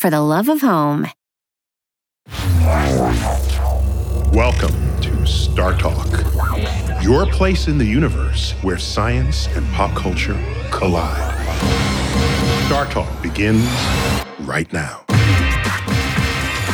for 0.00 0.08
the 0.08 0.22
love 0.22 0.48
of 0.48 0.62
home. 0.62 1.06
Welcome 4.32 5.02
to 5.02 5.26
Star 5.26 5.76
Talk, 5.76 6.08
your 7.02 7.26
place 7.26 7.68
in 7.68 7.76
the 7.76 7.84
universe 7.84 8.52
where 8.62 8.78
science 8.78 9.46
and 9.48 9.70
pop 9.74 9.94
culture 9.94 10.42
collide. 10.70 11.36
Star 12.64 12.86
Talk 12.86 13.22
begins 13.22 13.68
right 14.40 14.72
now. 14.72 15.04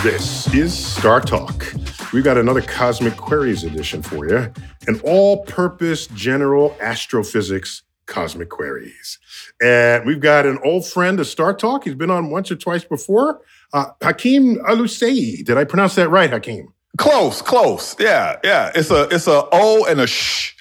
This 0.05 0.55
is 0.55 0.73
Star 0.73 1.21
Talk. 1.21 1.75
We've 2.13 2.23
got 2.23 2.39
another 2.39 2.63
Cosmic 2.63 3.17
Queries 3.17 3.65
edition 3.65 4.03
for 4.03 4.29
you 4.29 4.53
an 4.87 5.01
all 5.03 5.43
purpose 5.47 6.07
general 6.07 6.77
astrophysics 6.81 7.83
Cosmic 8.07 8.49
Queries. 8.51 9.19
And 9.63 10.07
we've 10.07 10.21
got 10.21 10.47
an 10.47 10.59
old 10.65 10.87
friend 10.87 11.19
of 11.21 11.27
Star 11.27 11.55
Talk. 11.55 11.85
He's 11.85 11.95
been 11.95 12.11
on 12.11 12.31
once 12.31 12.51
or 12.51 12.57
twice 12.57 12.85
before. 12.85 13.41
Uh, 13.73 13.87
Hakeem 14.03 14.57
Alusei. 14.65 15.45
Did 15.45 15.57
I 15.59 15.65
pronounce 15.65 15.95
that 15.97 16.09
right, 16.09 16.31
Hakeem? 16.31 16.73
Close, 16.99 17.43
close. 17.43 17.95
Yeah, 17.99 18.37
yeah. 18.43 18.71
It's 18.75 18.91
a 18.91 19.03
it's 19.11 19.27
a 19.27 19.45
O 19.53 19.85
and 19.89 20.01
a 20.01 20.07
sh. 20.07 20.55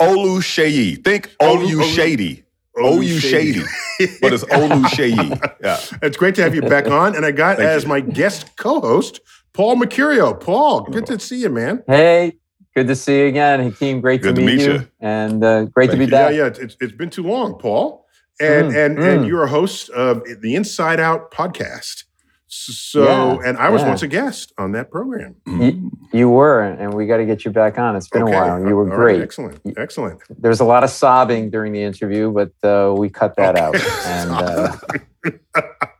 Olu 0.00 0.38
Shayi. 0.38 1.02
Think 1.04 1.30
Olu- 1.42 1.66
Olu 1.66 1.82
Olu- 1.82 1.94
Shady. 1.94 2.44
Olu 2.76 2.98
Olu 3.02 3.20
Shady. 3.20 3.52
Shady. 3.98 4.16
but 4.22 4.32
it's 4.32 4.44
Olu 4.44 4.82
Shayi. 4.84 5.54
Yeah. 5.62 5.78
It's 6.02 6.16
great 6.16 6.34
to 6.36 6.42
have 6.42 6.54
you 6.54 6.62
back 6.62 6.86
on. 6.86 7.14
And 7.16 7.26
I 7.26 7.32
got 7.32 7.56
Thank 7.58 7.68
as 7.68 7.82
you. 7.82 7.88
my 7.90 8.00
guest 8.00 8.56
co 8.56 8.80
host, 8.80 9.20
Paul 9.52 9.76
Mecurio. 9.76 10.38
Paul, 10.40 10.82
good 10.84 11.04
to 11.06 11.18
see 11.18 11.36
you, 11.42 11.50
man. 11.50 11.82
Hey, 11.86 12.36
good 12.74 12.86
to 12.88 12.96
see 12.96 13.20
you 13.20 13.26
again, 13.26 13.60
Hakeem. 13.60 14.00
Great 14.00 14.22
Good 14.22 14.34
to 14.36 14.40
to 14.40 14.46
meet, 14.46 14.58
meet 14.58 14.66
you, 14.66 14.72
you. 14.74 14.88
and 15.00 15.42
uh, 15.44 15.64
great 15.64 15.90
Thank 15.90 16.00
to 16.00 16.06
be 16.06 16.10
you. 16.10 16.10
Yeah, 16.18 16.28
back. 16.28 16.34
yeah. 16.58 16.64
It's, 16.64 16.76
it's 16.80 16.92
been 16.92 17.10
too 17.10 17.24
long, 17.24 17.58
Paul. 17.58 18.06
And 18.40 18.72
Mm, 18.72 18.86
and 18.86 18.98
and 18.98 19.20
mm. 19.24 19.28
you're 19.28 19.42
a 19.44 19.48
host 19.48 19.90
of 19.90 20.22
the 20.40 20.54
Inside 20.54 20.98
Out 20.98 21.30
podcast. 21.30 22.04
So, 22.52 23.04
Yeah, 23.04 23.48
and 23.48 23.58
I 23.58 23.68
was 23.68 23.82
yeah. 23.82 23.88
once 23.90 24.02
a 24.02 24.08
guest 24.08 24.52
on 24.58 24.72
that 24.72 24.90
program. 24.90 25.36
You, 25.46 25.90
you 26.12 26.28
were, 26.30 26.62
and 26.62 26.92
we 26.94 27.06
got 27.06 27.18
to 27.18 27.26
get 27.26 27.44
you 27.44 27.50
back 27.52 27.78
on. 27.78 27.94
It's 27.94 28.08
been 28.08 28.22
Okay. 28.24 28.32
a 28.32 28.34
while. 28.40 28.58
You 28.66 28.74
were 28.74 28.90
All 28.90 28.96
right, 28.98 29.14
great. 29.14 29.20
Excellent. 29.22 29.60
Excellent. 29.76 30.20
There 30.36 30.48
was 30.48 30.58
a 30.58 30.64
lot 30.64 30.82
of 30.82 30.90
sobbing 30.90 31.50
during 31.50 31.72
the 31.72 31.82
interview, 31.82 32.32
but 32.32 32.50
uh, 32.68 32.92
we 32.96 33.08
cut 33.08 33.36
that 33.36 33.56
out. 33.56 33.76
And 34.06 34.30
uh, 34.32 34.76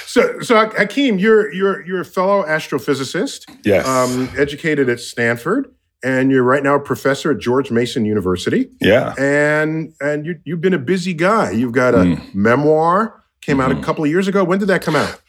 So, 0.08 0.40
so 0.40 0.56
Hakeem, 0.70 1.20
you're 1.20 1.52
you're 1.54 1.86
you're 1.86 2.02
a 2.02 2.06
fellow 2.06 2.44
astrophysicist, 2.46 3.42
Yes. 3.66 3.86
um, 3.86 4.30
educated 4.38 4.88
at 4.90 5.00
Stanford, 5.02 5.74
and 6.06 6.32
you're 6.32 6.44
right 6.44 6.64
now 6.64 6.76
a 6.76 6.80
professor 6.80 7.32
at 7.32 7.40
George 7.40 7.72
Mason 7.72 8.06
University. 8.06 8.70
yeah. 8.80 9.14
And 9.18 9.92
and 10.00 10.26
you 10.26 10.36
you've 10.46 10.62
been 10.62 10.74
a 10.74 10.80
busy 10.94 11.14
guy. 11.14 11.52
You've 11.52 11.74
got 11.74 11.94
a 11.96 12.04
Mm. 12.06 12.34
memoir 12.36 13.22
came 13.42 13.60
out 13.60 13.72
a 13.72 13.76
Mhm. 13.76 13.84
couple 13.84 14.04
of 14.04 14.10
years 14.10 14.28
ago. 14.28 14.44
When 14.44 14.60
did 14.60 14.68
that 14.70 14.82
come 14.82 14.96
out? 14.96 15.20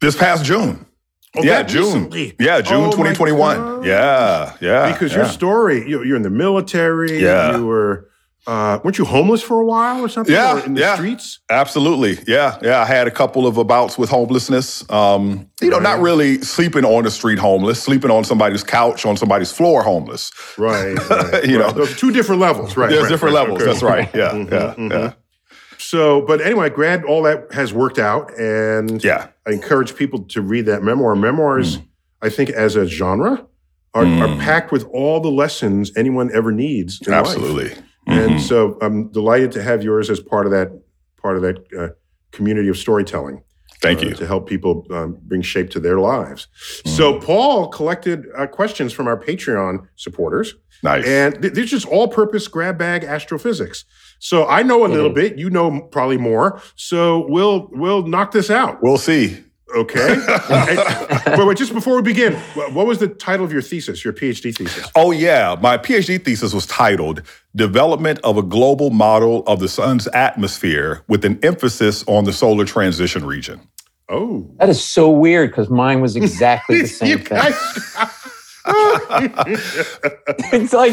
This 0.00 0.16
past 0.16 0.44
June. 0.44 0.86
Oh, 1.36 1.42
yeah, 1.44 1.62
June. 1.62 1.84
recently. 1.84 2.34
Yeah, 2.40 2.60
June 2.60 2.86
Oh, 2.86 2.90
2021. 2.90 3.84
Yeah, 3.84 4.52
yeah. 4.60 4.90
because 4.92 5.12
yeah. 5.12 5.18
your 5.18 5.26
story, 5.28 5.88
you, 5.88 6.02
you're 6.02 6.16
in 6.16 6.22
the 6.22 6.30
military. 6.30 7.22
Yeah. 7.22 7.56
You 7.58 7.66
were, 7.66 8.08
uh, 8.46 8.78
weren't 8.82 8.98
you 8.98 9.04
homeless 9.04 9.42
for 9.42 9.60
a 9.60 9.64
while 9.64 10.00
or 10.00 10.08
something? 10.08 10.34
Yeah, 10.34 10.56
Or 10.56 10.64
in 10.66 10.74
the 10.74 10.80
yeah. 10.80 10.94
streets. 10.94 11.40
Absolutely. 11.50 12.18
Yeah. 12.26 12.58
Yeah. 12.62 12.80
I 12.80 12.84
had 12.84 13.06
a 13.06 13.10
couple 13.10 13.46
of 13.46 13.54
bouts 13.66 13.98
with 13.98 14.10
homelessness. 14.10 14.88
Um, 14.90 15.48
you 15.60 15.68
know, 15.70 15.78
not 15.78 16.00
really 16.00 16.40
sleeping 16.42 16.84
on 16.84 17.04
the 17.04 17.10
street 17.10 17.38
homeless, 17.38 17.82
sleeping 17.82 18.10
on 18.10 18.24
somebody's 18.24 18.64
couch, 18.64 19.04
on 19.06 19.16
somebody's 19.16 19.52
floor 19.52 19.82
homeless. 19.82 20.32
Right. 20.58 20.94
right, 21.10 21.44
You 21.44 21.60
right. 21.60 21.66
know. 21.68 21.72
those 21.72 21.92
are 21.92 21.96
two 21.96 22.12
different 22.12 22.40
levels, 22.40 22.76
right? 22.76 22.88
There's 22.90 23.02
right, 23.04 23.08
different 23.10 23.34
right, 23.34 23.40
levels. 23.42 23.62
okay. 23.62 23.70
That's 23.70 23.82
right. 23.82 24.10
Yeah. 24.14 24.30
Mhm, 24.30 24.50
yeah. 24.50 24.74
mhm. 24.76 24.90
Yeah. 24.90 25.12
So, 25.78 26.20
but 26.22 26.40
anyway, 26.40 26.70
glad 26.70 27.04
all 27.04 27.22
that 27.22 27.52
has 27.52 27.72
worked 27.72 27.98
out, 27.98 28.32
and 28.38 29.02
Yeah. 29.02 29.28
I 29.46 29.52
encourage 29.52 29.96
people 29.96 30.20
to 30.24 30.42
read 30.42 30.66
that 30.66 30.82
memoir. 30.82 31.14
Memoirs, 31.16 31.78
I 32.22 32.28
think, 32.28 32.50
as 32.50 32.76
a 32.76 32.86
genre, 32.86 33.46
are, 33.94 34.04
Mm. 34.04 34.20
are 34.20 34.40
packed 34.40 34.72
with 34.72 34.84
all 34.92 35.20
the 35.20 35.30
lessons 35.30 35.90
anyone 35.96 36.30
ever 36.34 36.52
needs. 36.52 37.00
In 37.06 37.12
life. 37.12 37.82
And 38.10 38.32
Mhm. 38.32 38.40
so, 38.40 38.76
I'm 38.82 39.08
delighted 39.08 39.52
to 39.52 39.62
have 39.62 39.82
yours 39.82 40.10
as 40.10 40.20
part 40.20 40.46
of 40.46 40.52
that 40.52 40.68
part 41.22 41.36
of 41.36 41.42
that 41.42 41.58
uh, 41.78 41.88
community 42.32 42.68
of 42.68 42.76
storytelling. 42.78 43.42
Thank 43.82 44.00
uh, 44.02 44.08
you. 44.08 44.14
to 44.14 44.26
help 44.26 44.46
people 44.48 44.86
um, 44.90 45.16
bring 45.22 45.40
shape 45.42 45.70
to 45.70 45.80
their 45.80 45.98
lives. 46.00 46.48
So 46.84 47.18
Paul 47.18 47.68
collected 47.68 48.26
uh, 48.36 48.46
questions 48.46 48.92
from 48.92 49.06
our 49.06 49.18
Patreon 49.18 49.86
supporters, 49.96 50.54
Nice. 50.82 51.06
and 51.06 51.40
th- 51.40 51.54
these 51.54 51.64
are 51.64 51.76
just 51.78 51.86
all-purpose 51.86 52.46
grab 52.48 52.76
bag 52.76 53.04
astrophysics. 53.04 53.84
So 54.18 54.46
I 54.46 54.62
know 54.62 54.84
a 54.84 54.88
little 54.88 55.08
bit, 55.10 55.38
you 55.38 55.48
know 55.48 55.80
probably 55.92 56.18
more. 56.18 56.60
So 56.76 57.26
we'll 57.28 57.68
we'll 57.72 58.06
knock 58.06 58.32
this 58.32 58.50
out, 58.50 58.82
we'll 58.82 58.98
see. 58.98 59.38
okay? 59.74 60.16
but, 61.24 61.46
wait, 61.46 61.56
just 61.56 61.72
before 61.72 61.94
we 61.96 62.02
begin, 62.02 62.34
what 62.74 62.86
was 62.86 62.98
the 62.98 63.06
title 63.08 63.46
of 63.46 63.52
your 63.52 63.62
thesis, 63.62 64.04
your 64.04 64.12
PhD 64.12 64.52
thesis? 64.54 64.90
Oh, 64.96 65.12
yeah. 65.12 65.56
My 65.62 65.78
PhD 65.78 66.22
thesis 66.22 66.52
was 66.52 66.66
titled 66.66 67.22
Development 67.56 68.18
of 68.22 68.36
a 68.36 68.42
Global 68.42 68.90
Model 68.90 69.42
of 69.46 69.58
the 69.60 69.68
Sun's 69.68 70.06
Atmosphere 70.08 71.02
with 71.08 71.24
an 71.24 71.38
emphasis 71.42 72.04
on 72.06 72.24
the 72.24 72.32
solar 72.32 72.64
transition 72.64 73.24
region. 73.26 73.60
Oh, 74.08 74.48
that 74.58 74.68
is 74.68 74.82
so 74.82 75.10
weird 75.10 75.50
because 75.50 75.68
mine 75.70 76.00
was 76.00 76.16
exactly 76.16 76.82
the 76.82 76.86
same 76.88 77.18
thing. 77.18 77.38
it's 80.52 80.72
like 80.72 80.92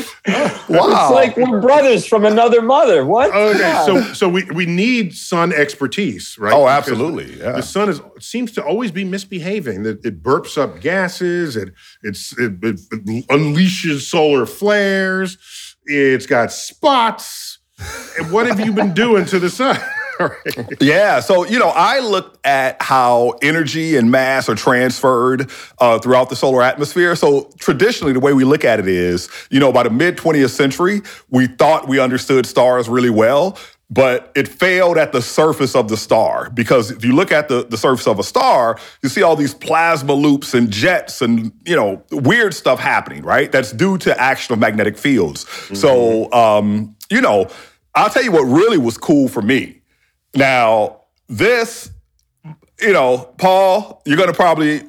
Wow. 0.69 1.09
it's 1.09 1.11
like 1.11 1.37
we're 1.37 1.59
brothers 1.61 2.05
from 2.07 2.25
another 2.25 2.61
mother. 2.61 3.05
What? 3.05 3.33
Okay, 3.33 3.59
Yeah. 3.59 3.85
so 3.85 4.01
so 4.13 4.29
we, 4.29 4.43
we 4.45 4.65
need 4.65 5.13
sun 5.13 5.51
expertise, 5.53 6.37
right? 6.39 6.53
Oh, 6.53 6.61
Because 6.65 6.77
absolutely. 6.77 7.37
Yeah. 7.39 7.53
The 7.53 7.61
sun 7.63 7.89
is 7.89 8.01
seems 8.19 8.51
to 8.53 8.63
always 8.63 8.91
be 8.91 9.03
misbehaving. 9.03 9.85
It, 9.85 9.99
it 10.05 10.23
burps 10.23 10.57
up 10.57 10.79
gases. 10.81 11.55
It 11.55 11.73
it's 12.03 12.37
it, 12.39 12.53
it, 12.63 12.79
it 12.91 13.27
unleashes 13.27 14.01
solar 14.01 14.45
flares. 14.45 15.37
It's 15.87 16.25
got 16.25 16.51
spots. 16.51 17.59
And 18.19 18.31
what 18.31 18.47
have 18.47 18.59
you 18.59 18.73
been 18.73 18.93
doing 18.93 19.25
to 19.25 19.39
the 19.39 19.49
sun? 19.49 19.77
Yeah. 20.79 21.19
So, 21.19 21.45
you 21.45 21.59
know, 21.59 21.69
I 21.69 21.99
looked 21.99 22.45
at 22.45 22.81
how 22.81 23.35
energy 23.43 23.97
and 23.97 24.09
mass 24.09 24.49
are 24.49 24.55
transferred 24.55 25.51
uh, 25.77 25.99
throughout 25.99 26.29
the 26.29 26.35
solar 26.35 26.63
atmosphere. 26.63 27.15
So, 27.15 27.51
traditionally, 27.59 28.13
the 28.13 28.19
way 28.19 28.33
we 28.33 28.43
look 28.43 28.65
at 28.65 28.79
it 28.79 28.87
is, 28.87 29.29
you 29.51 29.59
know, 29.59 29.71
by 29.71 29.83
the 29.83 29.91
mid 29.91 30.17
20th 30.17 30.49
century, 30.49 31.03
we 31.29 31.45
thought 31.45 31.87
we 31.87 31.99
understood 31.99 32.47
stars 32.47 32.89
really 32.89 33.11
well. 33.11 33.59
But 33.89 34.33
it 34.35 34.49
failed 34.49 34.97
at 34.97 35.13
the 35.13 35.21
surface 35.21 35.73
of 35.73 35.87
the 35.87 35.95
star 35.95 36.49
because 36.49 36.91
if 36.91 37.05
you 37.05 37.15
look 37.15 37.31
at 37.31 37.47
the, 37.47 37.65
the 37.65 37.77
surface 37.77 38.05
of 38.05 38.19
a 38.19 38.23
star, 38.23 38.77
you 39.01 39.07
see 39.07 39.23
all 39.23 39.37
these 39.37 39.53
plasma 39.53 40.13
loops 40.13 40.53
and 40.53 40.69
jets 40.69 41.21
and 41.21 41.53
you 41.65 41.75
know 41.75 42.03
weird 42.11 42.53
stuff 42.53 42.79
happening, 42.79 43.23
right? 43.23 43.49
That's 43.49 43.71
due 43.71 43.97
to 43.99 44.19
action 44.19 44.51
of 44.53 44.59
magnetic 44.59 44.97
fields. 44.97 45.47
So 45.79 46.31
um, 46.33 46.97
you 47.09 47.21
know, 47.21 47.47
I'll 47.95 48.09
tell 48.09 48.23
you 48.23 48.31
what 48.31 48.43
really 48.43 48.77
was 48.77 48.97
cool 48.97 49.27
for 49.27 49.41
me. 49.41 49.81
Now, 50.35 51.01
this, 51.27 51.89
you 52.81 52.93
know, 52.93 53.33
Paul, 53.37 54.01
you're 54.05 54.17
going 54.17 54.29
to 54.29 54.35
probably 54.35 54.83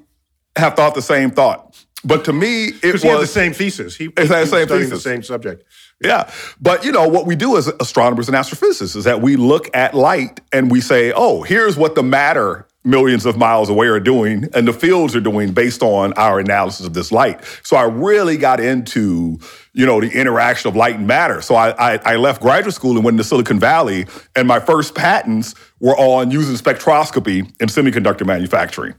have 0.56 0.74
thought 0.74 0.94
the 0.94 1.02
same 1.02 1.30
thought. 1.30 1.84
But 2.04 2.24
to 2.26 2.32
me, 2.32 2.66
it 2.82 2.92
was 2.92 3.02
he 3.02 3.08
the 3.08 3.26
same 3.26 3.52
thesis. 3.52 3.96
He, 3.96 4.04
he 4.04 4.10
that 4.10 4.40
was 4.40 4.50
same 4.50 4.68
thesis. 4.68 4.90
the 4.90 5.00
same 5.00 5.22
subject. 5.22 5.64
Yeah. 6.00 6.30
But 6.60 6.84
you 6.84 6.92
know, 6.92 7.08
what 7.08 7.26
we 7.26 7.34
do 7.34 7.56
as 7.56 7.66
astronomers 7.80 8.28
and 8.28 8.36
astrophysicists 8.36 8.96
is 8.96 9.04
that 9.04 9.20
we 9.20 9.36
look 9.36 9.74
at 9.74 9.94
light 9.94 10.40
and 10.52 10.70
we 10.70 10.80
say, 10.80 11.12
oh, 11.14 11.42
here's 11.42 11.76
what 11.76 11.94
the 11.94 12.02
matter 12.02 12.68
millions 12.84 13.26
of 13.26 13.36
miles 13.36 13.68
away 13.68 13.86
are 13.86 14.00
doing 14.00 14.48
and 14.54 14.66
the 14.66 14.72
fields 14.72 15.14
are 15.14 15.20
doing 15.20 15.52
based 15.52 15.82
on 15.82 16.12
our 16.14 16.38
analysis 16.40 16.86
of 16.86 16.94
this 16.94 17.12
light. 17.12 17.44
So 17.62 17.76
I 17.76 17.82
really 17.84 18.36
got 18.36 18.60
into, 18.60 19.38
you 19.74 19.84
know, 19.84 20.00
the 20.00 20.10
interaction 20.10 20.68
of 20.68 20.76
light 20.76 20.96
and 20.96 21.06
matter. 21.06 21.42
So 21.42 21.54
I, 21.54 21.94
I, 21.94 22.00
I 22.04 22.16
left 22.16 22.40
graduate 22.40 22.74
school 22.74 22.96
and 22.96 23.04
went 23.04 23.18
to 23.18 23.24
Silicon 23.24 23.60
Valley, 23.60 24.06
and 24.34 24.48
my 24.48 24.58
first 24.58 24.94
patents 24.94 25.54
were 25.80 25.96
on 25.96 26.30
using 26.30 26.54
spectroscopy 26.56 27.40
in 27.60 27.68
semiconductor 27.68 28.24
manufacturing. 28.24 28.94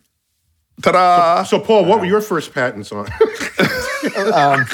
Ta-da! 0.81 1.43
So, 1.43 1.59
Paul, 1.59 1.85
what 1.85 1.99
were 1.99 2.05
your 2.05 2.21
first 2.21 2.53
patents 2.53 2.91
on? 2.91 3.07
um, 4.33 4.65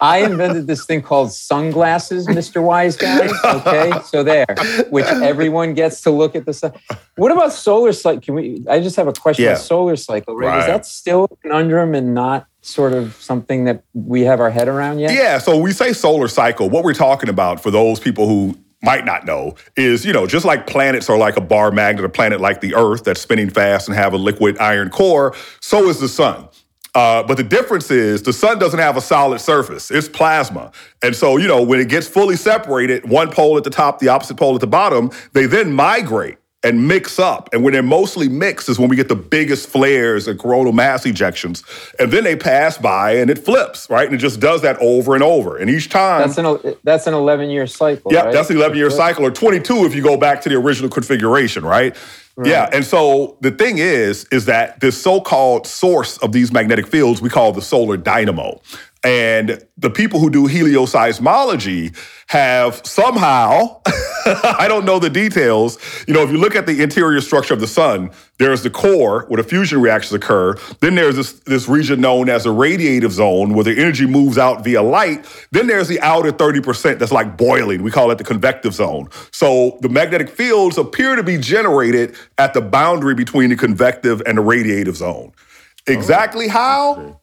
I 0.00 0.18
invented 0.18 0.66
this 0.66 0.84
thing 0.86 1.02
called 1.02 1.32
sunglasses, 1.32 2.26
Mr. 2.26 2.62
Wise 2.62 2.96
Guy. 2.96 3.28
Okay, 3.44 3.92
so 4.04 4.22
there, 4.22 4.46
which 4.90 5.06
everyone 5.06 5.74
gets 5.74 6.00
to 6.02 6.10
look 6.10 6.34
at 6.36 6.46
the 6.46 6.52
sun. 6.52 6.72
What 7.16 7.32
about 7.32 7.52
solar 7.52 7.92
cycle? 7.92 8.20
Can 8.20 8.34
we? 8.34 8.64
I 8.68 8.80
just 8.80 8.96
have 8.96 9.08
a 9.08 9.12
question 9.12 9.44
Yeah. 9.44 9.52
about 9.52 9.62
solar 9.62 9.96
cycle. 9.96 10.36
Right? 10.36 10.48
Right. 10.48 10.60
Is 10.60 10.66
that 10.66 10.86
still 10.86 11.24
a 11.30 11.36
conundrum 11.36 11.94
and 11.94 12.14
not 12.14 12.46
sort 12.62 12.92
of 12.92 13.14
something 13.20 13.64
that 13.64 13.82
we 13.94 14.22
have 14.22 14.40
our 14.40 14.50
head 14.50 14.68
around 14.68 14.98
yet? 14.98 15.12
Yeah, 15.14 15.38
so 15.38 15.56
we 15.58 15.72
say 15.72 15.92
solar 15.92 16.28
cycle. 16.28 16.68
What 16.68 16.84
we're 16.84 16.92
talking 16.94 17.28
about 17.28 17.62
for 17.62 17.70
those 17.70 18.00
people 18.00 18.28
who 18.28 18.58
might 18.82 19.04
not 19.04 19.26
know 19.26 19.54
is, 19.76 20.04
you 20.04 20.12
know, 20.12 20.26
just 20.26 20.44
like 20.44 20.66
planets 20.66 21.08
are 21.10 21.18
like 21.18 21.36
a 21.36 21.40
bar 21.40 21.70
magnet, 21.72 22.04
a 22.04 22.08
planet 22.08 22.40
like 22.40 22.60
the 22.60 22.74
Earth 22.74 23.04
that's 23.04 23.20
spinning 23.20 23.50
fast 23.50 23.88
and 23.88 23.96
have 23.96 24.12
a 24.12 24.16
liquid 24.16 24.56
iron 24.58 24.88
core, 24.90 25.34
so 25.60 25.88
is 25.88 25.98
the 25.98 26.08
sun. 26.08 26.48
Uh, 26.94 27.22
but 27.22 27.36
the 27.36 27.42
difference 27.42 27.90
is 27.90 28.22
the 28.22 28.32
sun 28.32 28.58
doesn't 28.58 28.80
have 28.80 28.96
a 28.96 29.00
solid 29.00 29.40
surface. 29.40 29.90
It's 29.90 30.08
plasma. 30.08 30.72
And 31.02 31.14
so, 31.14 31.36
you 31.36 31.46
know, 31.46 31.62
when 31.62 31.80
it 31.80 31.88
gets 31.88 32.08
fully 32.08 32.36
separated, 32.36 33.08
one 33.08 33.30
pole 33.30 33.56
at 33.56 33.64
the 33.64 33.70
top, 33.70 33.98
the 33.98 34.08
opposite 34.08 34.36
pole 34.36 34.54
at 34.54 34.60
the 34.60 34.66
bottom, 34.66 35.10
they 35.32 35.46
then 35.46 35.72
migrate 35.72 36.38
and 36.64 36.88
mix 36.88 37.18
up. 37.18 37.48
And 37.52 37.62
when 37.62 37.72
they're 37.72 37.82
mostly 37.82 38.28
mixed 38.28 38.68
is 38.68 38.78
when 38.78 38.88
we 38.88 38.96
get 38.96 39.08
the 39.08 39.14
biggest 39.14 39.68
flares 39.68 40.26
and 40.26 40.38
coronal 40.38 40.72
mass 40.72 41.04
ejections. 41.04 41.62
And 42.00 42.10
then 42.10 42.24
they 42.24 42.34
pass 42.34 42.76
by 42.76 43.12
and 43.12 43.30
it 43.30 43.38
flips, 43.38 43.88
right? 43.88 44.06
And 44.06 44.14
it 44.14 44.18
just 44.18 44.40
does 44.40 44.62
that 44.62 44.76
over 44.80 45.14
and 45.14 45.22
over. 45.22 45.56
And 45.56 45.70
each 45.70 45.88
time. 45.88 46.26
That's 46.26 46.38
an 46.38 46.76
that's 46.82 47.06
an 47.06 47.14
eleven 47.14 47.48
year 47.48 47.66
cycle. 47.68 48.12
Yeah, 48.12 48.22
right? 48.22 48.32
that's 48.32 48.50
an 48.50 48.56
11 48.56 48.76
year 48.76 48.90
cycle, 48.90 49.24
or 49.24 49.30
22 49.30 49.84
if 49.84 49.94
you 49.94 50.02
go 50.02 50.16
back 50.16 50.40
to 50.42 50.48
the 50.48 50.56
original 50.56 50.90
configuration, 50.90 51.64
right? 51.64 51.94
Yeah, 52.46 52.68
and 52.72 52.84
so 52.84 53.36
the 53.40 53.50
thing 53.50 53.78
is, 53.78 54.24
is 54.26 54.44
that 54.44 54.80
this 54.80 55.00
so 55.00 55.20
called 55.20 55.66
source 55.66 56.18
of 56.18 56.32
these 56.32 56.52
magnetic 56.52 56.86
fields 56.86 57.20
we 57.20 57.28
call 57.28 57.52
the 57.52 57.62
solar 57.62 57.96
dynamo. 57.96 58.60
And 59.04 59.62
the 59.76 59.90
people 59.90 60.18
who 60.18 60.28
do 60.28 60.48
helioseismology 60.48 61.96
have 62.26 62.84
somehow, 62.84 63.80
I 63.86 64.66
don't 64.66 64.84
know 64.84 64.98
the 64.98 65.08
details. 65.08 65.78
You 66.08 66.14
know, 66.14 66.22
if 66.22 66.30
you 66.30 66.38
look 66.38 66.56
at 66.56 66.66
the 66.66 66.82
interior 66.82 67.20
structure 67.20 67.54
of 67.54 67.60
the 67.60 67.68
sun, 67.68 68.10
there's 68.38 68.64
the 68.64 68.70
core 68.70 69.24
where 69.28 69.40
the 69.40 69.48
fusion 69.48 69.80
reactions 69.80 70.12
occur. 70.14 70.56
Then 70.80 70.96
there's 70.96 71.14
this, 71.14 71.32
this 71.40 71.68
region 71.68 72.00
known 72.00 72.28
as 72.28 72.42
the 72.42 72.50
radiative 72.52 73.12
zone 73.12 73.54
where 73.54 73.64
the 73.64 73.78
energy 73.78 74.04
moves 74.04 74.36
out 74.36 74.64
via 74.64 74.82
light. 74.82 75.24
Then 75.52 75.68
there's 75.68 75.86
the 75.86 76.00
outer 76.00 76.32
30% 76.32 76.98
that's 76.98 77.12
like 77.12 77.36
boiling. 77.36 77.84
We 77.84 77.92
call 77.92 78.10
it 78.10 78.18
the 78.18 78.24
convective 78.24 78.74
zone. 78.74 79.08
So 79.30 79.78
the 79.80 79.88
magnetic 79.88 80.28
fields 80.28 80.76
appear 80.76 81.14
to 81.14 81.22
be 81.22 81.38
generated 81.38 82.16
at 82.36 82.52
the 82.52 82.60
boundary 82.60 83.14
between 83.14 83.50
the 83.50 83.56
convective 83.56 84.22
and 84.26 84.38
the 84.38 84.42
radiative 84.42 84.96
zone. 84.96 85.32
Oh, 85.88 85.92
exactly 85.92 86.48
how? 86.48 87.20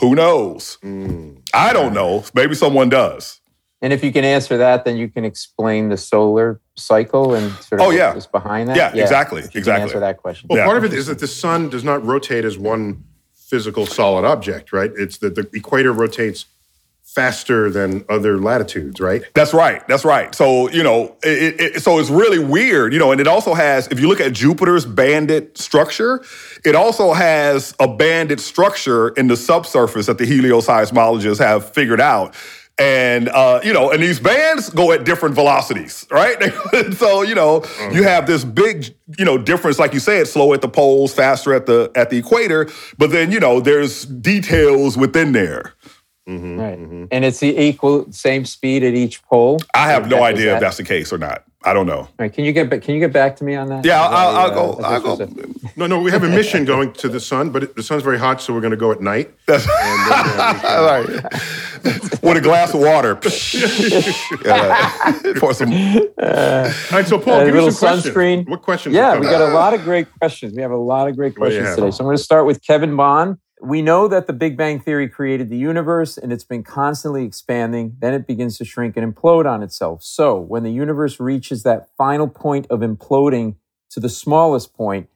Who 0.00 0.14
knows? 0.14 0.78
Mm. 0.82 1.38
I 1.54 1.72
don't 1.72 1.92
know. 1.94 2.24
Maybe 2.34 2.54
someone 2.54 2.88
does. 2.88 3.40
And 3.80 3.92
if 3.92 4.04
you 4.04 4.12
can 4.12 4.24
answer 4.24 4.56
that, 4.58 4.84
then 4.84 4.96
you 4.96 5.08
can 5.08 5.24
explain 5.24 5.88
the 5.88 5.96
solar 5.96 6.60
cycle 6.76 7.34
and 7.34 7.52
sort 7.56 7.80
of 7.80 7.88
Oh, 7.88 7.90
yeah. 7.90 8.14
what's 8.14 8.26
behind 8.28 8.68
that. 8.68 8.76
Yeah, 8.76 8.94
exactly, 9.02 9.40
if 9.40 9.46
you 9.46 9.50
can 9.50 9.58
exactly. 9.58 9.82
Answer 9.82 10.00
that 10.00 10.18
question. 10.18 10.46
Well, 10.48 10.58
Yeah. 10.58 10.66
part 10.66 10.78
of 10.78 10.84
it 10.84 10.92
is 10.92 11.06
that 11.08 11.18
the 11.18 11.26
sun 11.26 11.68
does 11.68 11.82
not 11.82 12.04
rotate 12.06 12.44
as 12.44 12.56
one 12.56 13.02
physical 13.34 13.84
solid 13.84 14.24
object, 14.24 14.72
right? 14.72 14.90
It's 14.96 15.18
that 15.18 15.34
the 15.34 15.48
equator 15.52 15.92
rotates 15.92 16.46
faster 17.14 17.70
than 17.70 18.04
other 18.08 18.38
latitudes, 18.38 19.00
right? 19.00 19.22
That's 19.34 19.52
right. 19.52 19.86
That's 19.86 20.04
right. 20.04 20.34
So 20.34 20.70
you 20.70 20.82
know, 20.82 21.16
it, 21.22 21.60
it, 21.60 21.82
so 21.82 21.98
it's 21.98 22.10
really 22.10 22.38
weird, 22.38 22.92
you 22.92 22.98
know, 22.98 23.12
and 23.12 23.20
it 23.20 23.26
also 23.26 23.54
has. 23.54 23.88
If 23.88 24.00
you 24.00 24.08
look 24.08 24.20
at 24.20 24.32
Jupiter's 24.32 24.86
banded 24.86 25.58
structure, 25.58 26.24
it 26.64 26.74
also 26.74 27.12
has 27.12 27.74
a 27.78 27.88
banded 27.88 28.40
structure 28.40 29.10
in 29.10 29.26
the 29.28 29.36
subsurface 29.36 30.06
that 30.06 30.18
the 30.18 30.24
helioseismologists 30.24 31.38
have 31.38 31.72
figured 31.72 32.00
out. 32.00 32.34
And 32.78 33.28
uh, 33.28 33.60
you 33.62 33.74
know, 33.74 33.90
and 33.90 34.02
these 34.02 34.18
bands 34.18 34.70
go 34.70 34.92
at 34.92 35.04
different 35.04 35.34
velocities, 35.34 36.06
right? 36.10 36.36
so 36.96 37.20
you 37.20 37.34
know, 37.34 37.64
you 37.92 38.02
have 38.04 38.26
this 38.26 38.44
big, 38.44 38.94
you 39.18 39.26
know, 39.26 39.36
difference, 39.36 39.78
like 39.78 39.92
you 39.92 40.00
said, 40.00 40.26
slow 40.26 40.54
at 40.54 40.62
the 40.62 40.68
poles, 40.68 41.12
faster 41.12 41.52
at 41.52 41.66
the 41.66 41.92
at 41.94 42.08
the 42.08 42.16
equator. 42.16 42.68
But 42.96 43.10
then 43.10 43.30
you 43.30 43.40
know, 43.40 43.60
there's 43.60 44.06
details 44.06 44.96
within 44.96 45.32
there. 45.32 45.74
Right. 46.26 46.78
And 47.10 47.24
it's 47.24 47.40
the 47.40 47.58
equal 47.60 48.10
same 48.12 48.44
speed 48.44 48.84
at 48.84 48.94
each 48.94 49.22
pole. 49.24 49.58
I 49.74 49.90
have 49.90 50.08
no 50.08 50.16
that- 50.16 50.22
idea 50.22 50.54
if 50.54 50.60
that's 50.60 50.76
the 50.76 50.84
case 50.84 51.12
or 51.12 51.18
not. 51.18 51.44
I 51.64 51.72
don't 51.72 51.86
know. 51.86 51.98
All 51.98 52.08
right, 52.18 52.32
can 52.32 52.44
you 52.44 52.52
get 52.52 52.68
back? 52.68 52.82
Can 52.82 52.94
you 52.94 53.00
get 53.00 53.12
back 53.12 53.36
to 53.36 53.44
me 53.44 53.54
on 53.54 53.68
that? 53.68 53.84
Yeah, 53.84 53.98
that 53.98 54.12
I'll, 54.12 54.30
a, 54.30 54.40
I'll 54.40 54.50
uh, 54.50 54.54
go. 54.54 54.82
I'll 54.82 55.16
go. 55.16 55.24
a- 55.24 55.78
No, 55.78 55.86
no, 55.86 56.00
we 56.00 56.10
have 56.10 56.24
a 56.24 56.28
mission 56.28 56.64
going 56.72 56.92
to 56.94 57.08
the 57.08 57.20
sun, 57.20 57.50
but 57.50 57.62
it, 57.62 57.76
the 57.76 57.84
sun's 57.84 58.02
very 58.02 58.18
hot, 58.18 58.40
so 58.42 58.52
we're 58.52 58.60
going 58.60 58.72
to 58.72 58.76
go 58.76 58.90
at 58.90 59.00
night. 59.00 59.32
That's 59.46 59.64
then, 59.64 59.74
uh, 59.76 60.52
we 60.54 60.60
can- 60.60 60.76
All 60.76 60.84
right. 60.84 61.08
With 62.22 62.36
a 62.36 62.40
glass 62.40 62.74
of 62.74 62.80
water. 62.80 63.16
Yeah. 64.44 65.12
For 65.38 65.54
some. 65.54 65.72
All 65.72 66.98
right, 66.98 67.06
so 67.06 67.18
Paul, 67.18 67.40
A 67.40 67.44
give 67.44 67.54
me 67.54 67.60
little 67.60 67.68
sunscreen. 67.70 68.48
What 68.48 68.62
questions? 68.62 68.94
Yeah, 68.96 69.18
we 69.18 69.26
got 69.26 69.40
a 69.40 69.54
lot 69.54 69.72
of 69.72 69.84
great 69.84 70.08
questions. 70.18 70.54
We 70.54 70.62
have 70.62 70.70
a 70.72 70.76
lot 70.76 71.08
of 71.08 71.16
great 71.16 71.38
What 71.38 71.50
do 71.50 71.54
you 71.54 71.60
questions 71.60 71.76
today. 71.76 71.90
So 71.92 72.02
I'm 72.02 72.06
going 72.06 72.16
to 72.16 72.22
start 72.22 72.44
with 72.46 72.64
Kevin 72.66 72.96
Bond. 72.96 73.38
We 73.64 73.80
know 73.80 74.08
that 74.08 74.26
the 74.26 74.32
Big 74.32 74.56
Bang 74.56 74.80
Theory 74.80 75.08
created 75.08 75.48
the 75.48 75.56
universe 75.56 76.18
and 76.18 76.32
it's 76.32 76.42
been 76.42 76.64
constantly 76.64 77.24
expanding. 77.24 77.96
Then 78.00 78.12
it 78.12 78.26
begins 78.26 78.58
to 78.58 78.64
shrink 78.64 78.96
and 78.96 79.14
implode 79.14 79.46
on 79.46 79.62
itself. 79.62 80.02
So 80.02 80.36
when 80.36 80.64
the 80.64 80.72
universe 80.72 81.20
reaches 81.20 81.62
that 81.62 81.88
final 81.96 82.26
point 82.26 82.66
of 82.70 82.80
imploding 82.80 83.54
to 83.90 84.00
the 84.00 84.08
smallest 84.08 84.74
point, 84.74 85.08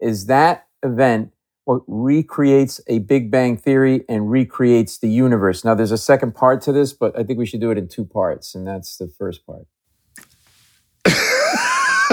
is 0.00 0.26
that 0.26 0.66
event 0.82 1.32
what 1.66 1.82
recreates 1.86 2.80
a 2.86 3.00
Big 3.00 3.30
Bang 3.30 3.58
Theory 3.58 4.02
and 4.08 4.30
recreates 4.30 4.96
the 4.96 5.10
universe? 5.10 5.62
Now, 5.62 5.74
there's 5.74 5.92
a 5.92 5.98
second 5.98 6.34
part 6.34 6.62
to 6.62 6.72
this, 6.72 6.94
but 6.94 7.16
I 7.18 7.22
think 7.22 7.38
we 7.38 7.44
should 7.44 7.60
do 7.60 7.70
it 7.70 7.76
in 7.76 7.86
two 7.86 8.06
parts. 8.06 8.54
And 8.54 8.66
that's 8.66 8.96
the 8.96 9.08
first 9.08 9.44
part. 9.44 9.66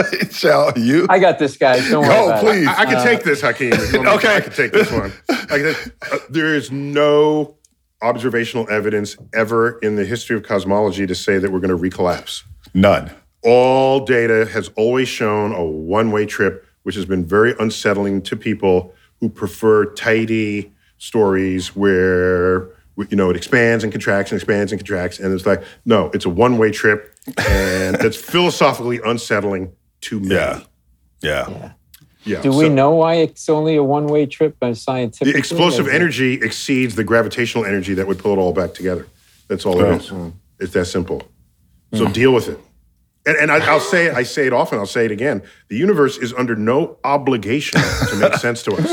Shall 0.32 0.78
you? 0.78 1.08
I 1.10 1.20
got 1.20 1.40
this, 1.40 1.58
guys. 1.58 1.90
Don't 1.90 2.04
worry 2.04 2.14
Go, 2.16 2.26
about 2.28 2.44
it. 2.44 2.46
please. 2.46 2.68
I, 2.68 2.82
I 2.82 2.86
can 2.86 3.04
take 3.04 3.24
this, 3.24 3.42
Hakeem. 3.42 3.74
if 3.74 3.94
you 3.94 4.00
want 4.02 4.06
me 4.06 4.22
to. 4.22 4.28
Okay. 4.28 4.36
I 4.36 4.42
can 4.42 4.54
take 4.54 4.72
this 4.72 4.92
one. 4.92 5.12
I 5.30 5.58
can- 5.58 5.92
uh, 6.12 6.18
there 6.30 6.54
is 6.56 6.72
no 6.72 7.56
observational 8.02 8.70
evidence 8.70 9.18
ever 9.34 9.80
in 9.80 9.96
the 9.96 10.06
history 10.06 10.36
of 10.36 10.44
cosmology 10.44 11.08
to 11.08 11.16
say 11.16 11.40
that 11.40 11.52
we're 11.52 11.60
going 11.60 11.76
to 11.76 11.98
recollapse. 11.98 12.44
None. 12.74 13.12
All 13.44 14.06
data 14.06 14.46
has 14.52 14.70
always 14.76 15.08
shown 15.08 15.54
a 15.54 15.64
one-way 15.64 16.26
trip, 16.26 16.66
which 16.84 16.96
has 16.96 17.06
been 17.06 17.26
very 17.26 17.56
unsettling 17.60 18.22
to 18.24 18.36
people 18.36 18.94
who 19.20 19.30
prefer 19.30 19.86
tidy 19.94 20.72
stories 21.00 21.76
where 21.76 22.70
you 23.10 23.16
know 23.16 23.30
it 23.30 23.36
expands 23.38 23.84
and 23.84 23.94
contracts 23.94 24.32
and 24.32 24.38
expands 24.42 24.72
and 24.72 24.80
contracts, 24.82 25.20
and 25.20 25.34
it's 25.34 25.46
like 25.46 25.64
no, 25.86 26.10
it's 26.14 26.26
a 26.26 26.30
one-way 26.30 26.72
trip, 26.72 27.14
and 27.48 27.96
it's 27.98 28.18
philosophically 28.32 29.00
unsettling 29.06 29.72
to 30.02 30.20
me. 30.20 30.36
Yeah. 30.36 30.62
Yeah. 31.22 31.72
Yeah. 32.24 32.42
Do 32.42 32.52
we 32.52 32.66
so- 32.66 32.74
know 32.74 32.92
why 32.92 33.16
it's 33.16 33.48
only 33.50 33.76
a 33.76 33.84
one-way 33.84 34.26
trip 34.26 34.60
by 34.60 34.74
scientific? 34.74 35.34
The 35.34 35.40
explosive 35.40 35.88
energy 35.88 36.34
exceeds 36.34 36.96
the 36.96 37.04
gravitational 37.04 37.66
energy 37.66 37.94
that 37.94 38.08
would 38.08 38.20
pull 38.20 38.34
it 38.34 38.38
all 38.38 38.54
back 38.54 38.74
together. 38.74 39.08
That's 39.48 39.66
all 39.66 39.80
it 39.80 39.84
oh. 39.84 39.94
is. 39.94 40.10
Hmm. 40.10 40.30
It's 40.60 40.74
that 40.74 40.86
simple. 40.86 41.22
So 41.94 42.06
hmm. 42.06 42.12
deal 42.12 42.34
with 42.34 42.50
it. 42.50 42.60
And, 43.28 43.36
and 43.36 43.52
I, 43.52 43.74
will 43.74 43.82
say 43.82 44.06
it, 44.06 44.16
I 44.16 44.24
say 44.24 44.48
it 44.48 44.54
often, 44.54 44.80
I'll 44.80 44.86
say 44.86 45.04
it 45.04 45.12
again. 45.12 45.44
The 45.68 45.76
universe 45.76 46.18
is 46.18 46.34
under 46.34 46.56
no 46.56 46.98
obligation 47.04 47.82
to 47.82 48.16
make 48.16 48.34
sense 48.40 48.64
to 48.64 48.72
us. 48.72 48.90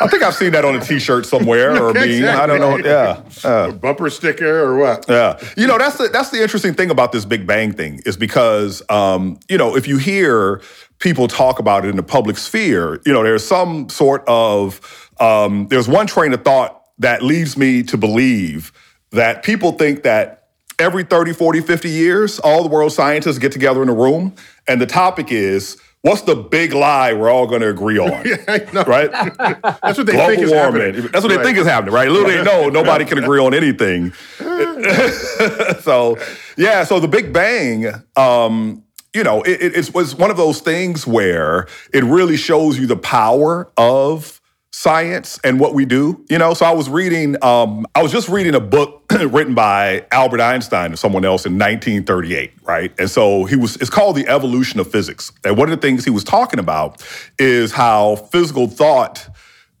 I 0.00 0.06
think 0.06 0.22
I've 0.22 0.34
seen 0.34 0.52
that 0.52 0.64
on 0.64 0.76
a 0.76 0.80
t-shirt 0.80 1.26
somewhere 1.26 1.82
or. 1.82 1.92
Exactly. 2.02 2.42
I 2.42 2.46
don't 2.46 2.60
know. 2.60 2.88
Yeah. 2.88 3.22
Uh, 3.44 3.68
a 3.70 3.72
bumper 3.72 4.10
sticker 4.10 4.60
or 4.60 4.76
what? 4.76 5.06
Yeah. 5.08 5.38
You 5.56 5.66
know, 5.66 5.78
that's 5.78 5.98
the 5.98 6.08
that's 6.08 6.30
the 6.30 6.42
interesting 6.42 6.74
thing 6.74 6.90
about 6.90 7.12
this 7.12 7.24
Big 7.24 7.46
Bang 7.46 7.72
thing 7.72 8.00
is 8.04 8.16
because 8.16 8.82
um, 8.88 9.38
you 9.48 9.56
know, 9.56 9.76
if 9.76 9.86
you 9.86 9.98
hear 9.98 10.60
people 10.98 11.28
talk 11.28 11.58
about 11.58 11.84
it 11.84 11.88
in 11.88 11.96
the 11.96 12.02
public 12.02 12.38
sphere, 12.38 13.00
you 13.06 13.12
know, 13.12 13.22
there's 13.22 13.46
some 13.46 13.88
sort 13.88 14.24
of 14.26 15.10
um, 15.20 15.68
there's 15.68 15.88
one 15.88 16.06
train 16.06 16.32
of 16.32 16.42
thought 16.42 16.82
that 16.98 17.22
leads 17.22 17.56
me 17.56 17.82
to 17.84 17.96
believe 17.96 18.72
that 19.12 19.42
people 19.42 19.72
think 19.72 20.02
that 20.02 20.41
every 20.82 21.04
30, 21.04 21.32
40, 21.32 21.60
50 21.62 21.88
years, 21.88 22.38
all 22.40 22.62
the 22.62 22.68
world 22.68 22.92
scientists 22.92 23.38
get 23.38 23.52
together 23.52 23.82
in 23.82 23.88
a 23.88 23.94
room, 23.94 24.34
and 24.68 24.80
the 24.80 24.86
topic 24.86 25.30
is 25.32 25.78
what's 26.02 26.22
the 26.22 26.34
big 26.34 26.72
lie 26.72 27.12
we're 27.12 27.30
all 27.30 27.46
going 27.46 27.60
to 27.62 27.68
agree 27.68 27.96
on? 28.10 28.26
yeah, 28.26 28.36
right? 28.86 29.10
That's 29.12 29.96
what 29.96 30.06
they 30.06 30.12
Global 30.12 30.26
think 30.28 30.42
is 30.42 30.50
warming. 30.50 30.82
happening. 30.82 31.08
That's 31.12 31.22
what 31.22 31.28
they 31.28 31.36
Right. 31.36 31.46
think 31.46 31.58
is 31.58 31.66
happening, 31.66 31.94
right? 31.94 32.08
Little 32.10 32.28
they 32.28 32.42
know, 32.42 32.68
nobody 32.68 33.04
can 33.04 33.18
agree 33.18 33.40
on 33.40 33.54
anything. 33.54 34.12
so, 35.80 36.18
yeah, 36.56 36.84
so 36.84 36.98
the 37.00 37.08
Big 37.08 37.32
Bang, 37.32 37.86
um, 38.16 38.82
you 39.14 39.22
know, 39.22 39.42
it, 39.42 39.62
it, 39.62 39.76
it 39.76 39.94
was 39.94 40.14
one 40.16 40.30
of 40.30 40.36
those 40.36 40.60
things 40.60 41.06
where 41.06 41.66
it 41.92 42.02
really 42.04 42.36
shows 42.36 42.78
you 42.78 42.86
the 42.86 42.96
power 42.96 43.70
of 43.76 44.40
science 44.72 45.38
and 45.44 45.60
what 45.60 45.74
we 45.74 45.84
do. 45.84 46.24
You 46.28 46.38
know, 46.38 46.54
so 46.54 46.66
I 46.66 46.72
was 46.72 46.88
reading, 46.88 47.42
um, 47.44 47.86
I 47.94 48.02
was 48.02 48.10
just 48.10 48.28
reading 48.28 48.54
a 48.54 48.60
book 48.60 49.04
written 49.12 49.54
by 49.54 50.06
Albert 50.10 50.40
Einstein 50.40 50.86
and 50.86 50.98
someone 50.98 51.24
else 51.24 51.46
in 51.46 51.52
1938, 51.58 52.52
right? 52.64 52.92
And 52.98 53.10
so 53.10 53.44
he 53.44 53.56
was, 53.56 53.76
it's 53.76 53.90
called 53.90 54.16
The 54.16 54.26
Evolution 54.26 54.80
of 54.80 54.90
Physics. 54.90 55.30
And 55.44 55.56
one 55.56 55.70
of 55.70 55.80
the 55.80 55.86
things 55.86 56.04
he 56.04 56.10
was 56.10 56.24
talking 56.24 56.58
about 56.58 57.06
is 57.38 57.72
how 57.72 58.16
physical 58.16 58.66
thought 58.66 59.28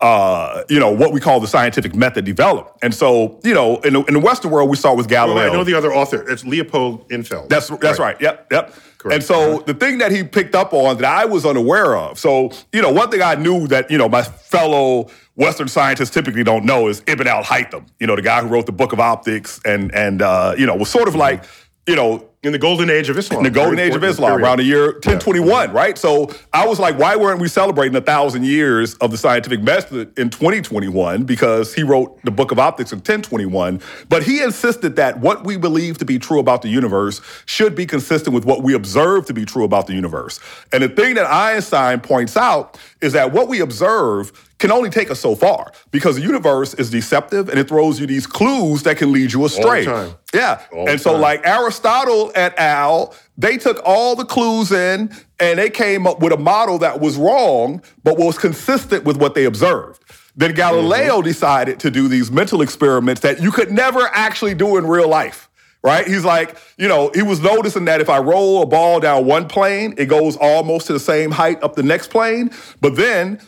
uh, 0.02 0.64
you 0.68 0.80
know, 0.80 0.90
what 0.90 1.12
we 1.12 1.20
call 1.20 1.38
the 1.38 1.46
scientific 1.46 1.94
method 1.94 2.24
developed. 2.24 2.76
And 2.82 2.92
so, 2.92 3.38
you 3.44 3.54
know, 3.54 3.76
in 3.82 3.92
the, 3.92 4.02
in 4.06 4.14
the 4.14 4.20
Western 4.20 4.50
world, 4.50 4.68
we 4.68 4.76
start 4.76 4.96
with 4.96 5.08
Galileo. 5.08 5.48
I 5.48 5.52
know 5.52 5.62
the 5.62 5.74
other 5.74 5.94
author. 5.94 6.28
It's 6.28 6.44
Leopold 6.44 7.08
Infeld. 7.08 7.48
That's 7.48 7.68
that's 7.68 8.00
right. 8.00 8.20
Yep, 8.20 8.48
yep. 8.50 8.74
Correct. 9.02 9.16
And 9.16 9.24
so 9.24 9.58
the 9.66 9.74
thing 9.74 9.98
that 9.98 10.12
he 10.12 10.22
picked 10.22 10.54
up 10.54 10.72
on 10.72 10.96
that 10.98 11.04
I 11.04 11.24
was 11.24 11.44
unaware 11.44 11.96
of. 11.96 12.20
So 12.20 12.52
you 12.72 12.80
know, 12.80 12.92
one 12.92 13.10
thing 13.10 13.20
I 13.20 13.34
knew 13.34 13.66
that 13.66 13.90
you 13.90 13.98
know 13.98 14.08
my 14.08 14.22
fellow 14.22 15.10
Western 15.34 15.66
scientists 15.66 16.10
typically 16.10 16.44
don't 16.44 16.64
know 16.64 16.86
is 16.86 17.02
Ibn 17.08 17.26
al 17.26 17.42
Haytham. 17.42 17.88
You 17.98 18.06
know, 18.06 18.14
the 18.14 18.22
guy 18.22 18.40
who 18.42 18.46
wrote 18.46 18.66
the 18.66 18.72
Book 18.72 18.92
of 18.92 19.00
Optics 19.00 19.60
and 19.64 19.92
and 19.92 20.22
uh, 20.22 20.54
you 20.56 20.66
know 20.66 20.76
was 20.76 20.88
sort 20.88 21.08
of 21.08 21.16
like 21.16 21.42
you 21.88 21.96
know 21.96 22.28
in 22.42 22.50
the 22.50 22.58
golden 22.58 22.90
age 22.90 23.08
of 23.08 23.16
Islam. 23.16 23.38
in 23.38 23.44
the 23.44 23.50
golden 23.50 23.78
age 23.78 23.94
of 23.94 24.02
Islam, 24.02 24.30
period. 24.32 24.44
around 24.44 24.58
the 24.58 24.64
year 24.64 24.86
1021, 24.94 25.72
right? 25.72 25.96
So 25.96 26.28
I 26.52 26.66
was 26.66 26.80
like, 26.80 26.98
why 26.98 27.14
weren't 27.14 27.40
we 27.40 27.46
celebrating 27.46 27.94
a 27.94 28.00
thousand 28.00 28.44
years 28.44 28.94
of 28.94 29.12
the 29.12 29.16
scientific 29.16 29.62
method 29.62 30.18
in 30.18 30.28
2021? 30.28 31.22
Because 31.22 31.72
he 31.72 31.84
wrote 31.84 32.20
the 32.24 32.32
Book 32.32 32.50
of 32.50 32.58
Optics 32.58 32.90
in 32.92 32.98
1021. 32.98 33.80
But 34.08 34.24
he 34.24 34.42
insisted 34.42 34.96
that 34.96 35.20
what 35.20 35.44
we 35.44 35.56
believe 35.56 35.98
to 35.98 36.04
be 36.04 36.18
true 36.18 36.40
about 36.40 36.62
the 36.62 36.68
universe 36.68 37.20
should 37.46 37.76
be 37.76 37.86
consistent 37.86 38.34
with 38.34 38.44
what 38.44 38.62
we 38.62 38.74
observe 38.74 39.26
to 39.26 39.34
be 39.34 39.44
true 39.44 39.64
about 39.64 39.86
the 39.86 39.94
universe. 39.94 40.40
And 40.72 40.82
the 40.82 40.88
thing 40.88 41.14
that 41.14 41.26
Einstein 41.26 42.00
points 42.00 42.36
out 42.36 42.76
is 43.00 43.12
that 43.12 43.32
what 43.32 43.46
we 43.46 43.60
observe 43.60 44.32
can 44.62 44.72
only 44.72 44.88
take 44.88 45.10
us 45.10 45.20
so 45.20 45.34
far 45.34 45.72
because 45.90 46.14
the 46.16 46.22
universe 46.22 46.72
is 46.74 46.88
deceptive 46.88 47.48
and 47.50 47.58
it 47.58 47.68
throws 47.68 47.98
you 48.00 48.06
these 48.06 48.26
clues 48.26 48.84
that 48.84 48.96
can 48.96 49.12
lead 49.12 49.32
you 49.32 49.44
astray. 49.44 49.84
time. 49.84 50.14
Yeah. 50.32 50.62
All 50.72 50.88
and 50.88 50.98
so, 51.00 51.12
time. 51.12 51.20
like 51.20 51.46
Aristotle 51.46 52.30
et 52.34 52.54
al., 52.58 53.14
they 53.36 53.58
took 53.58 53.82
all 53.84 54.14
the 54.16 54.24
clues 54.24 54.70
in 54.70 55.12
and 55.40 55.58
they 55.58 55.68
came 55.68 56.06
up 56.06 56.20
with 56.20 56.32
a 56.32 56.36
model 56.38 56.78
that 56.78 57.00
was 57.00 57.16
wrong, 57.16 57.82
but 58.04 58.16
was 58.16 58.38
consistent 58.38 59.04
with 59.04 59.16
what 59.16 59.34
they 59.34 59.44
observed. 59.44 60.00
Then 60.36 60.54
Galileo 60.54 61.16
Mm-hmm. 61.18 61.24
decided 61.24 61.80
to 61.80 61.90
do 61.90 62.08
these 62.08 62.30
mental 62.30 62.62
experiments 62.62 63.20
that 63.22 63.42
you 63.42 63.50
could 63.50 63.70
never 63.72 64.08
actually 64.12 64.54
do 64.54 64.76
in 64.78 64.86
real 64.86 65.08
life. 65.08 65.48
Right? 65.84 66.06
He's 66.06 66.24
like, 66.24 66.56
you 66.78 66.86
know, 66.86 67.10
he 67.12 67.22
was 67.22 67.40
noticing 67.40 67.86
that 67.86 68.00
if 68.00 68.08
I 68.08 68.18
roll 68.20 68.62
a 68.62 68.66
ball 68.66 69.00
down 69.00 69.24
one 69.26 69.48
plane, 69.48 69.94
it 69.98 70.06
goes 70.06 70.36
almost 70.36 70.86
to 70.86 70.92
the 70.92 71.00
same 71.00 71.32
height 71.32 71.60
up 71.60 71.74
the 71.74 71.82
next 71.82 72.08
plane. 72.10 72.52
But 72.80 72.94
then 72.94 73.40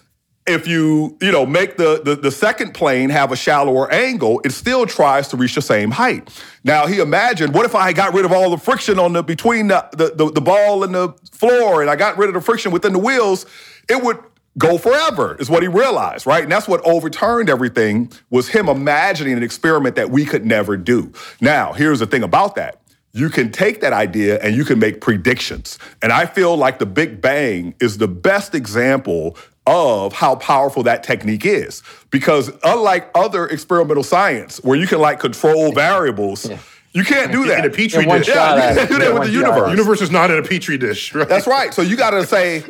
if 0.46 0.66
you 0.66 1.16
you 1.20 1.32
know 1.32 1.46
make 1.46 1.76
the, 1.76 2.02
the 2.04 2.16
the 2.16 2.30
second 2.30 2.74
plane 2.74 3.10
have 3.10 3.32
a 3.32 3.36
shallower 3.36 3.90
angle, 3.90 4.40
it 4.44 4.52
still 4.52 4.86
tries 4.86 5.28
to 5.28 5.36
reach 5.36 5.54
the 5.54 5.62
same 5.62 5.90
height. 5.90 6.28
Now 6.64 6.86
he 6.86 7.00
imagined, 7.00 7.54
what 7.54 7.64
if 7.64 7.74
I 7.74 7.92
got 7.92 8.12
rid 8.12 8.24
of 8.24 8.32
all 8.32 8.50
the 8.50 8.58
friction 8.58 8.98
on 8.98 9.12
the 9.14 9.22
between 9.22 9.68
the 9.68 9.88
the, 9.92 10.14
the, 10.14 10.32
the 10.32 10.40
ball 10.40 10.84
and 10.84 10.94
the 10.94 11.14
floor, 11.32 11.80
and 11.80 11.90
I 11.90 11.96
got 11.96 12.18
rid 12.18 12.28
of 12.28 12.34
the 12.34 12.40
friction 12.40 12.72
within 12.72 12.92
the 12.92 12.98
wheels? 12.98 13.46
It 13.88 14.02
would 14.02 14.18
go 14.56 14.78
forever, 14.78 15.36
is 15.40 15.50
what 15.50 15.62
he 15.62 15.68
realized, 15.68 16.26
right? 16.26 16.42
And 16.42 16.52
that's 16.52 16.68
what 16.68 16.80
overturned 16.86 17.50
everything 17.50 18.12
was 18.30 18.48
him 18.48 18.68
imagining 18.68 19.36
an 19.36 19.42
experiment 19.42 19.96
that 19.96 20.10
we 20.10 20.24
could 20.24 20.46
never 20.46 20.76
do. 20.76 21.12
Now, 21.40 21.72
here's 21.72 21.98
the 21.98 22.06
thing 22.06 22.22
about 22.22 22.54
that 22.54 22.80
you 23.14 23.30
can 23.30 23.52
take 23.52 23.80
that 23.80 23.92
idea 23.92 24.40
and 24.40 24.56
you 24.56 24.64
can 24.64 24.80
make 24.80 25.00
predictions. 25.00 25.78
And 26.02 26.12
I 26.12 26.26
feel 26.26 26.56
like 26.56 26.80
the 26.80 26.86
Big 26.86 27.20
Bang 27.20 27.74
is 27.80 27.98
the 27.98 28.08
best 28.08 28.56
example 28.56 29.36
of 29.66 30.12
how 30.12 30.36
powerful 30.36 30.82
that 30.82 31.02
technique 31.02 31.46
is. 31.46 31.82
Because 32.10 32.50
unlike 32.62 33.10
other 33.14 33.46
experimental 33.46 34.02
science 34.02 34.62
where 34.62 34.78
you 34.78 34.86
can 34.86 35.00
like 35.00 35.20
control 35.20 35.72
variables, 35.72 36.48
you 36.92 37.04
can't 37.04 37.32
do 37.32 37.46
that. 37.46 37.64
In 37.64 37.70
a 37.70 37.74
petri 37.74 38.04
In 38.04 38.08
dish. 38.10 38.28
yeah, 38.28 38.70
you 38.70 38.76
can't 38.76 38.88
do 38.90 38.98
that 38.98 39.14
with 39.14 39.24
the 39.24 39.30
universe. 39.30 39.64
The 39.64 39.70
universe 39.70 40.00
is 40.02 40.10
not 40.10 40.30
in 40.30 40.38
a 40.38 40.42
petri 40.42 40.78
dish, 40.78 41.14
right? 41.14 41.28
That's 41.28 41.46
right. 41.46 41.72
So 41.72 41.82
you 41.82 41.96
got 41.96 42.10
to 42.10 42.26
say, 42.26 42.64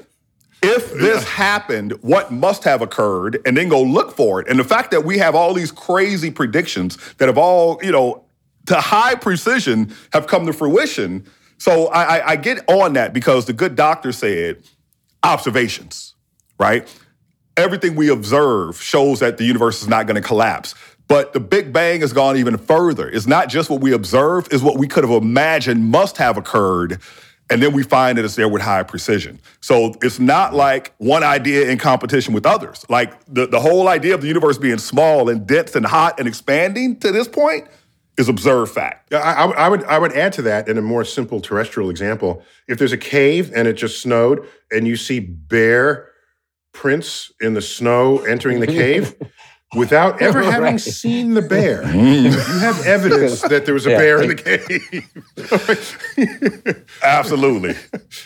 if 0.63 0.95
this 0.95 1.25
happened, 1.25 1.93
what 2.01 2.33
must 2.33 2.65
have 2.65 2.81
occurred, 2.81 3.39
and 3.45 3.55
then 3.57 3.69
go 3.69 3.83
look 3.83 4.17
for 4.17 4.41
it. 4.41 4.49
And 4.49 4.59
the 4.59 4.65
fact 4.65 4.93
that 4.93 5.05
we 5.05 5.19
have 5.19 5.35
all 5.35 5.53
these 5.53 5.71
crazy 5.71 6.31
predictions 6.31 6.97
that 7.19 7.29
have 7.29 7.37
all, 7.37 7.79
you 7.83 7.93
know, 7.93 8.25
to 8.67 8.81
high 8.81 9.15
precision 9.15 9.93
have 10.15 10.27
come 10.27 10.47
to 10.47 10.55
fruition. 10.55 11.27
So 11.59 11.89
I, 11.89 12.03
I, 12.19 12.29
I 12.31 12.37
get 12.37 12.67
on 12.67 12.95
that 12.95 13.13
because 13.13 13.45
the 13.45 13.53
good 13.53 13.77
doctor 13.77 14.11
said 14.11 14.63
observations, 15.23 16.14
right? 16.59 16.93
Everything 17.57 17.95
we 17.95 18.09
observe 18.11 18.81
shows 18.81 19.21
that 19.21 19.39
the 19.39 19.45
universe 19.45 19.83
is 19.83 19.89
not 19.89 20.07
going 20.07 20.21
to 20.21 20.27
collapse. 20.27 20.75
But 21.07 21.35
the 21.35 21.41
Big 21.41 21.73
Bang 21.73 22.01
has 22.01 22.13
gone 22.13 22.37
even 22.37 22.57
further. 22.57 23.09
It's 23.09 23.27
not 23.27 23.49
just 23.49 23.69
what 23.69 23.81
we 23.81 23.93
observe, 23.93 24.49
it's 24.51 24.63
what 24.63 24.79
we 24.79 24.89
could 24.89 25.05
have 25.05 25.13
imagined 25.13 25.85
must 25.85 26.17
have 26.17 26.37
occurred. 26.39 27.01
And 27.51 27.63
then 27.63 27.75
we 27.75 27.83
find 27.83 28.17
that 28.17 28.25
it's 28.25 28.37
there 28.37 28.49
with 28.49 28.63
high 28.63 28.83
precision. 28.85 29.39
So 29.61 29.93
it's 30.01 30.19
not 30.19 30.55
like 30.55 30.95
one 30.97 31.23
idea 31.23 31.69
in 31.69 31.77
competition 31.77 32.33
with 32.33 32.47
others. 32.47 32.87
Like 32.89 33.13
the, 33.27 33.47
the 33.47 33.61
whole 33.61 33.87
idea 33.87 34.15
of 34.15 34.23
the 34.23 34.29
universe 34.29 34.57
being 34.57 34.79
small 34.79 35.29
and 35.29 35.47
dense 35.47 35.77
and 35.77 35.85
hot 35.85 36.19
and 36.19 36.27
expanding 36.27 36.99
to 37.01 37.13
this 37.13 37.29
point 37.29 37.69
is 38.17 38.31
observed 38.31 38.73
fact. 38.73 39.13
I, 39.13 39.19
I- 39.19 39.67
I 39.67 39.69
would 39.69 39.85
I 39.85 39.99
would 39.99 40.13
add 40.15 40.33
to 40.35 40.43
that 40.43 40.69
in 40.69 40.79
a 40.79 40.83
more 40.83 41.05
simple 41.05 41.39
terrestrial 41.43 41.91
example. 41.91 42.43
If 42.67 42.79
there's 42.79 42.93
a 42.93 42.99
cave 42.99 43.53
and 43.55 43.69
it 43.69 43.75
just 43.75 44.01
snowed, 44.01 44.49
and 44.71 44.87
you 44.89 44.97
see 44.97 45.21
bear 45.21 46.09
prints 46.75 47.33
in 47.41 47.55
the 47.55 47.63
snow 47.63 48.19
entering 48.19 48.61
the 48.61 48.67
cave, 48.67 49.15
without 49.77 50.21
ever 50.23 50.43
having 50.43 50.79
seen 50.79 51.35
the 51.35 51.43
bear, 51.43 51.83
you 51.97 52.31
have 52.31 52.85
evidence 52.87 53.41
that 53.43 53.65
there 53.65 53.75
was 53.75 53.87
a 53.87 53.91
Yeah. 53.91 53.99
bear 53.99 54.23
in 54.23 54.29
the 54.29 54.37
cave. 54.37 55.11
Absolutely. 57.03 57.75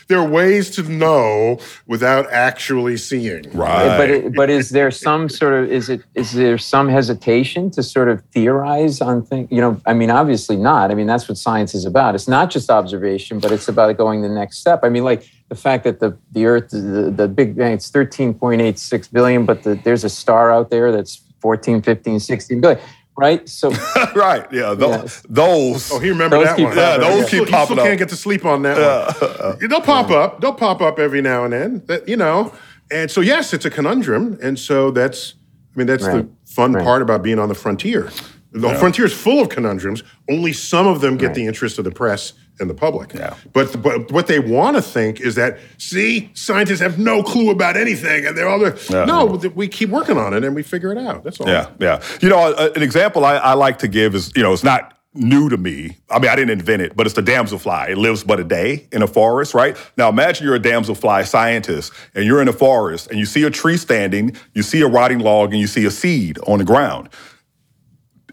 there 0.08 0.18
are 0.18 0.28
ways 0.28 0.70
to 0.70 0.82
know 0.82 1.58
without 1.86 2.30
actually 2.30 2.96
seeing. 2.96 3.44
Right. 3.52 3.96
But 3.96 4.10
it, 4.10 4.34
but 4.34 4.50
is 4.50 4.70
there 4.70 4.90
some 4.90 5.28
sort 5.28 5.54
of 5.54 5.70
is 5.70 5.88
it 5.88 6.02
is 6.14 6.32
there 6.32 6.58
some 6.58 6.88
hesitation 6.88 7.70
to 7.72 7.82
sort 7.82 8.08
of 8.08 8.22
theorize 8.34 9.00
on 9.00 9.24
things? 9.24 9.48
You 9.50 9.60
know, 9.60 9.80
I 9.86 9.94
mean, 9.94 10.10
obviously 10.10 10.56
not. 10.56 10.90
I 10.90 10.94
mean, 10.94 11.06
that's 11.06 11.28
what 11.28 11.38
science 11.38 11.74
is 11.74 11.84
about. 11.84 12.14
It's 12.14 12.28
not 12.28 12.50
just 12.50 12.70
observation, 12.70 13.38
but 13.38 13.52
it's 13.52 13.68
about 13.68 13.96
going 13.96 14.22
the 14.22 14.28
next 14.28 14.58
step. 14.58 14.80
I 14.82 14.88
mean, 14.90 15.04
like 15.04 15.28
the 15.48 15.54
fact 15.56 15.84
that 15.84 16.00
the 16.00 16.16
the 16.32 16.46
Earth, 16.46 16.70
the, 16.70 17.12
the 17.14 17.28
Big 17.28 17.56
Bang, 17.56 17.72
it's 17.74 17.90
thirteen 17.90 18.34
point 18.34 18.60
eight 18.60 18.78
six 18.78 19.08
billion, 19.08 19.44
but 19.46 19.62
the, 19.62 19.74
there's 19.84 20.04
a 20.04 20.10
star 20.10 20.50
out 20.52 20.70
there 20.70 20.92
that's 20.92 21.22
14, 21.40 21.82
15, 21.82 22.18
16 22.18 22.60
billion, 22.60 22.80
right? 23.16 23.48
So 23.48 23.70
right. 24.16 24.44
Yeah. 24.52 24.74
Those. 24.74 24.90
Yes. 24.90 25.22
those 25.28 25.92
Oh, 25.92 25.98
he 26.00 26.08
remembered 26.10 26.44
that 26.44 26.58
one. 26.58 26.66
popping 26.74 26.78
up. 26.78 27.00
Yeah, 27.00 27.08
those 27.08 27.14
You 27.14 27.20
keep 27.20 27.28
still- 27.28 27.38
you 27.46 27.50
popping 27.52 27.66
still 27.66 27.80
up. 27.80 27.86
can't 27.86 27.98
get 27.98 28.08
to 28.08 28.16
sleep 28.16 28.44
on 28.44 28.62
that 28.62 29.56
one. 29.58 29.58
They'll 29.70 29.80
pop 29.80 30.10
up. 30.10 30.40
They'll 30.40 30.52
pop 30.54 30.80
up 30.82 30.98
every 30.98 31.22
now 31.22 31.44
and 31.44 31.52
then. 31.52 31.82
That 31.86 32.08
you 32.08 32.16
know. 32.16 32.52
And 32.90 33.10
so 33.10 33.20
yes, 33.20 33.52
it's 33.52 33.64
a 33.64 33.70
conundrum. 33.70 34.38
And 34.42 34.58
so 34.58 34.90
that's 34.90 35.34
I 35.74 35.78
mean 35.78 35.86
that's 35.86 36.04
the 36.04 36.28
fun 36.46 36.72
Right. 36.72 36.82
part 36.84 37.02
about 37.02 37.22
being 37.22 37.38
on 37.38 37.48
the 37.48 37.54
frontier. 37.54 38.10
The 38.52 38.74
frontier 38.76 39.04
is 39.04 39.12
full 39.12 39.40
of 39.42 39.48
conundrums. 39.50 40.02
Only 40.28 40.52
some 40.54 40.86
of 40.86 41.00
them 41.00 41.16
get 41.18 41.34
the 41.34 41.46
interest 41.46 41.78
of 41.78 41.84
the 41.84 41.90
press 41.92 42.32
and 42.60 42.68
the 42.68 42.74
public. 42.74 43.14
Yeah. 43.14 43.34
But 43.52 43.80
but 43.82 44.10
what 44.10 44.26
they 44.26 44.38
want 44.38 44.76
to 44.76 44.82
think 44.82 45.20
is 45.20 45.34
that 45.36 45.58
see, 45.78 46.30
scientists 46.34 46.80
have 46.80 46.98
no 46.98 47.22
clue 47.22 47.50
about 47.50 47.76
anything, 47.76 48.26
and 48.26 48.36
they're 48.36 48.48
all 48.48 48.58
there. 48.58 48.76
Yeah. 48.90 49.04
No, 49.04 49.26
we 49.54 49.68
keep 49.68 49.90
working 49.90 50.18
on 50.18 50.34
it 50.34 50.44
and 50.44 50.54
we 50.54 50.62
figure 50.62 50.92
it 50.92 50.98
out. 50.98 51.24
That's 51.24 51.40
all. 51.40 51.48
Yeah, 51.48 51.70
yeah. 51.78 52.02
You 52.20 52.28
know, 52.28 52.54
an 52.54 52.82
example 52.82 53.24
I, 53.24 53.36
I 53.36 53.54
like 53.54 53.78
to 53.78 53.88
give 53.88 54.14
is, 54.14 54.32
you 54.34 54.42
know, 54.42 54.52
it's 54.52 54.64
not 54.64 54.98
new 55.14 55.48
to 55.48 55.56
me. 55.56 55.96
I 56.10 56.18
mean, 56.18 56.30
I 56.30 56.36
didn't 56.36 56.50
invent 56.50 56.82
it, 56.82 56.96
but 56.96 57.06
it's 57.06 57.14
the 57.14 57.22
damselfly. 57.22 57.90
It 57.90 57.98
lives 57.98 58.24
but 58.24 58.40
a 58.40 58.44
day 58.44 58.86
in 58.92 59.02
a 59.02 59.06
forest, 59.06 59.54
right? 59.54 59.76
Now 59.96 60.08
imagine 60.08 60.46
you're 60.46 60.54
a 60.54 60.60
damselfly 60.60 61.26
scientist 61.26 61.92
and 62.14 62.24
you're 62.24 62.42
in 62.42 62.48
a 62.48 62.52
forest 62.52 63.08
and 63.10 63.18
you 63.18 63.26
see 63.26 63.42
a 63.44 63.50
tree 63.50 63.76
standing, 63.76 64.36
you 64.54 64.62
see 64.62 64.80
a 64.80 64.86
rotting 64.86 65.18
log, 65.18 65.52
and 65.52 65.60
you 65.60 65.66
see 65.66 65.84
a 65.86 65.90
seed 65.90 66.38
on 66.46 66.58
the 66.58 66.64
ground. 66.64 67.08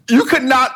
You 0.09 0.25
could 0.25 0.43
not 0.43 0.71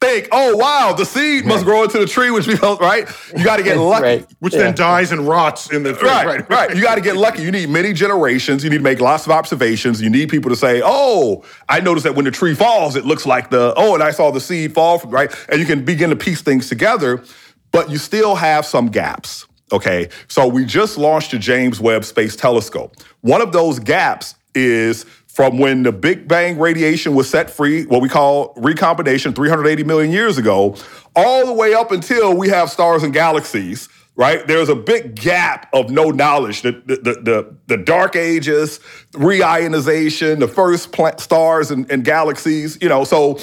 think, 0.00 0.28
oh 0.30 0.56
wow, 0.56 0.92
the 0.96 1.04
seed 1.04 1.44
must 1.44 1.64
grow 1.64 1.82
into 1.82 1.98
the 1.98 2.06
tree, 2.06 2.30
which 2.30 2.46
becomes 2.46 2.78
right. 2.78 3.08
You 3.36 3.44
got 3.44 3.56
to 3.56 3.62
get 3.62 3.76
lucky, 3.78 4.02
Right. 4.02 4.26
Which 4.38 4.54
Yeah. 4.54 4.60
then 4.64 4.74
dies 4.74 5.10
and 5.10 5.26
rots 5.26 5.72
in 5.72 5.82
the 5.82 5.94
Right, 5.94 6.48
right, 6.48 6.76
You 6.76 6.82
got 6.82 6.94
to 6.94 7.00
get 7.00 7.16
lucky. 7.16 7.42
You 7.42 7.50
need 7.50 7.68
many 7.68 7.92
generations. 7.92 8.62
You 8.62 8.70
need 8.70 8.78
to 8.78 8.82
make 8.82 9.00
lots 9.00 9.26
of 9.26 9.32
observations. 9.32 10.00
You 10.00 10.08
need 10.10 10.28
people 10.28 10.50
to 10.50 10.56
say, 10.56 10.80
"Oh, 10.84 11.44
I 11.68 11.80
noticed 11.80 12.04
that 12.04 12.14
when 12.14 12.24
the 12.24 12.30
tree 12.30 12.54
falls, 12.54 12.94
it 12.96 13.04
looks 13.04 13.26
like 13.26 13.50
the 13.50 13.74
oh, 13.76 13.94
and 13.94 14.02
I 14.02 14.12
saw 14.12 14.30
the 14.30 14.40
seed 14.40 14.72
fall." 14.72 14.98
From, 14.98 15.10
right, 15.10 15.34
and 15.48 15.58
you 15.58 15.66
can 15.66 15.84
begin 15.84 16.10
to 16.10 16.16
piece 16.16 16.42
things 16.42 16.68
together, 16.68 17.22
but 17.72 17.90
you 17.90 17.98
still 17.98 18.36
have 18.36 18.64
some 18.64 18.88
gaps. 18.88 19.46
Okay, 19.72 20.08
so 20.28 20.46
we 20.46 20.64
just 20.64 20.96
launched 20.96 21.32
the 21.32 21.38
James 21.38 21.80
Webb 21.80 22.04
Space 22.04 22.36
Telescope. 22.36 22.94
One 23.20 23.42
of 23.42 23.52
those 23.52 23.78
gaps 23.80 24.34
is 24.54 25.04
from 25.38 25.56
when 25.56 25.84
the 25.84 25.92
Big 25.92 26.26
Bang 26.26 26.58
radiation 26.58 27.14
was 27.14 27.30
set 27.30 27.48
free, 27.48 27.84
what 27.84 28.02
we 28.02 28.08
call 28.08 28.52
recombination 28.56 29.32
380 29.32 29.84
million 29.84 30.10
years 30.10 30.36
ago, 30.36 30.74
all 31.14 31.46
the 31.46 31.52
way 31.52 31.74
up 31.74 31.92
until 31.92 32.36
we 32.36 32.48
have 32.48 32.68
stars 32.70 33.04
and 33.04 33.14
galaxies, 33.14 33.88
right? 34.16 34.44
There's 34.48 34.68
a 34.68 34.74
big 34.74 35.14
gap 35.14 35.68
of 35.72 35.90
no 35.90 36.10
knowledge. 36.10 36.62
The, 36.62 36.72
the, 36.72 36.96
the, 37.22 37.56
the, 37.68 37.76
dark 37.76 38.16
ages, 38.16 38.80
reionization, 39.12 40.40
the 40.40 40.48
first 40.48 40.92
stars 41.20 41.70
and, 41.70 41.88
and 41.88 42.04
galaxies, 42.04 42.76
you 42.82 42.88
know, 42.88 43.04
so 43.04 43.38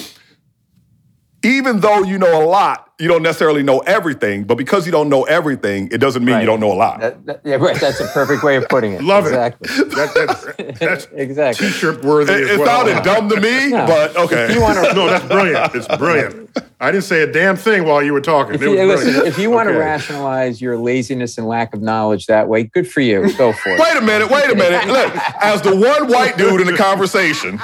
even 1.42 1.80
though 1.80 2.02
you 2.02 2.18
know 2.18 2.44
a 2.44 2.44
lot, 2.44 2.85
you 2.98 3.08
don't 3.08 3.22
necessarily 3.22 3.62
know 3.62 3.80
everything. 3.80 4.44
But 4.44 4.56
because 4.56 4.86
you 4.86 4.92
don't 4.92 5.08
know 5.10 5.24
everything, 5.24 5.88
it 5.92 5.98
doesn't 5.98 6.24
mean 6.24 6.34
Right. 6.36 6.40
you 6.40 6.46
don't 6.46 6.60
know 6.60 6.72
a 6.72 6.74
lot. 6.74 7.00
That- 7.00 7.26
that- 7.26 7.40
yeah, 7.44 7.56
right. 7.56 7.78
That's 7.78 8.00
a 8.00 8.06
perfect 8.08 8.42
way 8.42 8.56
of 8.56 8.68
putting 8.68 8.92
it. 8.94 9.02
Love 9.14 9.26
exactly. 9.26 9.68
it. 9.70 9.90
That, 9.96 10.14
that, 10.14 10.76
that's 10.80 11.08
Exactly. 11.12 11.68
t-shirt 11.68 12.04
worthy 12.04 12.32
It, 12.32 12.40
as 12.42 12.50
it 12.50 12.58
well. 12.58 12.86
sounded 12.86 13.02
dumb 13.04 13.28
to 13.30 13.40
me, 13.40 13.70
but 13.70 14.16
okay. 14.16 14.44
If 14.44 14.54
You 14.54 14.60
want 14.62 14.78
to 14.86 14.94
No, 14.94 15.06
that's 15.08 15.24
brilliant. 15.26 15.74
It's 15.74 15.88
brilliant. 15.88 16.50
I 16.78 16.90
didn't 16.92 17.04
say 17.04 17.22
a 17.22 17.26
damn 17.32 17.56
thing 17.56 17.84
while 17.84 18.02
you 18.02 18.12
were 18.12 18.20
talking. 18.20 18.54
If 18.54 18.62
It 18.62 18.68
was 18.68 18.78
you, 18.78 18.86
listen, 18.86 19.04
brilliant. 19.12 19.26
if 19.28 19.38
you 19.38 19.50
want 19.50 19.68
to 19.70 19.74
rationalize 19.78 20.60
your 20.60 20.76
laziness 20.76 21.38
and 21.38 21.46
lack 21.46 21.72
of 21.74 21.80
knowledge 21.80 22.26
that 22.26 22.48
way, 22.48 22.64
good 22.64 22.90
for 22.90 23.00
you. 23.00 23.32
Go 23.36 23.52
for 23.54 23.70
it. 23.70 23.80
Wait 23.80 23.96
a 23.96 24.02
minute, 24.02 24.30
wait 24.30 24.50
a 24.50 24.54
minute. 24.54 24.86
Look, 24.86 25.14
as 25.42 25.62
the 25.62 25.74
one 25.74 26.08
white 26.08 26.36
dude 26.36 26.60
in 26.60 26.66
the 26.66 26.76
conversation, 26.76 27.58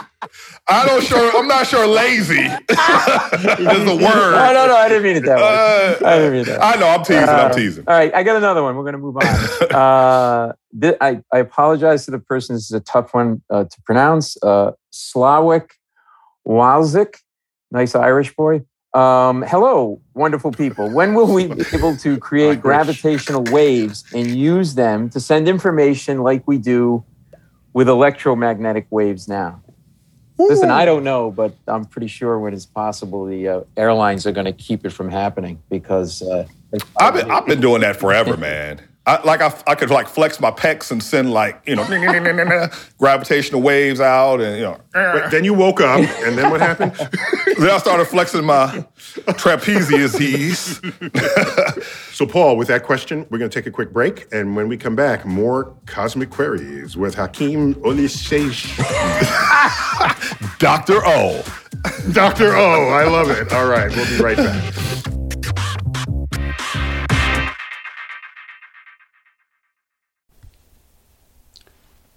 I 0.68 0.86
don't 0.86 1.02
sure 1.04 1.36
I'm 1.36 1.46
not 1.48 1.66
sure 1.66 1.86
lazy 1.86 2.38
is 2.40 2.56
the 2.68 3.98
word. 4.00 4.32
No, 4.32 4.52
no, 4.54 4.66
no. 4.68 4.76
I 4.76 4.88
didn't 4.88 5.02
mean 5.02 5.16
it 5.16 5.21
that 5.26 5.38
way. 5.38 6.06
Uh, 6.06 6.08
I 6.08 6.18
didn't 6.18 6.34
it 6.40 6.44
that. 6.46 6.62
I 6.62 6.74
know, 6.76 6.88
I'm 6.88 7.04
teasing, 7.04 7.28
Uh, 7.28 7.32
I'm 7.32 7.54
teasing. 7.54 7.84
All 7.86 7.94
right, 7.94 8.14
I 8.14 8.22
got 8.22 8.36
another 8.36 8.62
one. 8.62 8.76
We're 8.76 8.82
going 8.84 8.94
to 8.94 8.98
move 8.98 9.16
on. 9.16 9.22
Uh, 9.72 10.52
thi- 10.78 10.96
I, 11.00 11.20
I 11.32 11.38
apologize 11.38 12.04
to 12.04 12.10
the 12.10 12.18
person. 12.18 12.54
This 12.56 12.64
is 12.66 12.72
a 12.72 12.80
tough 12.80 13.14
one 13.14 13.42
uh, 13.50 13.64
to 13.64 13.82
pronounce. 13.86 14.36
Uh, 14.42 14.72
Slawik 14.92 15.70
Walzik, 16.46 17.16
nice 17.70 17.94
Irish 17.94 18.34
boy. 18.34 18.62
Um, 18.94 19.40
hello, 19.42 20.02
wonderful 20.14 20.50
people. 20.52 20.90
When 20.90 21.14
will 21.14 21.32
we 21.32 21.46
be 21.46 21.64
able 21.72 21.96
to 21.96 22.18
create 22.18 22.60
gravitational 22.60 23.42
waves 23.44 24.04
and 24.14 24.26
use 24.36 24.74
them 24.74 25.08
to 25.10 25.20
send 25.20 25.48
information 25.48 26.18
like 26.22 26.46
we 26.46 26.58
do 26.58 27.02
with 27.72 27.88
electromagnetic 27.88 28.86
waves 28.90 29.28
now? 29.28 29.61
Listen, 30.38 30.70
I 30.70 30.84
don't 30.84 31.04
know, 31.04 31.30
but 31.30 31.54
I'm 31.66 31.84
pretty 31.84 32.06
sure 32.08 32.38
when 32.38 32.54
it's 32.54 32.66
possible, 32.66 33.26
the 33.26 33.48
uh, 33.48 33.60
airlines 33.76 34.26
are 34.26 34.32
going 34.32 34.46
to 34.46 34.52
keep 34.52 34.84
it 34.84 34.90
from 34.90 35.10
happening 35.10 35.62
because 35.70 36.22
uh, 36.22 36.46
I've 36.98 37.14
been, 37.14 37.30
I've 37.30 37.46
been 37.46 37.60
doing 37.60 37.82
that 37.82 37.96
forever, 37.96 38.36
man. 38.36 38.80
I, 39.04 39.20
like 39.22 39.40
I, 39.40 39.52
I 39.66 39.74
could 39.74 39.90
like 39.90 40.06
flex 40.06 40.38
my 40.38 40.52
pecs 40.52 40.92
and 40.92 41.02
send 41.02 41.32
like 41.32 41.60
you 41.66 41.74
know 41.74 41.84
gravitational 42.98 43.60
waves 43.60 44.00
out 44.00 44.40
and 44.40 44.56
you 44.56 44.62
know. 44.62 44.80
But 44.92 45.30
then 45.30 45.42
you 45.42 45.54
woke 45.54 45.80
up, 45.80 46.00
and 46.00 46.38
then 46.38 46.50
what 46.50 46.60
happened? 46.60 46.92
Then 47.58 47.70
I 47.70 47.78
started 47.78 48.06
flexing 48.06 48.44
my 48.44 48.84
trapezius. 49.26 50.80
So, 52.12 52.26
Paul, 52.26 52.56
with 52.58 52.68
that 52.68 52.84
question, 52.84 53.26
we're 53.30 53.38
going 53.38 53.50
to 53.50 53.54
take 53.58 53.66
a 53.66 53.70
quick 53.70 53.90
break, 53.92 54.26
and 54.32 54.54
when 54.54 54.68
we 54.68 54.76
come 54.76 54.94
back, 54.94 55.24
more 55.24 55.74
cosmic 55.86 56.30
queries 56.30 56.94
with 56.96 57.14
Hakim 57.14 57.74
Oliseish. 57.76 58.76
Doctor 60.58 61.00
O. 61.04 61.42
Doctor 62.12 62.54
O. 62.54 62.90
I 62.90 63.04
love 63.08 63.30
it. 63.30 63.50
All 63.52 63.66
right, 63.66 63.90
we'll 63.90 64.06
be 64.06 64.22
right 64.22 64.36
back. 64.36 65.11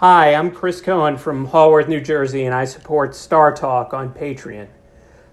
Hi, 0.00 0.32
I'm 0.32 0.52
Chris 0.52 0.80
Cohen 0.80 1.16
from 1.16 1.48
Haworth, 1.48 1.88
New 1.88 2.00
Jersey, 2.00 2.44
and 2.44 2.54
I 2.54 2.66
support 2.66 3.16
Star 3.16 3.52
Talk 3.52 3.92
on 3.92 4.14
Patreon. 4.14 4.68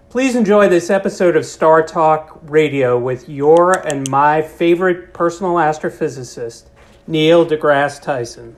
Please 0.08 0.34
enjoy 0.34 0.68
this 0.68 0.90
episode 0.90 1.36
of 1.36 1.46
Star 1.46 1.84
Talk 1.84 2.40
Radio 2.42 2.98
with 2.98 3.28
your 3.28 3.74
and 3.86 4.10
my 4.10 4.42
favorite 4.42 5.14
personal 5.14 5.52
astrophysicist, 5.52 6.64
Neil 7.06 7.46
deGrasse 7.46 8.02
Tyson. 8.02 8.56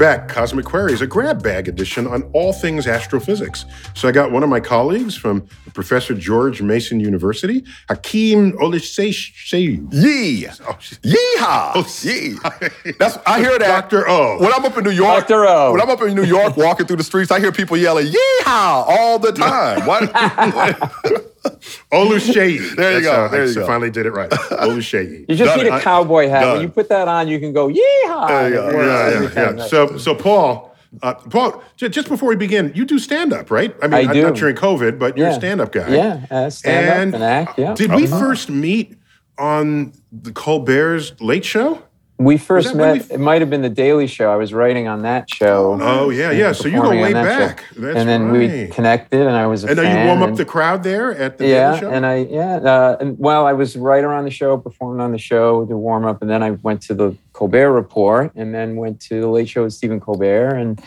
Back. 0.00 0.28
Cosmic 0.28 0.64
Queries, 0.64 1.02
a 1.02 1.06
grab 1.06 1.42
bag 1.42 1.68
edition 1.68 2.06
on 2.06 2.22
all 2.32 2.54
things 2.54 2.86
astrophysics. 2.86 3.66
So 3.94 4.08
I 4.08 4.12
got 4.12 4.32
one 4.32 4.42
of 4.42 4.48
my 4.48 4.58
colleagues 4.58 5.14
from 5.14 5.46
Professor 5.74 6.14
George 6.14 6.62
Mason 6.62 7.00
University, 7.00 7.62
Hakeem 7.88 8.52
Olise 8.52 9.30
Yee. 9.52 10.48
Oh, 10.48 10.78
Yeehaw. 11.02 11.72
Oh, 11.74 11.86
Yee. 12.02 12.92
That's 12.98 13.18
I 13.26 13.40
hear 13.40 13.58
that. 13.58 13.90
Dr. 13.90 14.08
O. 14.08 14.40
When 14.40 14.50
I'm 14.54 14.64
up 14.64 14.76
in 14.78 14.84
New 14.84 14.90
York, 14.90 15.28
Dr. 15.28 15.44
O. 15.44 15.72
When 15.72 15.82
I'm 15.82 15.90
up 15.90 16.00
in 16.00 16.14
New 16.14 16.24
York 16.24 16.56
walking 16.56 16.86
through 16.86 16.96
the 16.96 17.04
streets, 17.04 17.30
I 17.30 17.38
hear 17.38 17.52
people 17.52 17.76
yelling 17.76 18.06
"Yeehaw" 18.06 18.86
all 18.88 19.18
the 19.18 19.32
time. 19.32 19.84
What? 19.84 21.26
Oluseyi. 21.92 22.76
There 22.76 22.98
you 22.98 23.00
That's 23.00 23.04
go, 23.06 23.12
how 23.12 23.28
there 23.28 23.42
I 23.42 23.46
you 23.46 23.54
go. 23.54 23.66
finally 23.66 23.90
did 23.90 24.06
it 24.06 24.12
right. 24.12 24.30
Oluseyi. 24.30 25.26
You 25.28 25.34
just 25.36 25.54
Done 25.56 25.64
need 25.64 25.72
a 25.72 25.80
cowboy 25.80 26.28
hat. 26.28 26.40
Done. 26.42 26.52
When 26.54 26.62
you 26.62 26.68
put 26.68 26.88
that 26.88 27.08
on, 27.08 27.28
you 27.28 27.38
can 27.40 27.52
go, 27.52 27.68
yeehaw. 27.68 28.28
There 28.28 28.48
you 28.48 28.54
go. 28.54 28.70
Yeah, 28.70 29.10
every 29.14 29.26
yeah, 29.34 29.52
yeah. 29.56 29.66
So, 29.66 29.96
so 29.96 30.14
Paul, 30.14 30.76
uh, 31.02 31.14
Paul, 31.14 31.62
j- 31.76 31.88
just 31.88 32.08
before 32.08 32.28
we 32.28 32.36
begin, 32.36 32.72
you 32.74 32.84
do 32.84 32.98
stand 32.98 33.32
up, 33.32 33.50
right? 33.50 33.74
I 33.82 33.86
mean, 33.88 34.08
I 34.08 34.12
do. 34.12 34.22
not 34.22 34.34
during 34.34 34.56
COVID, 34.56 34.98
but 34.98 35.16
you're 35.16 35.28
a 35.28 35.34
stand 35.34 35.60
up 35.60 35.72
guy. 35.72 35.88
Yeah, 35.94 36.26
uh, 36.30 36.50
stand 36.50 37.14
up 37.14 37.14
and 37.14 37.24
act, 37.24 37.58
yeah. 37.58 37.74
Did 37.74 37.92
we 37.94 38.06
first 38.06 38.50
meet 38.50 38.96
on 39.38 39.92
the 40.12 40.32
Colbert's 40.32 41.18
Late 41.20 41.44
Show? 41.44 41.82
We 42.20 42.36
first 42.36 42.74
met. 42.74 43.08
we- 43.08 43.14
It 43.14 43.18
might 43.18 43.40
have 43.40 43.48
been 43.48 43.62
the 43.62 43.70
Daily 43.70 44.06
Show. 44.06 44.30
I 44.30 44.36
was 44.36 44.52
writing 44.52 44.86
on 44.86 45.00
that 45.02 45.30
show. 45.32 45.78
Oh, 45.80 46.10
yeah, 46.10 46.30
yeah. 46.30 46.52
So 46.52 46.68
you 46.68 46.82
go 46.82 46.90
way 46.90 47.14
that 47.14 47.24
back. 47.24 47.64
And 47.74 48.06
then 48.06 48.30
we 48.30 48.66
connected, 48.68 49.22
and 49.26 49.34
I 49.34 49.46
was 49.46 49.64
a 49.64 49.68
And 49.68 49.78
then 49.78 50.02
you 50.02 50.06
warm 50.06 50.22
up 50.22 50.36
the 50.36 50.44
crowd 50.44 50.82
there 50.82 51.14
at 51.16 51.38
the 51.38 51.46
yeah, 51.46 51.68
Daily 51.70 51.80
Show? 51.80 51.90
and 51.90 52.04
I 52.04 52.16
yeah, 52.16 52.56
uh, 52.56 52.96
and 53.00 53.18
well, 53.18 53.46
I 53.46 53.54
was 53.54 53.74
writer 53.74 54.12
on 54.12 54.24
the 54.24 54.30
show, 54.30 54.58
performing 54.58 55.00
on 55.00 55.12
the 55.12 55.18
show, 55.18 55.64
the 55.64 55.78
warm 55.78 56.04
up, 56.04 56.20
and 56.20 56.30
then 56.30 56.42
I 56.42 56.50
went 56.50 56.82
to 56.82 56.94
the 56.94 57.16
Colbert 57.32 57.72
Report, 57.72 58.32
and 58.36 58.54
then 58.54 58.76
went 58.76 59.00
to 59.08 59.22
the 59.22 59.28
Late 59.28 59.48
Show 59.48 59.62
with 59.64 59.72
Stephen 59.72 59.98
Colbert, 59.98 60.56
and 60.56 60.78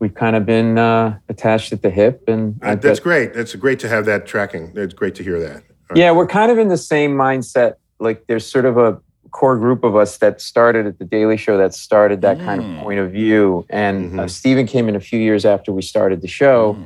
we've 0.00 0.14
kind 0.14 0.36
of 0.36 0.44
been 0.44 0.76
uh, 0.76 1.16
attached 1.30 1.72
at 1.72 1.80
the 1.80 1.88
hip, 1.88 2.24
and 2.28 2.56
Uh, 2.62 2.74
that's 2.74 3.00
bet- 3.00 3.02
great. 3.02 3.32
That's 3.32 3.54
great 3.54 3.78
to 3.78 3.88
have 3.88 4.04
that 4.04 4.26
tracking. 4.26 4.72
It's 4.76 4.92
great 4.92 5.14
to 5.14 5.22
hear 5.22 5.40
that. 5.40 5.62
Yeah, 5.94 6.10
we're 6.10 6.26
kind 6.26 6.52
of 6.52 6.58
in 6.58 6.68
the 6.68 6.76
same 6.76 7.14
mindset. 7.14 7.76
Like 7.98 8.26
there's 8.26 8.44
sort 8.44 8.66
of 8.66 8.76
a 8.76 8.98
core 9.40 9.58
group 9.58 9.82
of 9.84 9.94
us 9.96 10.18
that 10.18 10.40
started 10.40 10.86
at 10.86 10.96
the 11.00 11.04
Daily 11.04 11.36
Show 11.36 11.54
that 11.58 11.74
started 11.74 12.20
that 12.22 12.38
kind 12.38 12.58
of 12.62 12.68
point 12.84 13.00
of 13.00 13.10
view. 13.10 13.66
And 13.68 13.96
uh, 14.20 14.24
Mhm. 14.24 14.30
Stephen 14.30 14.66
came 14.74 14.88
in 14.88 14.94
a 14.96 15.00
few 15.10 15.18
years 15.28 15.44
after 15.44 15.72
we 15.72 15.82
started 15.82 16.18
the 16.22 16.28
show. 16.28 16.76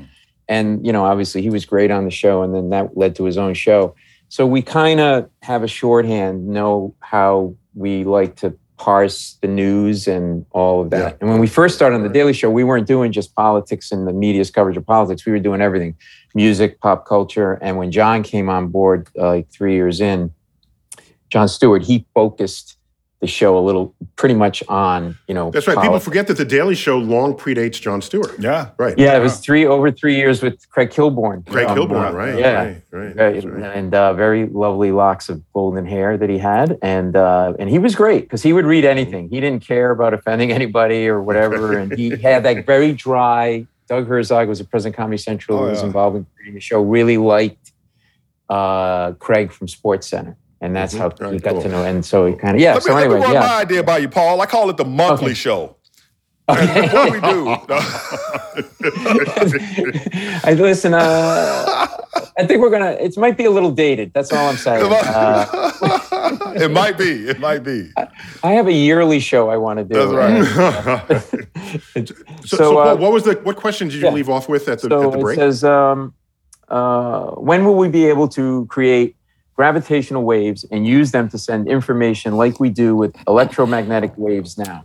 And, 0.49 0.67
you 0.87 0.93
know, 0.95 1.05
obviously 1.05 1.43
he 1.43 1.51
was 1.51 1.65
great 1.67 1.91
on 1.91 2.05
the 2.07 2.11
show 2.11 2.43
and 2.43 2.55
then 2.55 2.71
that 2.71 2.97
led 2.97 3.15
to 3.17 3.25
his 3.25 3.37
own 3.37 3.53
show. 3.67 3.95
So 4.31 4.47
we 4.47 4.63
kind 4.63 4.99
of 4.99 5.29
have 5.43 5.63
a 5.63 5.69
shorthand, 5.69 6.49
know 6.49 6.95
how 7.01 7.55
we 7.75 8.05
like 8.05 8.35
to 8.37 8.49
parse 8.79 9.37
the 9.43 9.49
news 9.49 10.09
and 10.09 10.47
all 10.53 10.81
of 10.83 10.89
that. 10.91 10.99
Yeah. 11.13 11.19
And 11.21 11.31
when 11.31 11.41
we 11.41 11.49
first 11.49 11.75
started 11.75 11.97
on 11.97 12.03
the 12.03 12.15
Daily 12.19 12.33
Show, 12.33 12.49
we 12.51 12.65
weren't 12.65 12.87
doing 12.87 13.11
just 13.13 13.35
politics 13.35 13.93
and 13.93 14.07
the 14.09 14.13
media's 14.25 14.51
coverage 14.51 14.77
of 14.77 14.87
politics. 14.87 15.27
We 15.27 15.33
were 15.33 15.39
doing 15.51 15.61
everything 15.61 15.93
music, 16.35 16.81
pop 16.81 17.05
culture. 17.07 17.53
And 17.61 17.77
when 17.77 17.91
Jon 17.91 18.23
came 18.23 18.49
on 18.49 18.69
board, 18.69 19.09
uh, 19.19 19.29
like 19.35 19.51
three 19.51 19.75
years 19.75 20.01
in, 20.01 20.31
Jon 21.31 21.49
Stewart, 21.49 21.83
he 21.83 22.07
focused 22.15 22.77
the 23.21 23.27
show 23.27 23.59
a 23.59 23.61
little, 23.61 23.93
pretty 24.15 24.37
much 24.37 24.63
on 24.69 25.19
you 25.27 25.35
know. 25.35 25.51
That's 25.51 25.67
right. 25.67 25.77
People 25.83 25.99
forget 25.99 26.29
that 26.29 26.37
the 26.37 26.45
Daily 26.45 26.77
Show 26.77 26.99
long 26.99 27.35
predates 27.35 27.81
Jon 27.81 28.01
Stewart. 28.01 28.39
Yeah. 28.39 28.71
Right. 28.79 28.97
Yeah, 28.97 29.17
it 29.17 29.21
was 29.21 29.41
three 29.41 29.67
over 29.67 29.91
three 29.91 30.15
years 30.15 30.41
with 30.41 30.69
Craig 30.71 30.91
Kilborn. 30.91 31.45
Craig 31.45 31.67
Um, 31.67 31.77
Kilborn, 31.77 32.15
right? 32.15 32.39
Yeah. 32.39 32.63
Right. 32.93 33.17
right. 33.17 33.45
Right. 33.45 33.45
and 33.77 33.93
uh, 33.93 34.15
very 34.15 34.47
lovely 34.47 34.93
locks 34.93 35.29
of 35.29 35.43
golden 35.53 35.85
hair 35.85 36.17
that 36.17 36.31
he 36.31 36.39
had, 36.39 36.79
and 36.81 37.17
uh, 37.17 37.55
and 37.59 37.69
he 37.69 37.81
was 37.81 37.97
great 37.97 38.23
because 38.23 38.45
he 38.45 38.53
would 38.53 38.67
read 38.67 38.85
anything. 38.85 39.29
He 39.31 39.41
didn't 39.41 39.67
care 39.67 39.91
about 39.91 40.15
offending 40.15 40.53
anybody 40.61 41.09
or 41.09 41.21
whatever, 41.21 41.77
and 41.77 41.91
he 41.93 42.11
had 42.11 42.45
that 42.45 42.67
very 42.67 42.93
dry. 42.93 43.67
Doug 43.89 44.07
Herzog 44.07 44.47
was 44.49 44.61
at 44.61 44.71
Present 44.71 44.95
Comedy 44.95 45.17
Central, 45.19 45.59
Oh, 45.59 45.69
was 45.71 45.81
yeah. 45.81 45.87
involved 45.87 46.19
in 46.19 46.27
creating 46.37 46.55
the 46.55 46.61
show. 46.61 46.83
Really 46.83 47.17
liked 47.17 47.73
uh, 48.49 49.13
Craig 49.15 49.51
from 49.51 49.67
Sports 49.67 50.07
Center, 50.07 50.37
and 50.61 50.75
that's 50.75 50.95
how 50.95 51.09
Mhm. 51.11 51.21
Right, 51.21 51.33
he 51.35 51.39
got 51.39 51.53
cool. 51.55 51.63
to 51.63 51.69
know. 51.69 51.85
And 51.85 52.05
so 52.05 52.27
he 52.27 52.35
kind 52.35 52.57
of 52.57 52.61
yeah. 52.63 52.75
Let 52.75 52.85
me, 52.85 52.89
so 52.91 52.95
let 52.95 53.09
me 53.09 53.15
run 53.17 53.33
yeah. 53.33 53.41
my 53.41 53.61
idea 53.61 53.83
by 53.83 53.99
you, 53.99 54.09
Paul. 54.09 54.41
I 54.41 54.47
call 54.47 54.71
it 54.71 54.77
the 54.77 54.85
monthly 54.85 55.27
Okay. 55.27 55.35
show. 55.35 55.75
Okay. 56.51 56.89
What 56.95 57.13
we 57.13 57.21
do. 57.21 57.57
I 60.45 60.55
listen. 60.59 60.95
Uh, 60.95 61.87
I 62.39 62.47
think 62.47 62.63
we're 62.63 62.71
gonna. 62.71 62.93
It 62.93 63.19
might 63.19 63.37
be 63.37 63.45
a 63.45 63.51
little 63.51 63.71
dated. 63.71 64.13
That's 64.15 64.33
all 64.33 64.49
I'm 64.49 64.57
saying. 64.57 64.83
Uh, 64.91 65.47
it 66.57 66.71
might 66.71 66.97
be. 66.97 67.29
It 67.29 67.39
might 67.39 67.63
be. 67.65 67.91
I 68.43 68.53
have 68.53 68.67
a 68.67 68.73
yearly 68.73 69.21
show 69.21 69.51
I 69.51 69.59
want 69.59 69.79
to 69.79 69.85
do. 69.85 69.95
That's 69.95 70.13
right. 70.13 70.39
And- 71.95 72.09
So, 72.09 72.15
so, 72.45 72.57
So, 72.57 72.79
uh, 72.79 72.85
Paul, 72.85 72.97
what 72.99 73.13
was 73.13 73.25
the 73.25 73.35
what 73.43 73.57
question 73.57 73.89
did 73.89 73.97
you 73.97 74.05
yeah. 74.05 74.11
leave 74.13 74.31
off 74.31 74.49
with 74.49 74.69
at 74.69 74.81
the 74.81 74.89
so 74.89 75.13
at 75.13 75.19
the 75.21 75.27
it 75.27 75.35
says, 75.37 75.65
um, 75.65 76.15
uh, 76.71 77.33
when 77.33 77.65
will 77.67 77.77
we 77.77 77.89
be 77.89 78.07
able 78.07 78.29
to 78.29 78.65
create 78.71 79.17
gravitational 79.59 80.23
waves 80.23 80.65
and 80.71 80.87
use 80.87 81.11
them 81.11 81.29
to 81.29 81.37
send 81.37 81.69
information 81.69 82.37
like 82.37 82.61
we 82.61 82.71
do 82.71 82.95
with 82.95 83.13
electromagnetic 83.27 84.13
waves 84.17 84.57
now? 84.57 84.85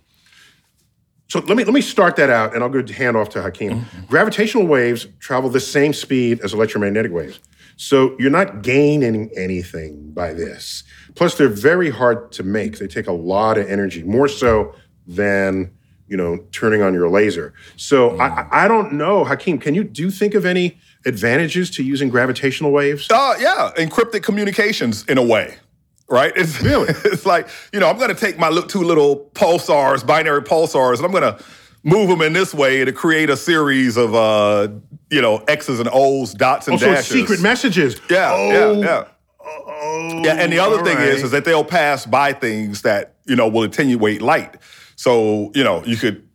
So 1.29 1.39
let 1.41 1.55
me 1.55 1.63
let 1.63 1.73
me 1.73 1.81
start 1.81 2.15
that 2.17 2.29
out, 2.31 2.53
and 2.53 2.63
I'll 2.63 2.69
go 2.69 2.85
hand 2.91 3.15
off 3.15 3.29
to 3.29 3.41
Hakeem. 3.41 3.71
Mm-hmm. 3.71 4.05
Gravitational 4.07 4.65
waves 4.65 5.07
travel 5.19 5.49
the 5.49 5.59
same 5.59 5.93
speed 5.93 6.41
as 6.41 6.53
electromagnetic 6.53 7.11
waves, 7.11 7.39
so 7.75 8.15
you're 8.19 8.31
not 8.31 8.61
gaining 8.61 9.31
anything 9.35 10.11
by 10.11 10.33
this. 10.33 10.83
Plus, 11.15 11.35
they're 11.35 11.47
very 11.47 11.89
hard 11.89 12.31
to 12.33 12.43
make. 12.43 12.79
They 12.79 12.87
take 12.87 13.07
a 13.07 13.13
lot 13.13 13.57
of 13.57 13.67
energy, 13.67 14.03
more 14.03 14.27
so 14.27 14.75
than 15.07 15.71
you 16.07 16.17
know 16.17 16.37
turning 16.51 16.81
on 16.81 16.93
your 16.93 17.09
laser. 17.09 17.53
So 17.77 18.11
I, 18.19 18.29
mm. 18.29 18.47
I 18.51 18.65
I 18.65 18.67
don't 18.67 18.93
know, 18.93 19.23
Hakeem. 19.23 19.59
Can 19.59 19.75
you 19.75 19.83
do 19.83 20.01
you 20.03 20.11
think 20.11 20.33
of 20.33 20.45
any 20.45 20.77
advantages 21.05 21.69
to 21.71 21.83
using 21.83 22.09
gravitational 22.09 22.71
waves? 22.71 23.09
Uh, 23.09 23.35
yeah, 23.39 23.71
encrypted 23.77 24.23
communications 24.23 25.03
in 25.05 25.17
a 25.17 25.23
way, 25.23 25.55
right? 26.09 26.33
It's 26.35 26.61
Really? 26.61 26.93
It's 27.05 27.25
like 27.25 27.47
you 27.71 27.79
know, 27.79 27.89
I'm 27.89 27.97
going 27.97 28.09
to 28.13 28.19
take 28.19 28.37
my 28.37 28.49
two 28.67 28.83
little 28.83 29.29
pulsars, 29.33 30.05
binary 30.05 30.41
pulsars, 30.41 30.97
and 30.97 31.05
I'm 31.05 31.11
going 31.11 31.23
to 31.23 31.43
move 31.83 32.07
them 32.07 32.21
in 32.21 32.33
this 32.33 32.53
way 32.53 32.85
to 32.85 32.91
create 32.93 33.29
a 33.29 33.37
series 33.37 33.97
of 33.97 34.15
uh, 34.15 34.69
you 35.09 35.21
know 35.21 35.37
X's 35.47 35.79
and 35.79 35.89
O's, 35.91 36.33
dots 36.33 36.67
and 36.67 36.75
Also, 36.75 36.87
dashes. 36.87 37.07
secret 37.07 37.41
messages. 37.41 37.99
Yeah, 38.09 38.31
oh, 38.33 38.73
yeah, 38.73 38.85
yeah. 38.85 39.03
Oh, 39.45 40.21
Yeah, 40.23 40.35
and 40.35 40.51
the 40.53 40.59
other 40.59 40.81
thing 40.83 40.97
is, 40.97 41.21
is 41.23 41.31
that 41.31 41.43
they'll 41.43 41.65
pass 41.65 42.05
by 42.05 42.31
things 42.33 42.81
that 42.83 43.15
you 43.25 43.35
know 43.35 43.47
will 43.47 43.63
attenuate 43.63 44.21
light. 44.21 44.55
So 44.95 45.51
you 45.53 45.63
know 45.63 45.83
you 45.85 45.97
could, 45.97 46.25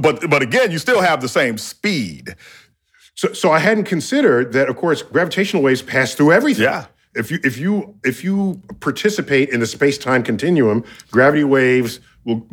but 0.00 0.28
but 0.28 0.42
again, 0.42 0.72
you 0.72 0.78
still 0.78 1.00
have 1.00 1.20
the 1.20 1.28
same 1.28 1.56
speed. 1.58 2.34
So, 3.22 3.32
so 3.32 3.52
I 3.52 3.60
hadn't 3.60 3.84
considered 3.84 4.52
that. 4.54 4.68
Of 4.68 4.74
course, 4.74 5.00
gravitational 5.00 5.62
waves 5.62 5.80
pass 5.80 6.12
through 6.12 6.32
everything. 6.32 6.64
Yeah. 6.64 6.86
If 7.14 7.30
you 7.30 7.38
if 7.44 7.56
you 7.56 7.94
if 8.02 8.24
you 8.24 8.60
participate 8.80 9.50
in 9.50 9.60
the 9.60 9.66
space 9.66 9.96
time 9.96 10.24
continuum, 10.24 10.82
gravity 11.12 11.44
waves 11.44 12.00
will 12.24 12.44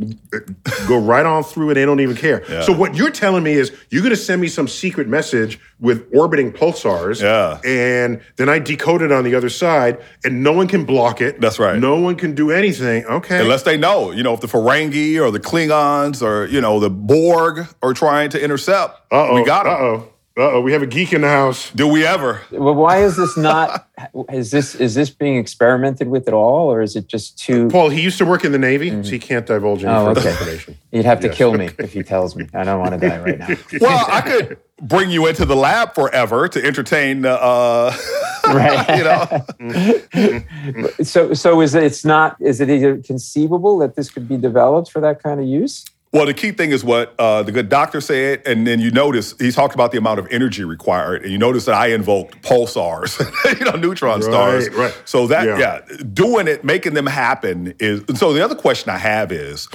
go 0.88 1.00
right 1.00 1.26
on 1.26 1.44
through 1.44 1.70
and 1.70 1.78
They 1.78 1.86
don't 1.86 2.02
even 2.02 2.16
care. 2.16 2.44
Yeah. 2.48 2.62
So 2.62 2.74
what 2.74 2.94
you're 2.94 3.10
telling 3.10 3.44
me 3.44 3.54
is 3.54 3.72
you're 3.90 4.04
going 4.04 4.14
to 4.14 4.22
send 4.22 4.42
me 4.42 4.48
some 4.48 4.68
secret 4.68 5.08
message 5.08 5.60
with 5.80 6.08
orbiting 6.14 6.52
pulsars. 6.52 7.20
Yeah. 7.20 7.60
And 7.66 8.22
then 8.36 8.48
I 8.48 8.60
decode 8.60 9.02
it 9.02 9.12
on 9.12 9.24
the 9.24 9.34
other 9.34 9.50
side, 9.50 10.00
and 10.24 10.44
no 10.44 10.52
one 10.52 10.68
can 10.68 10.86
block 10.86 11.20
it. 11.20 11.42
That's 11.42 11.58
right. 11.58 11.80
No 11.80 12.00
one 12.00 12.16
can 12.16 12.36
do 12.36 12.52
anything. 12.52 13.06
Okay. 13.06 13.42
Unless 13.42 13.64
they 13.64 13.78
know, 13.78 14.12
you 14.12 14.22
know, 14.22 14.36
if 14.36 14.42
the 14.42 14.48
Ferengi 14.48 15.20
or 15.20 15.32
the 15.32 15.40
Klingons 15.40 16.22
or 16.22 16.46
you 16.46 16.62
know 16.62 16.80
the 16.80 16.92
Borg 16.92 17.66
are 17.82 17.94
trying 17.96 18.30
to 18.32 18.44
intercept, 18.44 19.12
Uh-oh. 19.12 19.34
we 19.34 19.44
got 19.44 19.64
them. 19.64 19.74
Uh-oh. 19.74 20.14
Uh-oh. 20.38 20.62
We 20.62 20.72
have 20.72 20.82
a 20.82 20.88
geek 20.88 21.12
in 21.12 21.22
the 21.22 21.28
house. 21.28 21.70
Do 21.72 21.86
we 21.88 22.06
ever? 22.06 22.42
Well, 22.52 22.76
why 22.76 23.04
is 23.04 23.18
this 23.18 23.36
not? 23.36 23.88
Is 24.32 24.52
this 24.52 24.76
is 24.76 24.96
this 24.96 25.10
being 25.10 25.36
experimented 25.36 26.08
with 26.08 26.26
at 26.30 26.34
all, 26.34 26.72
or 26.72 26.82
is 26.82 26.96
it 26.96 27.08
just 27.08 27.38
too? 27.38 27.68
Paul, 27.68 27.90
he 27.90 28.00
used 28.02 28.18
to 28.20 28.26
work 28.26 28.46
in 28.46 28.54
the 28.54 28.58
Navy, 28.58 28.92
so 29.04 29.10
he 29.10 29.20
can't 29.20 29.46
divulge 29.46 29.84
any 29.84 29.94
oh, 29.94 30.12
okay. 30.12 30.30
information. 30.32 30.78
You'd 30.94 31.04
have 31.04 31.20
to 31.20 31.28
Yes. 31.28 31.36
kill 31.36 31.54
me 31.54 31.70
if 31.78 31.92
he 31.92 32.02
tells 32.02 32.34
me. 32.34 32.48
I 32.54 32.64
don't 32.64 32.80
want 32.80 32.94
to 33.00 33.10
die 33.10 33.20
right 33.20 33.38
now. 33.38 33.50
Well, 33.82 34.06
I 34.10 34.22
could 34.22 34.58
bring 34.82 35.12
you 35.12 35.28
into 35.28 35.44
the 35.44 35.58
lab 35.58 35.96
forever 35.96 36.48
to 36.48 36.66
entertain 36.66 37.26
uh, 37.26 37.92
Right. 38.48 38.98
you 38.98 39.04
know. 39.04 39.46
So, 41.04 41.34
so 41.34 41.60
is 41.60 41.76
it? 41.76 41.84
It's 41.84 42.06
not. 42.06 42.38
Is 42.40 42.62
it 42.62 42.70
either 42.70 43.00
conceivable 43.00 43.80
that 43.80 43.96
this 43.98 44.10
could 44.10 44.30
be 44.30 44.38
developed 44.38 44.90
for 44.92 45.02
that 45.02 45.22
kind 45.22 45.42
of 45.42 45.46
use? 45.46 45.84
Well, 46.12 46.26
the 46.26 46.34
key 46.34 46.52
thing 46.52 46.72
is 46.72 46.84
what 46.84 47.14
uh, 47.20 47.44
the 47.44 47.52
good 47.52 47.70
doctor 47.70 48.02
said, 48.02 48.42
and 48.48 48.66
then 48.66 48.80
you 48.80 48.90
notice 48.90 49.36
he 49.38 49.52
talked 49.52 49.76
about 49.76 49.92
the 49.92 50.00
amount 50.00 50.20
of 50.20 50.28
energy 50.32 50.64
required, 50.64 51.22
and 51.22 51.32
you 51.32 51.38
notice 51.38 51.66
that 51.66 51.76
I 51.76 51.88
invoked 51.88 52.42
pulsars, 52.42 53.20
you 53.60 53.66
know, 53.66 53.74
neutron 53.78 54.22
Right, 54.22 54.24
stars. 54.24 54.70
right. 54.72 55.02
So 55.06 55.28
that 55.28 55.46
Yeah. 55.46 55.60
yeah. 55.60 55.98
doing 56.12 56.48
it, 56.48 56.64
making 56.64 56.96
them 56.96 57.06
happen 57.06 57.76
is. 57.80 58.02
So 58.16 58.34
the 58.34 58.44
other 58.44 58.56
question 58.56 58.90
I 58.90 58.98
have 58.98 59.32
is, 59.32 59.68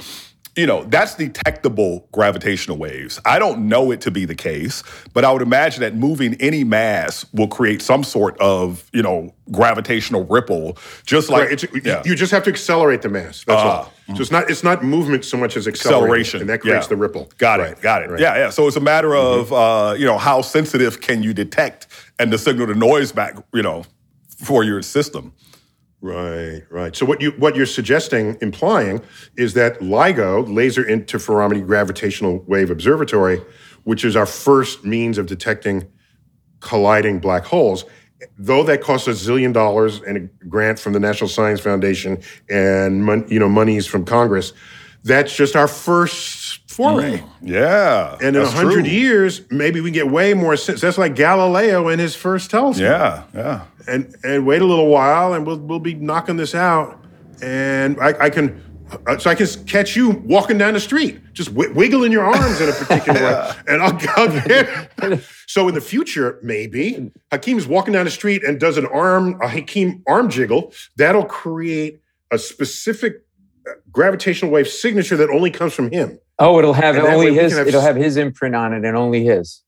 you 0.55 0.65
know, 0.65 0.83
that's 0.85 1.15
detectable 1.15 2.07
gravitational 2.13 2.77
waves. 2.77 3.19
I 3.25 3.39
don't 3.39 3.67
know 3.67 3.91
it 3.91 4.01
to 4.01 4.11
be 4.11 4.25
the 4.25 4.35
case, 4.35 4.83
but 5.13 5.25
I 5.25 5.31
would 5.31 5.41
imagine 5.41 5.81
that 5.81 5.95
moving 5.95 6.35
any 6.35 6.63
mass 6.63 7.25
will 7.33 7.47
create 7.47 7.81
some 7.81 8.03
sort 8.03 8.39
of, 8.39 8.89
you 8.93 9.01
know, 9.01 9.33
gravitational 9.51 10.23
ripple, 10.25 10.77
just 11.05 11.29
like 11.29 11.49
Right, 11.49 11.63
it's, 11.63 11.85
yeah. 11.85 12.01
You 12.05 12.15
just 12.15 12.31
have 12.31 12.43
to 12.43 12.49
accelerate 12.49 13.01
the 13.01 13.09
mass. 13.09 13.43
That's 13.43 13.61
Ah, 13.61 13.77
all. 13.83 13.93
So 14.15 14.21
it's 14.21 14.31
not 14.31 14.49
it's 14.49 14.63
not 14.63 14.83
movement 14.83 15.25
so 15.25 15.35
much 15.35 15.57
as 15.57 15.67
acceleration, 15.67 16.03
acceleration, 16.03 16.41
and 16.41 16.49
that 16.49 16.61
creates 16.61 16.85
yeah. 16.85 16.89
the 16.89 16.95
ripple. 16.95 17.31
Got 17.37 17.59
Right, 17.59 17.71
it, 17.71 17.81
got 17.81 18.03
it. 18.03 18.09
right. 18.11 18.19
Yeah, 18.19 18.35
yeah. 18.37 18.49
So 18.51 18.67
it's 18.67 18.77
a 18.77 18.81
matter 18.81 19.15
of 19.15 19.51
uh, 19.51 19.95
you 19.97 20.05
know 20.05 20.17
how 20.17 20.41
sensitive 20.41 21.01
can 21.01 21.23
you 21.23 21.33
detect 21.33 21.87
and 22.19 22.31
the 22.31 22.37
signal 22.37 22.67
to 22.67 22.75
noise 22.75 23.11
back, 23.11 23.35
you 23.53 23.63
know, 23.63 23.83
for 24.43 24.63
your 24.63 24.81
system. 24.83 25.33
Right, 26.05 26.61
right. 26.69 26.95
So 26.95 27.03
what 27.03 27.19
you 27.19 27.31
what 27.31 27.55
you're 27.55 27.65
suggesting, 27.65 28.37
implying, 28.39 29.01
is 29.37 29.55
that 29.55 29.79
LIGO, 29.79 30.47
Laser 30.47 30.83
Interferometry 30.83 31.65
Gravitational 31.65 32.43
Wave 32.45 32.69
Observatory, 32.69 33.41
which 33.85 34.05
is 34.05 34.15
our 34.15 34.27
first 34.27 34.85
means 34.85 35.17
of 35.17 35.25
detecting 35.25 35.87
colliding 36.59 37.17
black 37.17 37.43
holes, 37.43 37.85
though 38.37 38.61
that 38.65 38.81
costs 38.83 39.07
a 39.07 39.11
zillion 39.13 39.51
dollars 39.51 39.99
and 40.03 40.17
a 40.17 40.45
grant 40.45 40.77
from 40.77 40.93
the 40.93 40.99
National 40.99 41.27
Science 41.27 41.59
Foundation 41.59 42.21
and 42.51 43.03
mon- 43.03 43.27
you 43.27 43.39
know 43.39 43.49
monies 43.49 43.87
from 43.87 44.05
Congress, 44.05 44.53
that's 45.05 45.33
just 45.35 45.55
our 45.55 45.67
first 45.67 46.69
foray. 46.69 47.23
Yeah, 47.41 48.17
And 48.21 48.35
in 48.35 48.41
a 48.41 48.47
hundred 48.49 48.83
true. 48.85 48.91
years, 48.91 49.41
maybe 49.49 49.79
we 49.79 49.91
get 49.91 50.09
way 50.11 50.33
more 50.33 50.57
sense. 50.57 50.81
That's 50.81 50.97
like 50.97 51.15
Galileo 51.15 51.87
and 51.87 52.01
his 52.01 52.15
first 52.15 52.49
telescope 52.51 52.81
Yeah, 52.83 53.23
yeah. 53.33 53.65
and 53.87 54.13
and 54.23 54.45
wait 54.45 54.61
a 54.61 54.65
little 54.65 54.87
while, 54.87 55.33
and 55.33 55.45
we'll 55.47 55.59
we'll 55.59 55.79
be 55.79 55.93
knocking 55.93 56.35
this 56.37 56.53
out, 56.53 57.01
and 57.41 57.97
I, 58.01 58.25
I 58.25 58.29
can. 58.29 58.61
uh, 59.07 59.17
So 59.17 59.29
I 59.29 59.35
can 59.35 59.47
catch 59.65 59.95
you 59.95 60.09
walking 60.25 60.57
down 60.57 60.73
the 60.73 60.79
street, 60.79 61.19
just 61.33 61.49
wi- 61.49 61.73
wiggling 61.73 62.11
your 62.11 62.25
arms 62.25 62.59
in 62.61 62.69
a 62.69 62.73
particular 62.73 63.19
way, 63.21 63.51
and 63.67 63.81
I'll, 63.81 63.97
I'll 64.17 64.41
get. 64.47 65.21
So 65.47 65.67
in 65.67 65.75
the 65.75 65.81
future, 65.81 66.39
maybe 66.43 67.11
Hakeem's 67.31 67.67
walking 67.67 67.93
down 67.93 68.05
the 68.05 68.11
street 68.11 68.43
and 68.43 68.59
does 68.59 68.77
an 68.77 68.85
arm, 68.87 69.39
a 69.41 69.47
Hakeem 69.47 70.03
arm 70.07 70.29
jiggle. 70.29 70.73
That'll 70.97 71.25
create 71.25 72.01
a 72.31 72.37
specific 72.37 73.24
gravitational 73.91 74.51
wave 74.51 74.67
signature 74.67 75.17
that 75.17 75.29
only 75.29 75.51
comes 75.51 75.73
from 75.73 75.91
him. 75.91 76.19
Oh, 76.39 76.59
it'll 76.59 76.73
have 76.73 76.95
And 76.95 77.05
only 77.07 77.33
his. 77.33 77.55
have 77.57 77.67
it'll 77.67 77.79
s- 77.81 77.85
have 77.87 77.95
his 77.95 78.17
imprint 78.17 78.55
on 78.55 78.73
it 78.73 78.83
and 78.85 78.95
only 78.97 79.23
his. 79.23 79.61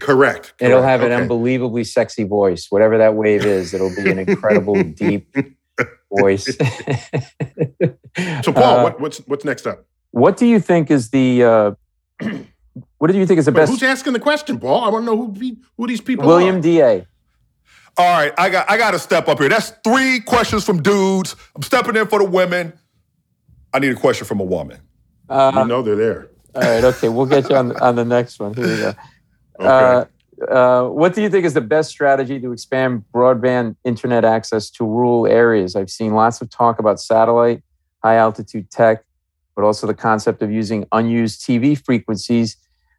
Correct. 0.00 0.54
It'll 0.58 0.80
correct, 0.80 0.88
have 0.88 1.02
an 1.02 1.12
unbelievably 1.12 1.84
sexy 1.84 2.24
voice. 2.24 2.66
Whatever 2.70 2.98
that 2.98 3.14
wave 3.14 3.44
is, 3.44 3.72
it'll 3.74 3.94
be 3.94 4.10
an 4.10 4.18
incredible 4.18 4.82
deep 4.82 5.34
voice. 6.18 6.44
So 8.42 8.52
Paul, 8.52 8.78
Uh, 8.78 8.82
what, 8.84 9.00
what's 9.00 9.18
what's 9.26 9.44
next 9.44 9.66
up? 9.66 9.84
what 10.10 10.36
do 10.36 10.46
you 10.46 10.60
think 10.60 10.90
is 10.90 11.10
the? 11.10 11.44
Uh, 11.44 11.72
what 12.98 13.10
do 13.10 13.18
you 13.18 13.26
think 13.26 13.38
is 13.38 13.44
the 13.46 13.52
Wait, 13.52 13.56
best? 13.62 13.72
who's 13.72 13.82
asking 13.82 14.12
the 14.14 14.20
question, 14.20 14.58
Paul? 14.58 14.84
I 14.84 14.88
want 14.88 15.04
to 15.04 15.06
know 15.14 15.16
who 15.32 15.56
who 15.76 15.86
these 15.86 16.00
people 16.00 16.26
William 16.26 16.56
are. 16.56 16.60
Da. 16.60 17.06
All 17.96 18.04
right, 18.18 18.32
I 18.38 18.50
got 18.50 18.68
I 18.70 18.76
got 18.76 18.92
to 18.92 18.98
step 18.98 19.28
up 19.28 19.38
here. 19.38 19.48
That's 19.48 19.70
three 19.84 20.20
questions 20.20 20.64
from 20.64 20.82
dudes. 20.82 21.36
I'm 21.54 21.62
stepping 21.62 21.94
in 21.96 22.06
for 22.08 22.18
the 22.18 22.24
women. 22.24 22.72
I 23.74 23.80
need 23.80 23.90
a 23.90 23.96
question 23.96 24.26
from 24.26 24.40
a 24.40 24.44
woman. 24.44 24.80
Uh, 25.28 25.52
you 25.56 25.64
know 25.66 25.82
they're 25.82 25.96
there. 25.96 26.30
all 26.54 26.62
right. 26.62 26.84
Okay, 26.84 27.08
we'll 27.08 27.26
get 27.26 27.50
you 27.50 27.56
on 27.56 27.76
on 27.78 27.96
the 27.96 28.04
next 28.04 28.38
one. 28.38 28.54
Here 28.54 28.66
we 28.66 28.76
go. 28.76 28.94
Okay. 29.60 29.66
Uh, 29.66 30.04
uh, 30.50 30.88
what 30.88 31.14
do 31.14 31.22
you 31.22 31.30
think 31.30 31.44
is 31.44 31.54
the 31.54 31.60
best 31.60 31.90
strategy 31.90 32.40
to 32.40 32.52
expand 32.52 33.04
broadband 33.12 33.76
internet 33.84 34.24
access 34.24 34.70
to 34.70 34.84
rural 34.84 35.26
areas? 35.26 35.76
I've 35.76 35.90
seen 35.90 36.14
lots 36.14 36.40
of 36.40 36.50
talk 36.50 36.78
about 36.78 37.00
satellite, 37.00 37.62
high 38.02 38.16
altitude 38.16 38.70
tech, 38.70 39.04
but 39.54 39.64
also 39.64 39.86
the 39.86 39.94
concept 39.94 40.42
of 40.42 40.50
using 40.50 40.86
unused 40.92 41.40
TV 41.40 41.78
frequencies 41.82 42.56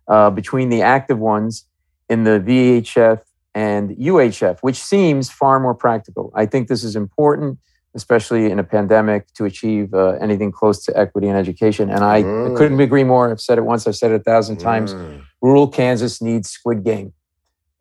uh, 0.07 0.29
between 0.29 0.69
the 0.69 0.81
active 0.81 1.19
ones 1.19 1.65
in 2.09 2.23
the 2.23 2.39
VHF 2.39 3.21
and 3.53 3.91
UHF, 3.91 4.59
which 4.59 4.77
seems 4.77 5.29
far 5.29 5.59
more 5.59 5.73
practical. 5.73 6.31
I 6.35 6.45
think 6.45 6.67
this 6.67 6.83
is 6.83 6.95
important, 6.95 7.59
especially 7.95 8.51
in 8.51 8.59
a 8.59 8.63
pandemic, 8.63 9.31
to 9.33 9.45
achieve 9.45 9.93
uh, 9.93 10.09
anything 10.21 10.51
close 10.51 10.83
to 10.85 10.97
equity 10.97 11.27
in 11.27 11.35
education. 11.35 11.89
And 11.89 12.03
I, 12.03 12.17
I 12.17 12.23
Mm. 12.23 12.57
couldn't 12.57 12.79
agree 12.81 13.03
more. 13.03 13.31
I've 13.31 13.41
said 13.41 13.57
it 13.57 13.65
once, 13.65 13.87
I've 13.87 13.95
said 13.95 14.11
it 14.11 14.21
a 14.21 14.23
thousand 14.23 14.57
times 14.57 14.93
Mm. 14.93 15.21
rural 15.41 15.67
Kansas 15.67 16.21
needs 16.21 16.49
Squid 16.49 16.83
Game. 16.83 17.13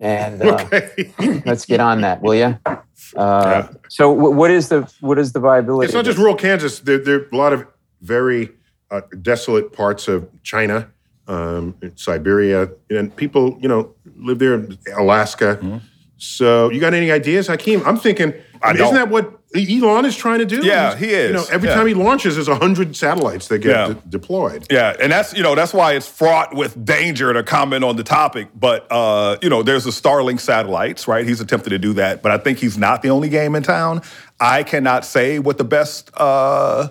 And 0.00 0.42
uh, 0.42 0.54
Okay. 0.66 1.12
let's 1.46 1.64
get 1.66 1.80
on 1.80 2.00
that, 2.02 2.22
will 2.22 2.34
you? 2.34 2.58
Uh, 3.16 3.42
Yeah. 3.46 3.68
So, 3.88 4.14
w- 4.14 4.34
what 4.34 4.50
is 4.50 4.68
the 4.68 4.90
what 5.00 5.18
is 5.18 5.32
the 5.32 5.38
viability? 5.40 5.84
it's 5.86 5.94
not 5.94 6.04
just 6.04 6.18
rural 6.18 6.34
Kansas. 6.34 6.78
There, 6.80 6.98
there 6.98 7.16
are 7.20 7.28
a 7.32 7.36
lot 7.36 7.52
of 7.52 7.66
very 8.00 8.50
uh, 8.90 9.02
desolate 9.20 9.72
parts 9.72 10.08
of 10.08 10.26
China, 10.42 10.88
um, 11.28 11.74
Siberia, 11.96 12.70
and 12.90 13.14
people, 13.14 13.58
you 13.60 13.68
know, 13.68 13.94
live 14.16 14.38
there 14.38 14.54
in 14.54 14.78
Alaska. 14.96 15.58
Mm-hmm. 15.60 15.78
So, 16.24 16.70
you 16.70 16.80
got 16.80 16.94
any 16.94 17.10
ideas, 17.12 17.46
Hakeem? 17.48 17.82
I'm 17.84 17.96
thinking, 17.98 18.32
I 18.62 18.70
isn't 18.72 18.78
don't. 18.78 18.94
that 18.94 19.08
what 19.10 19.40
Elon 19.54 20.04
is 20.04 20.16
trying 20.16 20.38
to 20.40 20.44
do? 20.46 20.64
Yeah, 20.64 20.96
He's- 20.96 21.00
he 21.00 21.06
is. 21.14 21.28
You 21.28 21.34
know, 21.36 21.44
every 21.52 21.68
Yeah. 21.68 21.74
time 21.76 21.86
he 21.86 21.94
launches, 21.94 22.34
there's 22.36 22.48
hundred 22.48 22.96
satellites 22.96 23.48
that 23.48 23.58
get 23.58 23.70
Yeah. 23.70 23.86
de- 23.88 23.94
deployed. 24.08 24.66
Yeah, 24.70 24.94
and 25.00 25.12
that's 25.12 25.34
you 25.36 25.42
know 25.42 25.54
that's 25.54 25.72
why 25.74 25.92
it's 25.92 26.08
fraught 26.08 26.54
with 26.54 26.82
danger 26.84 27.32
to 27.32 27.42
comment 27.42 27.84
on 27.84 27.96
the 27.96 28.02
topic. 28.02 28.48
But 28.54 28.86
uh, 28.90 29.36
you 29.42 29.48
know, 29.50 29.62
there's 29.62 29.84
the 29.84 29.90
Starlink 29.90 30.40
satellites, 30.40 31.06
right? 31.06 31.26
He's 31.26 31.40
attempted 31.40 31.70
to 31.70 31.78
do 31.78 31.92
that, 31.94 32.22
but 32.22 32.32
I 32.32 32.38
think 32.38 32.58
he's 32.58 32.76
not 32.78 33.02
the 33.02 33.10
only 33.10 33.28
game 33.28 33.54
in 33.54 33.62
town. 33.62 34.02
I 34.40 34.62
cannot 34.64 35.04
say 35.04 35.38
what 35.38 35.58
the 35.58 35.64
best 35.64 36.10
uh, 36.16 36.88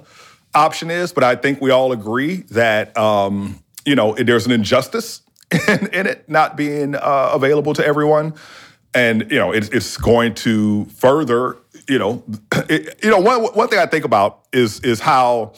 option 0.56 0.90
is, 0.92 1.12
but 1.12 1.24
I 1.24 1.36
think 1.36 1.60
we 1.60 1.72
all 1.72 1.92
agree 1.92 2.44
that 2.52 2.96
um, 2.98 3.60
you 3.86 3.96
know 3.96 4.14
there's 4.14 4.46
an 4.46 4.52
injustice 4.54 5.22
in, 5.68 5.88
in 5.88 6.08
it 6.08 6.30
not 6.30 6.56
being 6.56 6.96
uh, 6.96 7.32
available 7.34 7.74
to 7.74 7.86
everyone, 7.86 8.34
and 8.94 9.30
you 9.32 9.38
know 9.40 9.52
it, 9.52 9.74
it's 9.74 9.98
going 9.98 10.34
to 10.36 10.86
further. 10.86 11.58
You 11.90 12.00
know, 12.00 12.24
it, 12.70 13.00
you 13.04 13.10
know 13.10 13.20
one 13.20 13.42
one 13.44 13.68
thing 13.68 13.80
I 13.80 13.86
think 13.86 14.06
about 14.06 14.44
is 14.54 14.80
is 14.82 15.00
how 15.02 15.54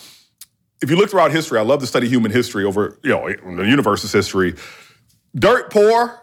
if 0.81 0.89
you 0.89 0.95
look 0.95 1.09
throughout 1.09 1.31
history, 1.31 1.59
I 1.59 1.61
love 1.63 1.79
to 1.81 1.87
study 1.87 2.07
human 2.07 2.31
history 2.31 2.63
over, 2.65 2.99
you 3.03 3.09
know, 3.11 3.27
the 3.55 3.65
universe's 3.67 4.11
history. 4.11 4.55
Dirt 5.35 5.71
poor 5.71 6.19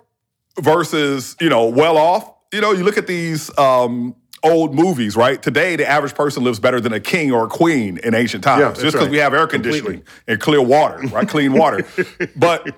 versus, 0.61 1.37
you 1.41 1.49
know, 1.49 1.67
well 1.69 1.97
off. 1.97 2.31
You 2.53 2.61
know, 2.61 2.73
you 2.73 2.85
look 2.85 2.99
at 2.99 3.07
these 3.07 3.57
um, 3.59 4.15
old 4.43 4.75
movies, 4.75 5.17
right? 5.17 5.43
Today, 5.43 5.77
the 5.77 5.89
average 5.89 6.15
person 6.15 6.45
lives 6.45 6.61
better 6.61 6.81
than 6.81 6.93
a 6.93 7.01
king 7.01 7.33
or 7.33 7.45
a 7.45 7.49
queen 7.49 7.99
in 7.99 8.15
ancient 8.15 8.45
times, 8.45 8.61
Yeah, 8.61 8.69
just 8.73 8.81
because 8.83 9.01
right. 9.07 9.11
we 9.11 9.17
have 9.19 9.33
air 9.35 9.47
conditioning 9.47 10.01
Completely. 10.03 10.13
and 10.29 10.41
clear 10.41 10.63
water, 10.63 10.99
right? 11.09 11.27
Clean 11.29 11.53
water. 11.53 11.85
But 12.37 12.75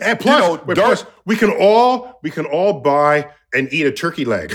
And 0.00 0.18
plus, 0.18 0.40
know, 0.40 0.62
wait, 0.66 0.74
dirt- 0.74 0.84
plus, 0.84 1.04
we 1.24 1.36
can 1.36 1.50
all 1.50 2.18
we 2.22 2.30
can 2.30 2.44
all 2.46 2.80
buy 2.80 3.30
and 3.54 3.72
eat 3.72 3.86
a 3.86 3.92
turkey 3.92 4.24
leg. 4.24 4.50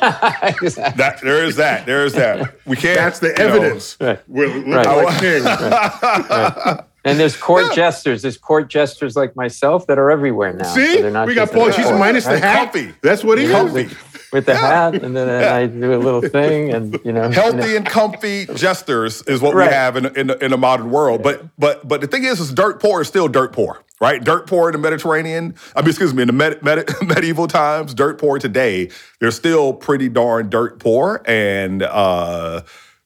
that 0.00 1.18
there 1.22 1.44
is 1.44 1.56
that. 1.56 1.86
There 1.86 2.04
is 2.04 2.12
that. 2.14 2.54
We 2.66 2.76
can't. 2.76 2.96
That's 2.96 3.18
the 3.18 3.28
you 3.28 3.34
know, 3.34 3.44
evidence. 3.46 3.96
Right. 4.00 4.20
We're 4.28 4.46
living 4.48 4.70
Right. 4.72 4.86
like 4.86 5.20
kings. 5.20 5.46
and 7.04 7.18
there's 7.20 7.36
court 7.36 7.72
jesters. 7.74 8.22
There's 8.22 8.38
court 8.38 8.68
jesters 8.70 9.16
like 9.16 9.36
myself 9.36 9.86
that 9.88 9.98
are 9.98 10.10
everywhere 10.10 10.52
now. 10.52 10.72
See, 10.72 10.96
So 10.96 11.02
they're 11.02 11.10
not 11.10 11.26
we 11.26 11.34
got 11.34 11.44
just 11.44 11.52
Paul. 11.54 11.62
Oh, 11.64 11.66
the 11.66 11.72
She's 11.72 11.90
minus 11.92 12.24
the 12.24 12.32
Right. 12.32 12.42
hat. 12.42 12.72
Comfy. 12.72 12.94
That's 13.02 13.22
what 13.24 13.38
he 13.38 13.48
Comfy. 13.48 13.82
is. 13.82 13.92
With 14.32 14.46
the 14.46 14.54
hat, 14.56 14.94
and 14.94 15.16
then 15.16 15.28
I 15.28 15.66
do 15.66 15.94
a 15.94 15.98
little 15.98 16.20
thing, 16.22 16.72
and 16.72 16.92
you 17.04 17.12
know, 17.12 17.24
you 17.24 17.28
know. 17.28 17.30
healthy 17.30 17.76
and 17.76 17.86
comfy 17.86 18.46
jesters 18.54 19.22
is 19.22 19.40
what 19.40 19.54
Right. 19.54 19.68
we 19.68 19.74
have 19.74 19.96
in 19.96 20.06
in 20.16 20.26
the, 20.28 20.44
in 20.44 20.50
the 20.52 20.56
modern 20.58 20.90
world. 20.90 21.22
But 21.22 21.46
but 21.58 21.86
but 21.86 22.00
the 22.00 22.06
thing 22.06 22.24
is, 22.24 22.40
is 22.40 22.52
dirt 22.52 22.80
poor 22.80 23.00
is 23.00 23.08
still 23.08 23.28
dirt 23.28 23.52
poor, 23.52 23.82
right? 24.00 24.22
Dirt 24.22 24.46
poor 24.46 24.68
in 24.68 24.72
the 24.72 24.78
Mediterranean. 24.78 25.54
I 25.74 25.80
mean, 25.80 25.88
excuse 25.90 26.14
me, 26.14 26.22
in 26.22 26.26
the 26.28 26.32
med, 26.32 26.62
med, 26.62 26.88
medieval 27.02 27.46
times, 27.48 27.94
dirt 27.94 28.18
poor 28.18 28.38
today, 28.38 28.90
they're 29.20 29.30
still 29.30 29.72
pretty 29.72 30.08
darn 30.08 30.48
dirt 30.50 30.78
poor, 30.78 31.22
and 31.26 31.82
uh, 31.82 32.62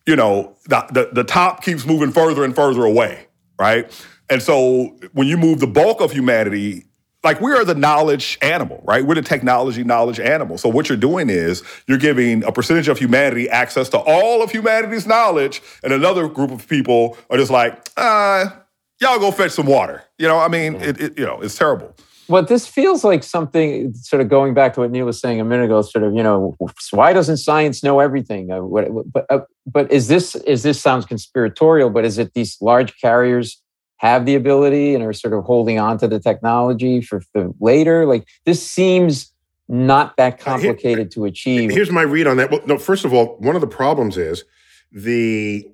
you 0.07 0.17
know 0.17 0.57
the, 0.67 0.85
the 0.93 1.09
the 1.13 1.25
top 1.25 1.63
keeps 1.65 1.87
moving 1.87 2.11
further 2.13 2.45
and 2.45 2.55
further 2.55 2.85
away, 2.85 3.27
right? 3.59 3.91
And 4.31 4.43
so 4.43 4.97
when 5.13 5.27
you 5.29 5.37
move 5.37 5.61
the 5.61 5.67
bulk 5.67 6.01
of 6.01 6.13
humanity 6.13 6.87
like 7.25 7.41
we 7.41 7.53
are 7.53 7.65
the 7.65 7.75
knowledge 7.75 8.39
animal, 8.43 8.83
right? 8.85 9.05
We're 9.05 9.15
the 9.15 9.23
technology 9.23 9.83
knowledge 9.83 10.21
animal. 10.21 10.59
So 10.59 10.69
what 10.69 10.89
you're 10.89 10.99
doing 10.99 11.31
is 11.31 11.63
you're 11.87 11.99
giving 11.99 12.45
a 12.45 12.53
percentage 12.53 12.89
of 12.89 12.99
humanity 12.99 13.49
access 13.49 13.89
to 13.91 13.99
all 13.99 14.43
of 14.43 14.51
humanity's 14.51 15.07
knowledge, 15.07 15.63
and 15.83 15.93
another 15.93 16.29
group 16.29 16.51
of 16.51 16.69
people 16.69 17.17
are 17.31 17.39
just 17.39 17.51
like, 17.51 17.89
uh, 17.97 18.51
y'all 19.01 19.19
go 19.19 19.31
fetch 19.31 19.53
some 19.53 19.67
water. 19.67 20.05
You 20.19 20.29
know, 20.29 20.39
I 20.39 20.49
mean, 20.49 20.77
it, 20.77 21.01
it 21.01 21.19
you 21.19 21.25
know, 21.25 21.41
it's 21.41 21.57
terrible. 21.57 21.95
Well, 22.27 22.43
this 22.43 22.67
feels 22.67 23.05
like 23.05 23.23
something 23.23 23.93
sort 23.95 24.23
of 24.23 24.31
going 24.31 24.55
back 24.55 24.73
to 24.75 24.81
what 24.81 24.91
Neil 24.91 25.05
was 25.05 25.21
saying 25.21 25.41
a 25.41 25.45
minute 25.45 25.67
ago. 25.67 25.83
Sort 25.83 26.05
of, 26.05 26.15
you 26.15 26.23
know, 26.23 26.57
why 26.91 27.13
doesn't 27.13 27.37
science 27.37 27.83
know 27.83 28.01
everything? 28.01 28.51
Uh, 28.51 28.63
but 28.63 29.27
uh, 29.29 29.41
but 29.67 29.93
is 29.93 30.09
this 30.09 30.35
is 30.35 30.63
this 30.63 30.81
sounds 30.81 31.05
conspiratorial? 31.05 31.91
But 31.91 32.05
is 32.05 32.17
it 32.17 32.33
these 32.33 32.57
large 32.63 32.99
carriers 32.99 33.61
have 33.99 34.27
the 34.27 34.35
ability 34.35 34.95
and 34.95 35.03
are 35.05 35.13
sort 35.13 35.35
of 35.35 35.45
holding 35.45 35.79
on 35.79 35.99
to 35.99 36.09
the 36.09 36.21
technology 36.21 37.01
for, 37.01 37.21
for 37.33 37.53
later? 37.61 38.07
Like 38.07 38.27
this 38.45 38.67
seems 38.67 39.33
not 39.69 40.17
that 40.17 40.39
complicated 40.39 41.11
to 41.13 41.25
achieve. 41.25 41.71
Here's 41.71 41.91
my 41.91 42.03
read 42.03 42.27
on 42.27 42.37
that. 42.37 42.51
Well, 42.51 42.61
no, 42.67 42.79
first 42.79 43.05
of 43.05 43.13
all, 43.13 43.37
one 43.39 43.55
of 43.55 43.61
the 43.61 43.67
problems 43.67 44.17
is 44.17 44.45
the 44.93 45.71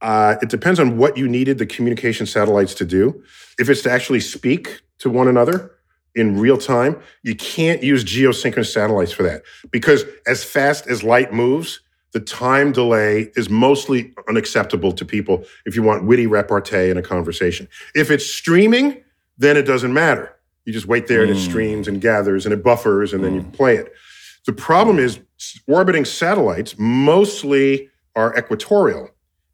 uh, 0.00 0.36
it 0.42 0.48
depends 0.48 0.78
on 0.78 0.98
what 0.98 1.16
you 1.16 1.26
needed 1.26 1.58
the 1.58 1.66
communication 1.66 2.26
satellites 2.26 2.74
to 2.74 2.84
do. 2.84 3.22
If 3.58 3.68
it's 3.68 3.82
to 3.82 3.90
actually 3.90 4.20
speak 4.20 4.80
to 4.98 5.10
one 5.10 5.26
another 5.26 5.72
in 6.14 6.38
real 6.38 6.58
time, 6.58 7.00
you 7.22 7.34
can't 7.34 7.82
use 7.82 8.04
geosynchronous 8.04 8.72
satellites 8.72 9.12
for 9.12 9.22
that 9.24 9.42
because 9.70 10.04
as 10.26 10.44
fast 10.44 10.86
as 10.86 11.02
light 11.02 11.32
moves, 11.32 11.80
the 12.16 12.20
time 12.20 12.72
delay 12.72 13.30
is 13.36 13.50
mostly 13.50 14.14
unacceptable 14.26 14.90
to 14.90 15.04
people 15.04 15.44
if 15.66 15.76
you 15.76 15.82
want 15.82 16.04
witty 16.04 16.26
repartee 16.26 16.88
in 16.88 16.96
a 16.96 17.02
conversation. 17.02 17.68
If 17.94 18.10
it's 18.10 18.24
streaming, 18.24 19.04
then 19.36 19.58
it 19.58 19.64
doesn't 19.64 19.92
matter. 19.92 20.34
You 20.64 20.72
just 20.72 20.86
wait 20.86 21.08
there 21.08 21.20
and 21.20 21.30
it 21.30 21.36
hmm. 21.36 21.42
streams 21.42 21.86
and 21.86 22.00
gathers 22.00 22.46
and 22.46 22.54
it 22.54 22.64
buffers 22.64 23.12
and 23.12 23.22
then 23.22 23.34
you 23.34 23.42
hmm. 23.42 23.50
play 23.50 23.76
it. 23.76 23.92
The 24.46 24.54
problem 24.54 24.98
is 24.98 25.20
orbiting 25.66 26.06
satellites 26.06 26.76
mostly 26.78 27.90
are 28.14 28.34
equatorial. 28.34 29.10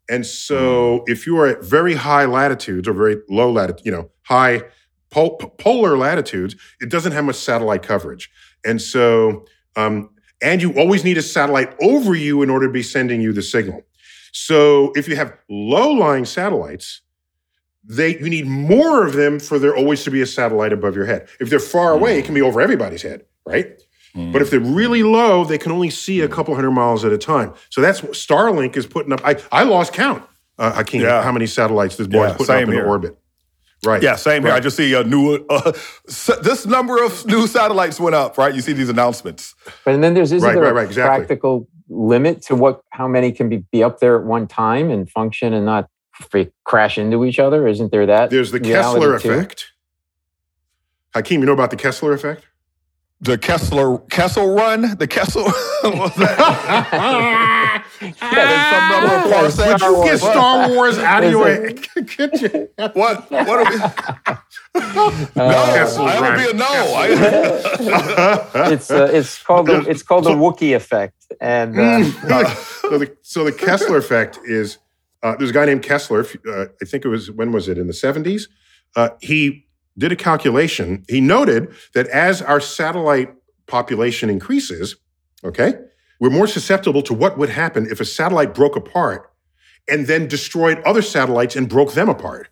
And 0.08 0.24
so 0.24 0.98
hmm. 0.98 1.10
if 1.10 1.26
you 1.26 1.36
are 1.40 1.48
at 1.48 1.64
very 1.64 1.94
high 1.94 2.26
latitudes 2.26 2.86
or 2.86 2.92
very 2.92 3.16
low 3.28 3.50
latitude, 3.50 3.84
you 3.84 3.90
know, 3.90 4.08
high 4.22 4.62
pol- 5.10 5.34
polar 5.36 5.98
latitudes, 5.98 6.54
it 6.80 6.90
doesn't 6.90 7.10
have 7.10 7.24
much 7.24 7.34
satellite 7.34 7.82
coverage. 7.82 8.30
And 8.64 8.80
so, 8.80 9.46
um, 9.74 10.10
and 10.42 10.60
you 10.60 10.72
always 10.78 11.04
need 11.04 11.18
a 11.18 11.22
satellite 11.22 11.74
over 11.80 12.14
you 12.14 12.42
in 12.42 12.50
order 12.50 12.66
to 12.66 12.72
be 12.72 12.82
sending 12.82 13.20
you 13.20 13.32
the 13.32 13.42
signal. 13.42 13.82
So 14.32 14.92
if 14.96 15.08
you 15.08 15.16
have 15.16 15.36
low-lying 15.48 16.24
satellites, 16.24 17.02
they 17.84 18.18
you 18.18 18.30
need 18.30 18.46
more 18.46 19.06
of 19.06 19.14
them 19.14 19.38
for 19.38 19.58
there 19.58 19.76
always 19.76 20.04
to 20.04 20.10
be 20.10 20.22
a 20.22 20.26
satellite 20.26 20.72
above 20.72 20.94
your 20.94 21.04
head. 21.04 21.28
If 21.40 21.50
they're 21.50 21.58
far 21.58 21.92
hmm. 21.92 22.00
away, 22.00 22.18
it 22.18 22.24
can 22.24 22.34
be 22.34 22.42
over 22.42 22.60
everybody's 22.60 23.02
head, 23.02 23.24
right? 23.44 23.80
Hmm. 24.14 24.32
But 24.32 24.42
if 24.42 24.50
they're 24.50 24.60
really 24.60 25.02
low, 25.02 25.44
they 25.44 25.58
can 25.58 25.72
only 25.72 25.90
see 25.90 26.20
a 26.20 26.26
hmm. 26.26 26.32
couple 26.32 26.54
hundred 26.54 26.72
miles 26.72 27.04
at 27.04 27.12
a 27.12 27.18
time. 27.18 27.54
So 27.70 27.80
that's 27.80 28.02
what 28.02 28.12
Starlink 28.12 28.76
is 28.76 28.86
putting 28.86 29.12
up. 29.12 29.20
I, 29.24 29.40
I 29.50 29.64
lost 29.64 29.92
count, 29.92 30.22
uh, 30.58 30.72
Hakeem, 30.72 31.02
Yeah. 31.02 31.22
how 31.22 31.32
many 31.32 31.46
satellites 31.46 31.96
this 31.96 32.06
boy 32.06 32.24
Yeah, 32.24 32.30
is 32.30 32.36
putting 32.36 32.54
up 32.54 32.68
in 32.68 32.74
orbit. 32.80 33.18
Right. 33.84 34.00
Yeah, 34.02 34.14
same 34.16 34.42
here. 34.42 34.52
Right. 34.52 34.58
I 34.58 34.60
just 34.60 34.76
see 34.76 34.94
a 34.94 35.02
new. 35.02 35.44
Uh, 35.50 35.72
s- 36.08 36.30
this 36.42 36.66
number 36.66 37.02
of 37.04 37.26
new 37.26 37.46
satellites 37.48 37.98
went 37.98 38.14
up, 38.14 38.38
right? 38.38 38.54
You 38.54 38.60
see 38.60 38.72
these 38.72 38.88
announcements. 38.88 39.56
But 39.84 39.94
and 39.94 40.04
then 40.04 40.14
there's 40.14 40.30
isn't 40.30 40.46
Right, 40.46 40.54
there 40.54 40.62
right, 40.62 40.70
a 40.70 40.74
right, 40.74 40.86
exactly. 40.86 41.26
practical 41.26 41.68
limit 41.88 42.42
to 42.42 42.54
what 42.54 42.82
how 42.90 43.08
many 43.08 43.32
can 43.32 43.48
be, 43.48 43.58
be 43.72 43.82
up 43.82 43.98
there 43.98 44.16
at 44.20 44.24
one 44.24 44.46
time 44.46 44.88
and 44.90 45.10
function 45.10 45.52
and 45.52 45.66
not 45.66 45.88
f- 46.32 46.46
crash 46.64 46.96
into 46.96 47.24
each 47.24 47.40
other? 47.40 47.66
Isn't 47.66 47.90
there 47.90 48.06
that? 48.06 48.30
There's 48.30 48.52
the 48.52 48.60
reality 48.60 49.00
Kessler 49.00 49.18
too? 49.18 49.30
effect. 49.32 49.72
Hakeem, 51.12 51.40
you 51.40 51.46
know 51.46 51.52
about 51.52 51.70
the 51.70 51.76
Kessler 51.76 52.12
effect? 52.12 52.46
The 53.20 53.36
Kessler 53.36 53.98
Kessel 54.10 54.54
run, 54.54 54.96
the 54.98 55.08
Kessel. 55.08 55.44
what's 58.02 58.20
that? 58.20 58.34
There's 58.34 58.70
some 58.70 58.88
number 58.90 59.14
of 59.16 59.22
parsecs. 59.32 59.82
Would 59.82 59.96
you 59.96 60.04
get 60.04 60.20
Star 60.20 60.68
Wars 60.70 60.98
out 60.98 61.24
of 61.24 61.30
your 61.30 61.72
kitchen? 61.72 62.68
What? 62.94 63.30
What 63.30 63.48
are 63.48 63.64
we? 63.70 63.76
no, 65.36 65.36
Kessel 65.36 66.06
I 66.06 66.20
would 66.20 66.38
be 66.38 66.50
a 66.50 66.54
no. 66.54 66.66
I, 66.66 67.08
it's 68.72 68.90
uh, 68.90 69.10
it's 69.12 69.42
called 69.42 69.66
the, 69.66 69.84
it's 69.88 70.02
called 70.02 70.24
the 70.24 70.30
Wookiee 70.30 70.74
effect, 70.74 71.26
and 71.40 71.78
uh, 71.78 72.02
so, 72.54 72.98
the, 72.98 73.16
so 73.22 73.44
the 73.44 73.52
Kessler 73.52 73.98
effect 73.98 74.38
is 74.44 74.78
uh, 75.22 75.36
there's 75.36 75.50
a 75.50 75.54
guy 75.54 75.64
named 75.64 75.82
Kessler. 75.82 76.26
Uh, 76.48 76.66
I 76.80 76.84
think 76.84 77.04
it 77.04 77.08
was 77.08 77.30
when 77.30 77.52
was 77.52 77.68
it 77.68 77.78
in 77.78 77.86
the 77.86 77.92
70s? 77.92 78.48
Uh, 78.96 79.10
he 79.20 79.66
did 79.96 80.12
a 80.12 80.16
calculation. 80.16 81.04
He 81.08 81.20
noted 81.20 81.72
that 81.94 82.08
as 82.08 82.42
our 82.42 82.60
satellite 82.60 83.32
population 83.66 84.28
increases, 84.28 84.96
okay, 85.44 85.74
we're 86.22 86.30
more 86.30 86.46
susceptible 86.46 87.02
to 87.02 87.12
what 87.12 87.36
would 87.36 87.48
happen 87.48 87.88
if 87.90 88.00
a 88.00 88.04
satellite 88.04 88.54
broke 88.54 88.76
apart 88.76 89.28
and 89.88 90.06
then 90.06 90.28
destroyed 90.28 90.78
other 90.82 91.02
satellites 91.02 91.56
and 91.56 91.68
broke 91.68 91.94
them 91.94 92.08
apart. 92.08 92.46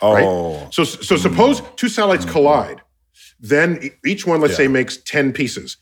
oh, 0.00 0.68
So, 0.72 0.82
so 0.82 1.16
suppose 1.16 1.60
mm. 1.60 1.76
two 1.76 1.88
satellites 1.88 2.24
mm-hmm. 2.24 2.32
collide, 2.32 2.82
then 3.38 3.90
each 4.04 4.26
one, 4.26 4.40
let's 4.40 4.54
Yeah. 4.54 4.64
say, 4.64 4.68
makes 4.68 4.96
10 4.96 5.32
pieces, 5.32 5.76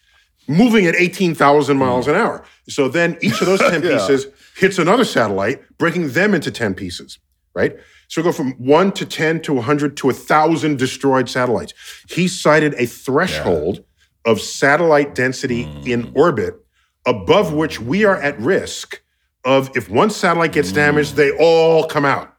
moving 0.48 0.85
at 0.85 0.94
18,000 0.94 1.79
miles 1.79 2.05
mm. 2.05 2.11
an 2.11 2.16
hour. 2.16 2.44
So 2.68 2.88
then 2.88 3.16
each 3.22 3.40
of 3.40 3.46
those 3.46 3.61
10 3.61 3.83
Yeah. 3.85 3.92
pieces 3.92 4.26
hits 4.57 4.79
another 4.79 5.07
satellite, 5.07 5.62
breaking 5.79 6.11
them 6.11 6.35
into 6.35 6.50
10 6.50 6.74
pieces, 6.74 7.18
right? 7.55 7.74
So 8.09 8.22
go 8.22 8.33
from 8.33 8.53
one 8.59 8.92
to 8.92 9.07
10 9.07 9.40
to 9.42 9.55
100 9.55 9.96
to 9.96 10.09
1,000 10.09 10.79
destroyed 10.79 11.31
satellites. 11.31 11.72
He 12.07 12.29
cited 12.29 12.74
a 12.74 12.85
threshold 12.85 13.83
of 14.26 14.42
satellite 14.42 15.14
density 15.14 15.62
in 15.87 16.03
mm. 16.03 16.12
orbit 16.14 16.61
above 17.06 17.52
which 17.52 17.80
we 17.80 18.04
are 18.04 18.16
at 18.20 18.38
risk 18.40 19.02
of 19.44 19.74
if 19.76 19.88
one 19.88 20.10
satellite 20.10 20.52
gets 20.52 20.72
damaged, 20.72 21.16
they 21.16 21.30
all 21.38 21.86
come 21.86 22.04
out 22.04 22.34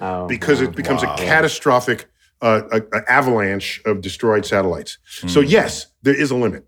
oh, 0.00 0.26
because 0.26 0.60
wow. 0.60 0.68
it 0.68 0.74
becomes 0.76 1.02
Wow. 1.02 1.14
a 1.14 1.18
catastrophic 1.18 2.06
uh, 2.42 2.62
a, 2.72 2.98
a 2.98 3.10
avalanche 3.10 3.80
of 3.86 4.00
destroyed 4.02 4.44
satellites. 4.44 4.98
So 5.28 5.40
hmm. 5.40 5.46
yes, 5.48 5.86
there 6.02 6.14
is 6.14 6.30
a 6.30 6.36
limit. 6.36 6.66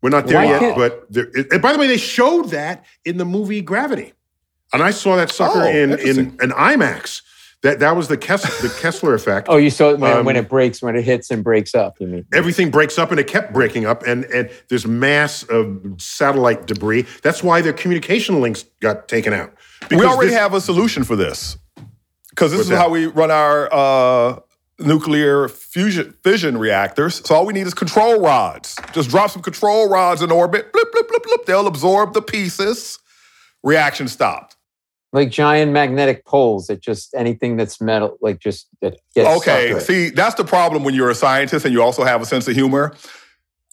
We're 0.00 0.10
not 0.10 0.26
there 0.26 0.36
Why 0.36 0.44
yet, 0.46 0.60
can't- 0.60 0.76
but 0.76 1.12
there. 1.12 1.28
and 1.50 1.60
by 1.60 1.72
the 1.72 1.78
way, 1.78 1.86
they 1.86 1.96
showed 1.98 2.50
that 2.50 2.84
in 3.04 3.18
the 3.18 3.24
movie 3.24 3.60
Gravity, 3.60 4.14
and 4.72 4.82
I 4.82 4.90
saw 4.90 5.16
that 5.16 5.30
sucker 5.30 5.62
Oh, 5.62 5.68
in 5.68 5.98
in 5.98 6.18
an 6.40 6.50
IMAX. 6.50 7.22
That 7.62 7.80
that 7.80 7.96
was 7.96 8.06
the 8.06 8.16
Kessler, 8.16 8.68
the 8.68 8.72
Kessler 8.80 9.14
effect. 9.14 9.48
Oh, 9.50 9.56
you 9.56 9.70
saw 9.70 9.90
it 9.90 9.98
when, 9.98 10.18
Um, 10.18 10.24
when 10.24 10.36
it 10.36 10.48
breaks, 10.48 10.80
when 10.80 10.94
it 10.94 11.02
hits 11.02 11.28
and 11.30 11.42
breaks 11.42 11.74
up. 11.74 11.96
You 11.98 12.06
mean? 12.06 12.24
Everything 12.32 12.70
breaks 12.70 12.98
up, 12.98 13.10
and 13.10 13.18
it 13.18 13.26
kept 13.26 13.52
breaking 13.52 13.84
up, 13.84 14.04
and 14.06 14.24
and 14.26 14.48
there's 14.68 14.86
mass 14.86 15.42
of 15.44 15.80
satellite 15.98 16.66
debris. 16.66 17.04
That's 17.22 17.42
why 17.42 17.60
their 17.60 17.72
communication 17.72 18.40
links 18.40 18.64
got 18.80 19.08
taken 19.08 19.32
out. 19.32 19.52
we 19.90 20.04
already 20.04 20.30
this- 20.30 20.38
have 20.38 20.54
a 20.54 20.60
solution 20.60 21.02
for 21.02 21.16
this 21.16 21.58
because 22.30 22.52
this 22.52 22.60
is 22.60 22.68
that? 22.68 22.76
how 22.78 22.90
we 22.90 23.06
run 23.06 23.32
our 23.32 23.68
uh, 23.72 24.38
nuclear 24.78 25.48
fusion 25.48 26.14
fission 26.22 26.58
reactors. 26.58 27.26
So 27.26 27.34
all 27.34 27.44
we 27.44 27.52
need 27.54 27.66
is 27.66 27.74
control 27.74 28.20
rods. 28.20 28.76
Just 28.92 29.10
drop 29.10 29.30
some 29.30 29.42
control 29.42 29.88
rods 29.88 30.22
in 30.22 30.30
orbit. 30.30 30.72
Blip, 30.72 30.92
blip, 30.92 31.08
blip, 31.08 31.22
blip. 31.24 31.44
They'll 31.46 31.66
absorb 31.66 32.14
the 32.14 32.22
pieces. 32.22 33.00
Reaction 33.64 34.06
stopped. 34.06 34.54
Like 35.12 35.30
giant 35.30 35.72
magnetic 35.72 36.26
poles 36.26 36.66
that 36.66 36.80
just 36.80 37.14
anything 37.14 37.56
that's 37.56 37.80
metal, 37.80 38.18
like 38.20 38.40
just 38.40 38.68
that 38.82 38.98
gets 39.14 39.28
Okay, 39.38 39.78
see, 39.80 40.10
that's 40.10 40.34
the 40.34 40.44
problem 40.44 40.84
when 40.84 40.94
you're 40.94 41.08
a 41.08 41.14
scientist 41.14 41.64
and 41.64 41.72
you 41.72 41.82
also 41.82 42.04
have 42.04 42.20
a 42.20 42.26
sense 42.26 42.46
of 42.46 42.54
humor. 42.54 42.94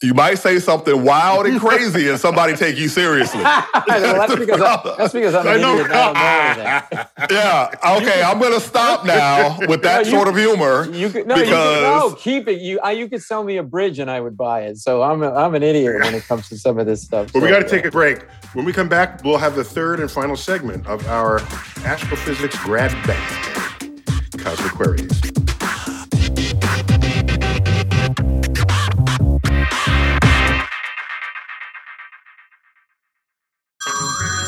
You 0.04 0.14
might 0.14 0.36
say 0.36 0.60
something 0.60 1.04
wild 1.06 1.46
and 1.48 1.58
crazy 1.60 2.10
and 2.10 2.20
somebody 2.20 2.54
take 2.54 2.78
you 2.78 2.90
seriously. 2.90 3.42
well, 3.44 3.64
that's 3.88 4.36
because 4.36 4.60
I, 4.62 4.96
that's 4.98 5.14
because 5.14 5.34
I'm 5.34 5.48
I 5.48 5.56
an 5.56 5.62
know. 5.62 5.74
idiot. 5.76 5.92
I 5.92 6.54
don't 6.54 6.94
know. 6.94 7.06
Yeah, 7.32 7.70
okay, 7.98 8.22
I'm 8.22 8.40
gonna 8.40 8.60
stop 8.60 9.06
now 9.06 9.58
with 9.68 9.82
that 9.84 10.04
No, 10.04 10.10
you- 10.10 10.16
sort 10.18 10.28
of 10.28 10.36
humor. 10.36 10.92
You 10.92 11.10
could 11.10 11.26
no, 11.28 11.36
you 11.38 11.44
could, 11.46 11.52
no, 11.52 12.14
keep 12.20 12.48
it. 12.50 12.60
You, 12.60 12.80
I, 12.82 12.92
you 12.92 13.08
could 13.08 13.24
sell 13.24 13.44
me 13.46 13.56
a 13.56 13.64
bridge 13.64 13.98
and 14.00 14.12
I 14.12 14.20
would 14.20 14.36
buy 14.36 14.64
it. 14.64 14.78
So 14.78 15.02
I'm, 15.02 15.24
a, 15.24 15.34
I'm 15.34 15.56
an 15.56 15.64
idiot 15.64 16.02
when 16.02 16.14
it 16.14 16.26
comes 16.26 16.50
to 16.50 16.58
some 16.58 16.78
of 16.78 16.86
this 16.86 17.02
stuff. 17.02 17.32
But 17.32 17.42
we 17.42 17.48
got 17.50 17.60
to 17.60 17.70
take 17.70 17.86
a 17.86 17.92
break. 17.92 18.24
When 18.54 18.66
we 18.66 18.74
come 18.74 18.90
back, 18.90 19.24
we'll 19.24 19.38
have 19.38 19.56
the 19.56 19.64
third 19.64 20.02
and 20.02 20.12
final 20.12 20.36
segment 20.36 20.86
of 20.88 21.08
our 21.08 21.40
astrophysics 21.86 22.58
grad 22.60 22.92
bang, 23.08 24.02
Cosmic 24.38 24.74
Queries. 24.74 25.35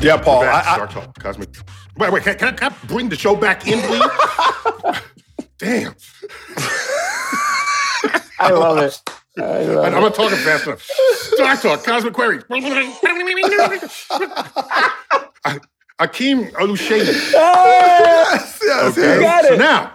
Yeah, 0.00 0.16
Paul. 0.16 0.42
I, 0.44 0.60
I, 0.60 0.62
Star 0.74 0.86
Talk, 0.86 1.18
Cosmic. 1.18 1.48
Wait, 1.96 2.12
wait, 2.12 2.22
can, 2.22 2.36
can, 2.38 2.48
I, 2.48 2.52
can 2.52 2.72
I 2.72 2.86
bring 2.86 3.08
the 3.08 3.16
show 3.16 3.34
back 3.34 3.66
in, 3.66 3.80
please? 3.80 4.02
Damn. 5.58 5.94
I 8.38 8.50
love 8.50 8.78
it. 8.78 9.00
I 9.38 9.40
love 9.64 9.84
it. 9.86 9.88
I'm 9.88 9.94
it. 9.96 10.00
not 10.00 10.14
talking 10.14 10.38
fast 10.38 10.66
enough. 10.66 10.82
Star 10.82 11.56
Talk, 11.56 11.84
Cosmic 11.84 12.14
Queries. 12.14 12.44
Hakeem 16.00 16.44
Oluseyi. 16.52 17.32
yes, 17.32 18.60
yes, 18.62 18.82
Okay. 18.98 19.20
yes. 19.20 19.48
So 19.48 19.56
now, 19.56 19.92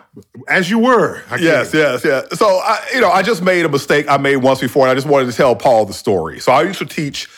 as 0.49 0.69
you 0.69 0.79
were. 0.79 1.19
Hakeem. 1.29 1.45
Yes, 1.45 1.73
yes, 1.73 2.03
yes. 2.03 2.37
So 2.37 2.45
I, 2.45 2.85
you 2.93 2.99
know, 2.99 3.09
I 3.09 3.21
just 3.23 3.41
made 3.41 3.63
a 3.65 3.69
mistake 3.69 4.05
I 4.09 4.17
made 4.17 4.35
once 4.37 4.59
before, 4.59 4.83
and 4.85 4.91
I 4.91 4.95
just 4.95 5.07
wanted 5.07 5.31
to 5.31 5.37
tell 5.37 5.55
Paul 5.55 5.85
the 5.85 5.93
story. 5.93 6.41
So 6.41 6.51
I 6.51 6.63
used 6.63 6.79
to 6.79 6.85
teach. 6.85 7.29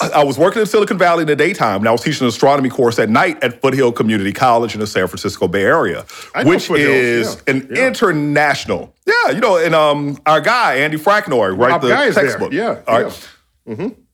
I 0.00 0.22
was 0.22 0.38
working 0.38 0.60
in 0.60 0.66
Silicon 0.66 0.96
Valley 0.96 1.22
in 1.22 1.26
the 1.26 1.34
daytime, 1.34 1.80
and 1.80 1.88
I 1.88 1.90
was 1.90 2.02
teaching 2.02 2.22
an 2.22 2.28
astronomy 2.28 2.68
course 2.68 3.00
at 3.00 3.08
night 3.08 3.42
at 3.42 3.60
Foothill 3.60 3.90
Community 3.90 4.32
College 4.32 4.74
in 4.74 4.80
the 4.80 4.86
San 4.86 5.08
Francisco 5.08 5.48
Bay 5.48 5.64
Area, 5.64 6.06
which 6.44 6.70
is 6.70 7.34
yeah, 7.34 7.54
an 7.54 7.68
yeah. 7.68 7.88
international. 7.88 8.94
Yeah, 9.06 9.32
you 9.32 9.40
know, 9.40 9.56
and 9.56 9.74
um, 9.74 10.16
our 10.24 10.40
guy 10.40 10.76
Andy 10.76 10.98
Fraknoi, 10.98 11.58
right? 11.58 11.72
Our 11.72 11.80
the 11.80 11.88
guy 11.88 12.04
is 12.04 12.14
there, 12.14 12.24
textbook. 12.24 12.52
yeah, 12.52 12.80
All 12.86 13.02
right. 13.02 13.28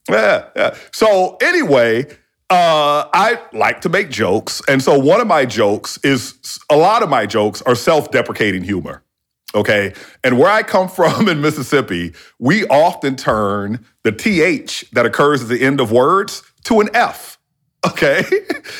Yeah, 0.09 0.49
yeah. 0.55 0.75
So 0.91 1.37
anyway, 1.39 2.05
uh, 2.49 3.05
I 3.13 3.39
like 3.53 3.81
to 3.81 3.89
make 3.89 4.09
jokes, 4.09 4.63
and 4.67 4.81
so 4.81 4.97
one 4.97 5.21
of 5.21 5.27
my 5.27 5.45
jokes 5.45 5.99
is 6.03 6.59
a 6.67 6.75
lot 6.75 7.03
of 7.03 7.09
my 7.09 7.27
jokes 7.27 7.61
are 7.61 7.75
self-deprecating 7.75 8.63
humor. 8.63 9.03
Okay, 9.55 9.93
and 10.23 10.37
where 10.37 10.51
I 10.51 10.61
come 10.61 10.89
from 10.99 11.27
in 11.27 11.41
Mississippi, 11.41 12.13
we 12.37 12.65
often 12.67 13.15
turn 13.15 13.85
the 14.03 14.11
th 14.11 14.85
that 14.91 15.05
occurs 15.05 15.41
at 15.41 15.49
the 15.49 15.61
end 15.61 15.81
of 15.81 15.91
words 15.91 16.43
to 16.65 16.81
an 16.81 16.89
f. 16.93 17.37
Okay, 17.85 18.23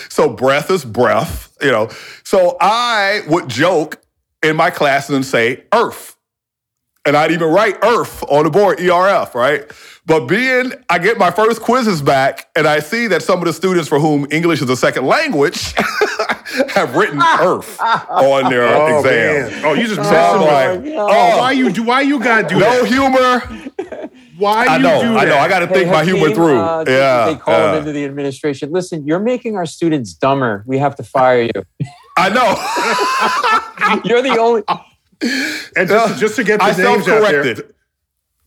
so 0.10 0.30
breath 0.30 0.72
is 0.72 0.84
breath. 0.84 1.56
You 1.62 1.72
know, 1.72 1.90
so 2.24 2.58
I 2.60 3.22
would 3.28 3.48
joke 3.48 4.02
in 4.42 4.56
my 4.56 4.72
classes 4.72 5.16
and 5.16 5.24
say 5.24 5.66
earth 5.72 6.16
and 7.06 7.16
I'd 7.16 7.32
even 7.32 7.50
write 7.50 7.78
Earth 7.84 8.24
on 8.24 8.46
the 8.46 8.50
board, 8.50 8.80
ERF, 8.80 9.36
right? 9.36 9.72
But 10.08 10.28
being, 10.28 10.72
I 10.90 11.00
get 11.00 11.18
my 11.18 11.32
first 11.32 11.62
quizzes 11.62 12.02
back, 12.02 12.48
and 12.56 12.68
I 12.68 12.80
see 12.80 13.08
that 13.08 13.24
some 13.24 13.40
of 13.40 13.46
the 13.46 13.54
students 13.54 13.90
for 13.90 14.00
whom 14.00 14.28
English 14.30 14.62
is 14.62 14.70
a 14.70 14.78
second 14.78 15.06
language 15.08 15.74
have 16.74 16.96
written 16.96 17.20
Earth 17.40 17.80
on 17.82 18.52
their 18.52 18.68
Oh, 18.68 19.00
exam. 19.00 19.52
man. 19.52 19.66
Oh, 19.66 19.74
you 19.74 19.84
just 19.88 19.96
So 19.96 20.02
messing 20.04 20.40
with 20.84 20.94
like, 20.94 20.96
Oh, 21.00 21.08
oh, 21.10 21.38
why 21.40 21.52
you 21.54 21.72
do? 21.72 21.82
Why 21.84 22.02
you 22.02 22.20
gotta 22.20 22.48
do 22.48 22.60
no 22.60 22.84
that? 22.84 22.88
humor. 22.88 24.12
Why 24.38 24.66
I 24.66 24.78
you 24.78 24.84
know, 24.84 25.02
do 25.02 25.18
I 25.18 25.26
that? 25.26 25.32
know. 25.32 25.38
I 25.40 25.48
got 25.48 25.60
to 25.60 25.68
think 25.68 25.86
Hey, 25.88 25.92
my 25.94 26.04
humor 26.04 26.30
through. 26.36 26.60
uh, 26.60 26.84
yeah, 26.88 27.26
They 27.28 27.36
call 27.38 27.56
him 27.56 27.74
yeah. 27.74 27.80
into 27.80 27.92
the 27.94 28.04
administration. 28.06 28.70
Listen, 28.72 29.08
you're 29.08 29.20
making 29.20 29.56
our 29.56 29.66
students 29.66 30.14
dumber. 30.14 30.64
We 30.68 30.78
have 30.78 30.96
to 30.98 31.04
fire 31.04 31.44
you. 31.44 31.64
I 32.18 32.30
know. 32.30 34.02
You're 34.04 34.22
the 34.22 34.38
only. 34.38 34.64
And 35.78 35.88
just, 35.90 36.20
just 36.20 36.36
to 36.36 36.44
get 36.44 36.60
the 36.60 36.66
I 36.66 36.68
names 36.72 36.80
out 36.80 36.86
there, 37.06 37.22
self-corrected. 37.22 37.75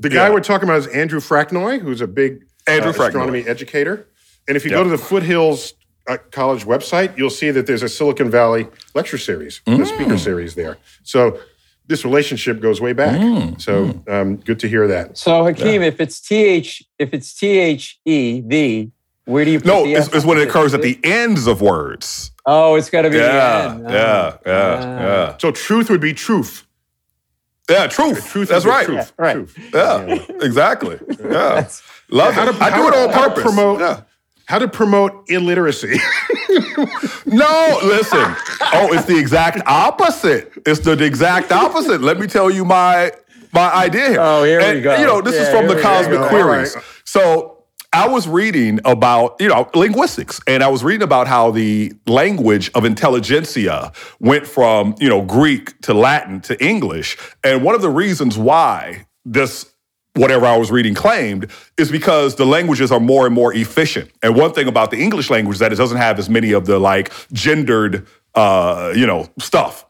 The 0.01 0.09
guy 0.09 0.29
Yeah. 0.29 0.31
we're 0.35 0.41
talking 0.41 0.69
about 0.69 0.79
is 0.79 0.87
Andrew 0.89 1.21
Fraknoi, 1.21 1.81
who's 1.81 2.01
a 2.01 2.07
big 2.07 2.45
Andrew 2.67 2.91
uh, 2.91 2.95
Fraknoi. 2.95 3.07
astronomy 3.09 3.45
educator. 3.47 4.07
And 4.47 4.57
if 4.57 4.65
you 4.65 4.71
Yep. 4.71 4.79
go 4.79 4.85
to 4.85 4.91
the 4.91 4.99
Foothills 4.99 5.75
uh, 6.09 6.17
College 6.31 6.65
website, 6.65 7.17
you'll 7.19 7.29
see 7.29 7.51
that 7.51 7.67
there's 7.67 7.83
a 7.83 7.89
Silicon 7.89 8.31
Valley 8.31 8.67
lecture 8.95 9.19
series, 9.19 9.61
a 9.67 9.71
Mm. 9.73 9.87
speaker 9.87 10.17
series 10.17 10.55
there. 10.55 10.79
So 11.03 11.39
this 11.87 12.03
relationship 12.05 12.61
goes 12.61 12.81
way 12.81 12.93
back. 12.95 13.21
Mm. 13.21 13.61
So 13.61 14.03
um, 14.09 14.37
good 14.37 14.59
to 14.61 14.69
hear 14.69 14.87
that. 14.89 15.19
So 15.19 15.45
Hakeem, 15.45 15.83
if 15.83 16.01
it's 16.01 16.21
th, 16.21 16.83
if 16.99 17.13
it's 17.13 17.35
t 17.35 17.59
h 17.59 17.99
e 18.07 18.41
the, 18.47 18.89
where 19.27 19.45
do 19.45 19.51
you? 19.51 19.59
Put 19.61 19.67
No, 19.67 19.85
the 19.85 19.95
it's, 19.95 20.09
F 20.09 20.15
it's 20.15 20.25
when 20.25 20.39
it 20.39 20.49
occurs 20.49 20.73
at 20.73 20.81
the 20.81 20.99
ends 21.05 21.47
of 21.47 21.61
words. 21.61 22.31
Oh, 22.47 22.77
it's 22.77 22.89
got 22.89 23.03
to 23.03 23.11
be. 23.11 23.17
Yeah, 23.17 23.69
the 23.69 23.71
end. 23.75 23.91
yeah, 23.91 24.33
Oh, 24.33 24.39
yeah, 24.47 24.81
ah. 24.87 25.01
yeah. 25.03 25.37
So 25.39 25.51
truth 25.51 25.91
would 25.91 26.01
be 26.01 26.15
truth. 26.15 26.65
Yeah, 27.69 27.87
truth. 27.87 28.27
Truth 28.29 28.49
That's 28.49 28.65
would 28.65 28.71
right. 28.71 28.87
Truth. 28.87 29.13
right. 29.19 29.35
Truth. 29.35 29.59
Yeah, 29.75 30.19
exactly. 30.41 30.99
Yeah, 31.21 31.69
love 32.11 32.35
How 32.35 32.49
it. 32.49 32.53
to- 32.53 32.65
I 32.65 32.71
how 32.71 32.77
do 32.83 32.89
it 32.89 32.93
to- 32.93 32.99
on 33.05 33.11
how 33.11 33.23
to 33.25 33.29
purpose. 33.29 33.43
promote- 33.43 33.81
Yeah. 33.81 34.01
How 34.47 34.59
to 34.59 34.69
promote 34.69 35.25
illiteracy. 35.29 35.99
No, 37.27 37.79
listen. 37.83 38.19
Oh, 38.73 38.93
it's 38.93 39.05
the 39.05 39.19
exact 39.19 39.61
opposite. 39.67 40.51
It's 40.65 40.81
the 40.81 40.93
exact 41.05 41.53
opposite. 41.53 42.01
Let 42.01 42.19
me 42.19 42.27
tell 42.27 42.51
you 42.51 42.65
my 42.65 43.13
my 43.53 43.71
idea 43.73 44.09
here. 44.09 44.21
Oh, 44.21 44.45
here 44.45 44.59
we 44.61 44.65
And, 44.65 44.83
go. 44.83 44.97
You 44.97 45.07
know, 45.07 45.21
this 45.21 45.35
is 45.35 45.49
from 45.51 45.67
the. 45.67 45.81
Cosmic 45.81 46.21
Queries. 46.29 46.75
right. 46.75 46.85
So 47.05 47.58
I 47.93 48.07
was 48.07 48.29
reading 48.29 48.81
about, 48.85 49.37
you 49.41 49.49
know, 49.49 49.69
linguistics, 49.75 50.41
and 50.47 50.63
I 50.63 50.69
was 50.69 50.85
reading 50.85 51.03
about 51.03 51.27
how 51.27 51.51
the 51.51 51.93
language 52.07 52.71
of 52.75 52.85
intelligentsia 52.85 53.93
went 54.21 54.47
from, 54.47 54.95
you 54.99 55.09
know, 55.09 55.23
Greek 55.23 55.81
to 55.83 55.95
Latin 55.95 56.41
to 56.43 56.63
English. 56.63 57.17
And 57.43 57.65
one 57.65 57.75
of 57.75 57.81
the 57.81 57.91
reasons 57.91 58.37
why 58.37 59.07
this 59.25 59.73
whatever 60.15 60.47
I 60.47 60.57
was 60.57 60.71
reading 60.71 60.95
claimed 60.95 61.51
is 61.79 61.91
because 61.91 62.35
the 62.35 62.45
languages 62.45 62.91
are 62.91 63.01
more 63.01 63.25
and 63.25 63.35
more 63.35 63.55
efficient. 63.55 64.11
And 64.23 64.37
one 64.37 64.53
thing 64.53 64.67
about 64.67 64.91
the 64.91 64.99
English 64.99 65.31
language 65.31 65.57
is 65.57 65.61
that 65.61 65.73
it 65.73 65.77
doesn't 65.77 65.99
have 65.99 66.19
as 66.19 66.29
many 66.29 66.53
of 66.53 66.67
the 66.67 66.79
like 66.79 67.13
gendered, 67.33 68.07
uh, 68.35 68.93
you 68.95 69.07
know, 69.07 69.29
stuff. 69.39 69.87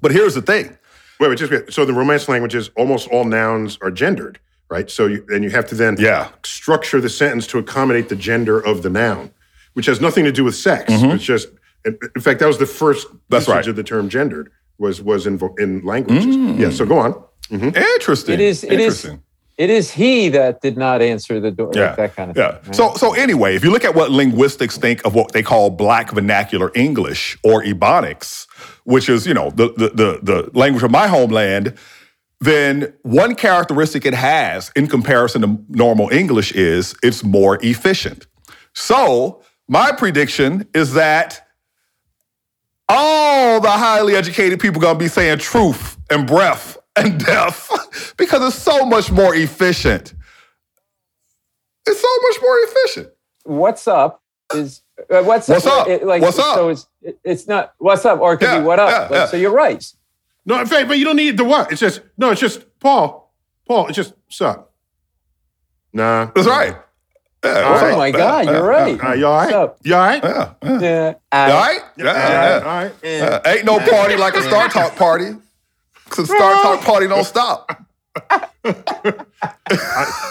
But 0.00 0.10
here's 0.10 0.34
the 0.34 0.42
thing. 0.42 0.76
Wait, 1.20 1.28
wait, 1.28 1.38
just 1.38 1.52
wait. 1.52 1.72
So 1.72 1.84
the 1.84 1.92
Romance 1.92 2.28
languages, 2.28 2.70
almost 2.76 3.08
all 3.08 3.24
nouns 3.24 3.78
are 3.80 3.90
gendered, 3.90 4.40
right? 4.74 4.90
So 4.90 5.06
you, 5.06 5.24
and 5.28 5.40
you 5.44 5.50
have 5.50 5.66
to 5.68 5.74
then 5.82 5.96
Yeah. 5.98 6.28
structure 6.44 7.00
the 7.00 7.08
sentence 7.08 7.46
to 7.52 7.58
accommodate 7.58 8.08
the 8.08 8.16
gender 8.16 8.58
of 8.70 8.82
the 8.82 8.90
noun, 8.90 9.30
which 9.74 9.86
has 9.86 10.00
nothing 10.00 10.24
to 10.24 10.32
do 10.32 10.44
with 10.48 10.56
sex. 10.56 10.84
It's 10.90 11.24
just, 11.24 11.48
in, 11.86 11.96
in 12.16 12.20
fact, 12.26 12.40
that 12.40 12.46
was 12.54 12.58
the 12.58 12.66
first 12.82 13.06
Mm-hmm. 13.06 13.16
That's 13.30 13.46
usage 13.48 13.54
right. 13.56 13.68
of 13.72 13.76
the 13.76 13.82
term 13.92 14.08
gendered 14.08 14.46
was 14.78 14.96
was 15.10 15.26
in 15.30 15.34
vo- 15.38 15.54
in 15.64 15.70
languages. 15.92 16.34
Mm. 16.36 16.58
Yeah. 16.62 16.70
So 16.78 16.84
go 16.92 16.98
on. 17.06 17.12
Interesting. 17.96 18.34
It 18.34 18.40
is. 18.50 18.64
It 18.64 18.72
is. 18.72 19.04
Interesting. 19.04 19.22
It 19.56 19.70
is 19.70 19.86
he 19.92 20.30
that 20.30 20.60
did 20.66 20.76
not 20.76 21.00
answer 21.00 21.38
the 21.46 21.52
door. 21.52 21.70
Yeah, 21.74 21.82
Like 21.86 21.96
that 22.02 22.16
kind 22.16 22.28
of 22.32 22.36
yeah. 22.36 22.52
thing. 22.56 22.60
right? 22.66 22.74
So, 22.74 22.94
so 23.02 23.14
anyway, 23.14 23.54
if 23.54 23.62
you 23.64 23.70
look 23.70 23.84
at 23.84 23.94
what 23.94 24.10
linguistics 24.10 24.76
think 24.84 24.98
of 25.06 25.14
what 25.14 25.30
they 25.30 25.44
call 25.44 25.70
Black 25.70 26.10
vernacular 26.10 26.72
English 26.74 27.38
or 27.44 27.62
Ebonics, 27.62 28.48
which 28.92 29.08
is 29.08 29.20
you 29.28 29.34
know 29.38 29.50
the 29.60 29.66
the 29.82 29.88
the, 30.00 30.08
the 30.30 30.38
language 30.62 30.82
of 30.82 30.90
my 30.90 31.06
homeland, 31.06 31.66
then 32.44 32.92
one 33.02 33.34
characteristic 33.34 34.04
it 34.06 34.14
has 34.14 34.70
in 34.76 34.86
comparison 34.86 35.42
to 35.42 35.64
normal 35.68 36.10
English 36.12 36.52
is 36.52 36.94
it's 37.02 37.22
more 37.24 37.58
efficient. 37.62 38.26
So, 38.74 39.42
my 39.68 39.92
prediction 39.92 40.68
is 40.74 40.94
that 40.94 41.46
all 42.88 43.60
the 43.60 43.70
highly 43.70 44.14
educated 44.14 44.60
people 44.60 44.80
gonna 44.80 44.98
be 44.98 45.08
saying 45.08 45.38
truth 45.38 45.96
and 46.10 46.26
breath 46.26 46.76
and 46.96 47.18
death 47.24 48.14
because 48.16 48.42
it's 48.46 48.62
so 48.62 48.84
much 48.84 49.10
more 49.10 49.34
efficient. 49.34 50.14
It's 51.86 52.00
so 52.00 52.08
much 52.22 52.36
more 52.42 52.58
efficient. 52.60 53.08
what's 53.44 53.88
up 53.88 54.22
is 54.54 54.82
uh, 55.10 55.22
what's, 55.22 55.48
What's 55.48 55.66
up? 55.66 55.88
It, 55.88 56.06
like, 56.06 56.22
What's 56.22 56.38
up? 56.38 56.54
So 56.54 56.68
it's 56.68 56.86
it- 57.02 57.18
it's 57.24 57.46
not 57.48 57.74
what's 57.78 58.04
up, 58.04 58.20
or 58.20 58.34
it 58.34 58.38
could 58.38 58.46
Yeah, 58.46 58.60
be 58.60 58.64
what 58.64 58.78
up. 58.78 58.90
yeah, 58.90 59.00
Like, 59.02 59.10
yeah. 59.10 59.26
So 59.26 59.36
you're 59.36 59.52
right. 59.52 59.84
No, 60.46 60.60
in 60.60 60.66
fact, 60.66 60.88
but 60.88 60.98
you 60.98 61.04
don't 61.04 61.16
need 61.16 61.36
the 61.36 61.44
what. 61.44 61.72
It's 61.72 61.80
just 61.80 62.02
no. 62.18 62.30
It's 62.30 62.40
just 62.40 62.64
Paul. 62.80 63.32
Paul. 63.66 63.86
It's 63.88 63.96
just 63.96 64.14
sup. 64.28 64.72
Nah. 65.92 66.30
That's 66.34 66.46
right. 66.46 66.76
Yeah, 67.44 67.62
Oh 67.66 67.90
up? 67.90 67.98
my 67.98 68.10
God, 68.10 68.46
yeah, 68.46 68.52
you're 68.52 68.66
right. 68.66 69.04
Uh, 69.04 69.12
you 69.12 69.26
all 69.26 69.34
right? 69.36 69.44
What's 69.44 69.54
up? 69.54 69.78
You 69.84 69.94
all 69.94 70.00
right? 70.00 70.22
Yeah, 70.24 70.54
yeah. 70.62 70.80
Yeah. 70.80 71.46
You 71.46 71.52
all 71.52 71.60
right? 71.60 71.80
Yeah, 71.96 72.06
All 72.08 72.14
yeah, 72.14 72.54
right. 72.54 72.62
All 72.62 72.84
right. 72.84 72.92
yeah. 73.02 73.40
Ain't 73.52 73.64
no 73.66 73.78
party 73.80 74.16
like 74.16 74.34
a 74.34 74.42
Star 74.42 74.68
Talk 74.68 74.96
party. 74.96 75.32
Cause 76.08 76.26
Star 76.26 76.62
Talk 76.62 76.80
party 76.82 77.06
don't 77.06 77.24
stop. 77.24 77.84
I, 78.30 78.48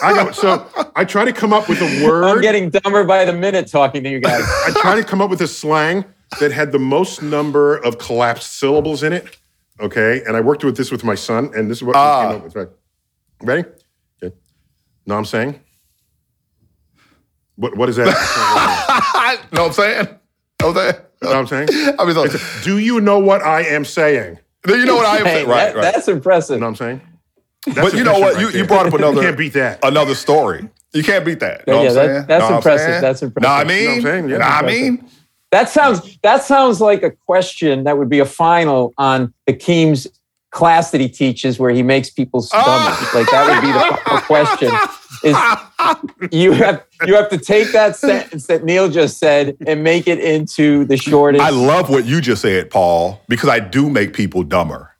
I 0.03 0.13
got 0.15 0.35
so 0.35 0.67
I 0.95 1.05
try 1.05 1.25
to 1.25 1.33
come 1.33 1.53
up 1.53 1.69
with 1.69 1.81
a 1.81 2.05
word. 2.05 2.23
I'm 2.23 2.41
getting 2.41 2.69
dumber 2.69 3.03
by 3.03 3.25
the 3.25 3.33
minute 3.33 3.67
talking 3.67 4.03
to 4.03 4.09
you 4.09 4.19
guys. 4.19 4.43
I 4.65 4.71
try 4.81 4.95
to 4.95 5.03
come 5.03 5.21
up 5.21 5.29
with 5.29 5.41
a 5.41 5.47
slang 5.47 6.05
that 6.39 6.51
had 6.51 6.71
the 6.71 6.79
most 6.79 7.21
number 7.21 7.77
of 7.77 7.97
collapsed 7.99 8.53
syllables 8.53 9.03
in 9.03 9.13
it. 9.13 9.37
Okay, 9.79 10.21
and 10.25 10.37
I 10.37 10.41
worked 10.41 10.63
with 10.63 10.77
this 10.77 10.91
with 10.91 11.03
my 11.03 11.15
son, 11.15 11.51
and 11.55 11.69
this 11.69 11.77
is 11.79 11.83
what 11.83 11.95
Ah. 11.95 12.27
came 12.29 12.37
up 12.37 12.43
with. 12.43 12.55
Right. 12.55 12.69
Ready? 13.41 13.61
Okay. 14.23 14.35
Know 15.05 15.15
what 15.15 15.19
I'm 15.19 15.25
saying? 15.25 15.59
What 17.55 17.75
What 17.77 17.89
is 17.89 17.95
that? 17.97 18.05
know 19.51 19.61
what 19.63 19.67
I'm 19.69 19.73
saying? 19.73 20.05
Know 20.61 20.67
what 20.67 20.77
I'm 20.77 20.77
saying? 20.77 20.97
know 21.21 21.29
what 21.29 21.35
I'm 21.37 21.47
saying? 21.47 21.95
I 21.99 22.05
mean, 22.05 22.13
so, 22.29 22.37
Do 22.63 22.77
you 22.79 22.99
know 23.01 23.19
what 23.19 23.41
I 23.41 23.61
am 23.61 23.85
saying? 23.85 24.39
do 24.65 24.77
you 24.77 24.85
know 24.85 24.95
what 24.95 25.05
I 25.05 25.17
am 25.17 25.25
saying? 25.25 25.47
Right, 25.47 25.65
that- 25.67 25.75
right. 25.75 25.93
That's 25.93 26.07
impressive. 26.07 26.55
You 26.55 26.59
know 26.61 26.67
what 26.67 26.81
I'm 26.81 26.99
saying? 26.99 27.01
But 27.75 27.93
you 27.93 28.03
know 28.03 28.19
what? 28.19 28.39
You, 28.39 28.49
you 28.49 28.65
brought 28.65 28.87
up 28.87 28.93
another. 28.99 29.15
You 29.17 29.21
can't 29.27 29.37
beat 29.37 29.53
that. 29.53 29.79
another 29.83 30.15
story. 30.15 30.69
You 30.93 31.01
can't 31.03 31.25
beat 31.25 31.39
that. 31.39 31.65
Know 31.67 31.75
Yeah, 31.75 31.79
what 31.79 31.87
I'm 31.89 31.93
that- 31.95 32.05
saying? 32.05 32.25
that's 32.27 32.29
Know 32.29 32.35
what 32.35 32.51
I'm 32.51 32.55
impressive. 32.57 32.85
saying? 32.87 33.01
That's 33.01 33.21
impressive. 33.23 33.43
Know 33.43 33.49
what 33.49 33.55
I 33.55 33.63
Know 33.63 33.67
what 33.67 33.67
mean? 33.67 33.89
I'm 33.97 34.01
saying? 34.03 34.29
Yeah, 34.29 34.37
Know 34.37 34.45
what 34.45 34.51
I 34.51 34.59
impressive. 34.59 34.81
mean? 34.81 35.09
That 35.53 35.69
sounds 35.69 36.17
that 36.23 36.43
sounds 36.43 36.81
like 36.81 37.03
a 37.03 37.11
question 37.11 37.83
that 37.83 37.99
would 37.99 38.09
be 38.09 38.17
a 38.17 38.25
final 38.25 38.91
on 38.97 39.31
Hakeem's 39.47 40.07
class 40.49 40.89
that 40.91 40.99
he 40.99 41.07
teaches, 41.09 41.59
where 41.59 41.69
he 41.69 41.83
makes 41.83 42.09
people 42.09 42.41
stomach. 42.41 42.65
Ah. 42.67 43.11
Like 43.13 43.29
that 43.29 43.47
would 43.47 43.61
be 43.61 43.71
the 43.71 43.97
final 44.03 44.21
question. 44.21 44.71
Is 45.23 46.31
you 46.31 46.53
have 46.53 46.83
you 47.05 47.13
have 47.15 47.29
to 47.29 47.37
take 47.37 47.71
that 47.71 47.95
sentence 47.95 48.47
that 48.47 48.63
Neil 48.63 48.89
just 48.89 49.19
said 49.19 49.55
and 49.67 49.83
make 49.83 50.07
it 50.07 50.17
into 50.19 50.85
the 50.85 50.97
shortest. 50.97 51.43
I 51.43 51.51
love 51.51 51.87
what 51.87 52.05
you 52.05 52.19
just 52.19 52.41
said, 52.41 52.71
Paul, 52.71 53.21
because 53.27 53.47
I 53.49 53.59
do 53.59 53.91
make 53.91 54.13
people 54.13 54.41
dumber, 54.41 54.91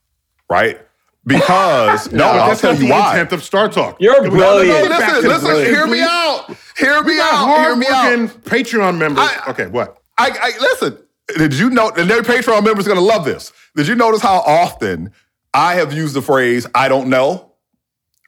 right? 0.51 0.79
Because 1.25 2.11
no, 2.11 2.17
No, 2.19 2.25
I'll 2.27 2.47
that's 2.49 2.61
tell 2.61 2.73
not 2.73 2.79
you 2.81 2.85
the 2.87 2.91
why. 2.93 3.09
intent 3.13 3.31
of 3.33 3.43
Star 3.43 3.69
Talk. 3.69 3.97
You're 3.99 4.15
Can 4.21 4.23
we- 4.25 4.29
brilliant. 4.37 4.83
No, 4.89 4.99
Back 4.99 5.09
to 5.09 5.13
listen, 5.15 5.29
listen, 5.29 5.45
brilliant, 5.47 5.75
hear 5.75 5.87
me 5.87 6.01
out. 6.01 6.55
Hear 6.77 7.03
me 7.03 7.19
out. 7.19 7.57
Hear 7.59 7.75
me 7.75 7.87
out. 7.87 8.29
Patreon 8.43 8.97
members. 8.99 9.27
I- 9.27 9.49
okay, 9.51 9.65
what? 9.67 9.97
I, 10.23 10.37
I 10.41 10.59
listen. 10.59 10.97
Did 11.37 11.53
you 11.53 11.69
know? 11.69 11.89
And 11.89 12.09
their 12.09 12.21
Patreon 12.21 12.63
members 12.63 12.85
are 12.85 12.89
going 12.89 12.99
to 12.99 13.05
love 13.05 13.25
this. 13.25 13.51
Did 13.75 13.87
you 13.87 13.95
notice 13.95 14.21
how 14.21 14.39
often 14.39 15.11
I 15.53 15.75
have 15.75 15.93
used 15.93 16.13
the 16.13 16.21
phrase 16.21 16.67
"I 16.75 16.87
don't 16.89 17.09
know"? 17.09 17.53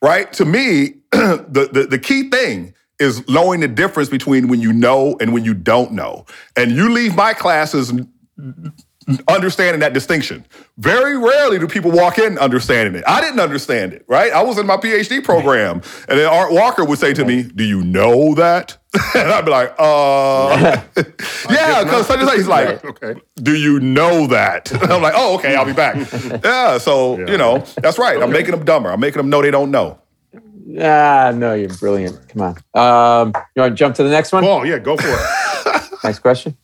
Right. 0.02 0.32
To 0.34 0.46
me, 0.46 0.96
the, 1.12 1.70
the 1.72 1.88
the 1.90 2.00
key 2.00 2.30
thing 2.30 2.74
is 3.00 3.28
knowing 3.28 3.60
the 3.60 3.68
difference 3.68 4.10
between 4.10 4.48
when 4.48 4.62
you 4.62 4.72
know 4.72 5.18
and 5.20 5.34
when 5.34 5.44
you 5.44 5.54
don't 5.54 5.92
know. 5.92 6.26
And 6.56 6.72
you 6.72 6.90
leave 6.90 7.16
my 7.16 7.34
classes 7.34 7.92
understanding 9.28 9.80
that 9.82 9.94
distinction. 9.94 10.46
Very 10.78 11.18
rarely 11.18 11.60
do 11.60 11.68
people 11.68 11.92
walk 11.92 12.18
in 12.18 12.38
understanding 12.38 12.96
it. 12.96 13.04
I 13.08 13.22
didn't 13.22 13.40
understand 13.40 13.94
it, 13.94 14.04
right? 14.08 14.32
I 14.32 14.42
was 14.44 14.58
in 14.58 14.66
my 14.66 14.78
PhD 14.78 15.24
program, 15.24 15.82
and 16.10 16.20
then 16.20 16.28
Art 16.28 16.52
Walker 16.52 16.84
would 16.84 17.00
say 17.00 17.14
to 17.14 17.26
me, 17.26 17.44
"Do 17.44 17.64
you 17.64 17.84
know 17.84 18.34
that?" 18.36 18.78
and 19.16 19.30
I'd 19.30 19.46
be 19.46 19.52
like, 19.52 19.74
"Uh, 19.78 20.82
yeah," 21.50 21.84
because 21.84 22.08
such 22.08 22.20
and 22.20 22.28
such. 22.28 22.38
He's 22.38 22.48
like, 22.48 22.84
Okay. 22.84 23.20
"Do 23.36 23.56
you 23.56 23.80
know 23.80 24.28
that?" 24.28 24.72
And 24.82 24.92
I'm 24.92 25.02
like, 25.02 25.14
"Oh, 25.16 25.36
okay, 25.36 25.56
I'll 25.56 25.66
be 25.66 25.74
back." 25.74 25.96
yeah, 26.44 26.78
so 26.78 27.18
you 27.20 27.38
know, 27.38 27.60
that's 27.82 27.98
right. 28.00 28.22
I'm 28.22 28.32
making 28.32 28.52
them 28.52 28.66
dumber. 28.66 28.90
I'm 28.92 29.00
making 29.00 29.18
them 29.18 29.30
know 29.30 29.42
they 29.42 29.52
don't 29.52 29.72
know. 29.72 30.00
ah, 30.82 31.32
no, 31.36 31.54
you're 31.54 31.70
brilliant. 31.70 32.28
Come 32.30 32.42
on. 32.42 32.56
Um, 32.74 33.34
you 33.56 33.62
want 33.62 33.72
to 33.74 33.76
jump 33.76 33.96
to 33.96 34.04
the 34.04 34.10
next 34.10 34.32
one? 34.32 34.44
Paul, 34.44 34.66
yeah, 34.66 34.80
go 34.80 34.98
for 34.98 35.08
it. 35.08 35.90
Next 36.04 36.20
question. 36.20 36.58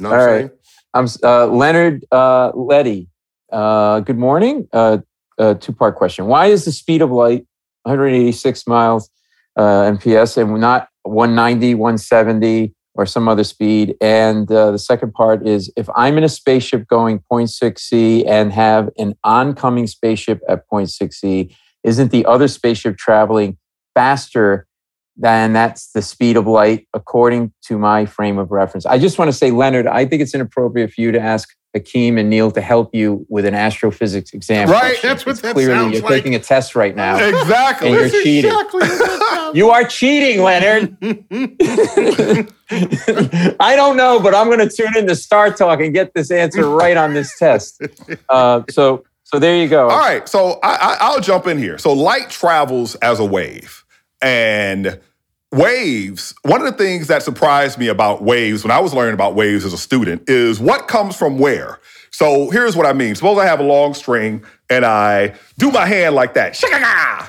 Know 0.00 0.10
what 0.10 0.18
All 0.18 0.24
I'm 0.24 0.32
right. 0.32 0.38
saying? 0.40 0.50
I'm 0.94 1.06
uh, 1.22 1.46
Leonard 1.46 2.04
uh, 2.12 2.52
Letty. 2.54 3.08
Uh, 3.50 4.00
good 4.00 4.18
morning. 4.18 4.68
Uh, 4.72 4.98
uh, 5.38 5.54
two 5.54 5.72
part 5.72 5.96
question. 5.96 6.26
Why 6.26 6.46
is 6.46 6.64
the 6.64 6.72
speed 6.72 7.00
of 7.00 7.10
light 7.10 7.46
186 7.84 8.66
miles 8.66 9.08
uh, 9.56 9.62
MPS 9.62 10.36
and 10.36 10.60
not 10.60 10.88
190, 11.04 11.74
170, 11.74 12.74
or 12.94 13.06
some 13.06 13.26
other 13.26 13.44
speed? 13.44 13.96
And 14.02 14.50
uh, 14.52 14.70
the 14.70 14.78
second 14.78 15.14
part 15.14 15.46
is 15.46 15.72
if 15.76 15.88
I'm 15.96 16.18
in 16.18 16.24
a 16.24 16.28
spaceship 16.28 16.86
going 16.88 17.20
0.6 17.30 17.78
C 17.78 18.26
and 18.26 18.52
have 18.52 18.90
an 18.98 19.14
oncoming 19.24 19.86
spaceship 19.86 20.42
at 20.46 20.68
0.6 20.68 21.14
C, 21.14 21.56
isn't 21.84 22.10
the 22.10 22.26
other 22.26 22.48
spaceship 22.48 22.98
traveling 22.98 23.56
faster 23.94 24.66
then 25.16 25.52
that's 25.52 25.92
the 25.92 26.02
speed 26.02 26.36
of 26.36 26.46
light 26.46 26.88
according 26.94 27.52
to 27.66 27.78
my 27.78 28.06
frame 28.06 28.38
of 28.38 28.50
reference. 28.50 28.86
I 28.86 28.98
just 28.98 29.18
want 29.18 29.28
to 29.30 29.32
say, 29.36 29.50
Leonard, 29.50 29.86
I 29.86 30.06
think 30.06 30.22
it's 30.22 30.34
inappropriate 30.34 30.92
for 30.92 31.00
you 31.00 31.12
to 31.12 31.20
ask 31.20 31.48
Hakeem 31.74 32.18
and 32.18 32.28
Neil 32.28 32.50
to 32.50 32.60
help 32.60 32.94
you 32.94 33.24
with 33.30 33.46
an 33.46 33.54
astrophysics 33.54 34.32
exam. 34.34 34.68
Right, 34.70 34.96
that's 35.02 35.24
what 35.24 35.32
It's 35.32 35.40
that 35.42 35.54
Clearly, 35.54 35.74
sounds 35.74 35.92
you're 35.94 36.02
like. 36.02 36.10
taking 36.12 36.34
a 36.34 36.38
test 36.38 36.74
right 36.74 36.94
now. 36.94 37.16
Exactly. 37.16 37.88
And 37.88 37.94
you're 37.96 38.08
That's 38.08 38.22
cheating. 38.22 38.50
exactly 38.50 38.88
You 39.54 39.70
are 39.70 39.84
cheating, 39.84 40.42
Leonard. 40.42 40.96
I 43.60 43.74
don't 43.76 43.96
know, 43.96 44.18
but 44.20 44.34
I'm 44.34 44.46
going 44.48 44.66
to 44.66 44.68
tune 44.68 44.96
in 44.96 45.06
to 45.08 45.14
Star 45.16 45.50
Talk 45.52 45.80
and 45.80 45.92
get 45.92 46.14
this 46.14 46.30
answer 46.30 46.68
right 46.68 46.96
on 46.96 47.14
this 47.14 47.38
test. 47.38 47.80
Uh, 48.28 48.62
so, 48.70 49.04
so 49.24 49.38
there 49.38 49.56
you 49.56 49.68
go. 49.68 49.88
All 49.88 49.98
right, 49.98 50.26
so 50.28 50.58
I, 50.62 50.74
I, 50.74 50.96
I'll 51.00 51.20
jump 51.20 51.46
in 51.46 51.58
here. 51.58 51.76
So 51.76 51.92
light 51.92 52.30
travels 52.30 52.94
as 52.96 53.18
a 53.20 53.24
wave, 53.24 53.81
and 54.22 55.00
waves 55.50 56.34
one 56.42 56.62
of 56.62 56.66
the 56.66 56.72
things 56.72 57.08
that 57.08 57.22
surprised 57.22 57.78
me 57.78 57.88
about 57.88 58.22
waves 58.22 58.64
when 58.64 58.70
i 58.70 58.80
was 58.80 58.94
learning 58.94 59.12
about 59.12 59.34
waves 59.34 59.66
as 59.66 59.74
a 59.74 59.78
student 59.78 60.22
is 60.30 60.58
what 60.58 60.88
comes 60.88 61.14
from 61.14 61.38
where 61.38 61.78
so 62.10 62.48
here's 62.48 62.74
what 62.74 62.86
i 62.86 62.92
mean 62.94 63.14
suppose 63.14 63.36
i 63.36 63.44
have 63.44 63.60
a 63.60 63.62
long 63.62 63.92
string 63.92 64.42
and 64.70 64.86
i 64.86 65.34
do 65.58 65.70
my 65.70 65.84
hand 65.84 66.14
like 66.14 66.32
that 66.32 66.56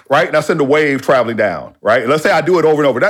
right 0.09 0.29
and 0.29 0.37
i 0.37 0.39
send 0.39 0.61
a 0.61 0.63
wave 0.63 1.01
traveling 1.01 1.35
down 1.35 1.75
right 1.81 2.07
let's 2.07 2.23
say 2.23 2.31
i 2.31 2.39
do 2.39 2.57
it 2.57 2.63
over 2.63 2.81
and 2.81 2.87
over 2.87 3.01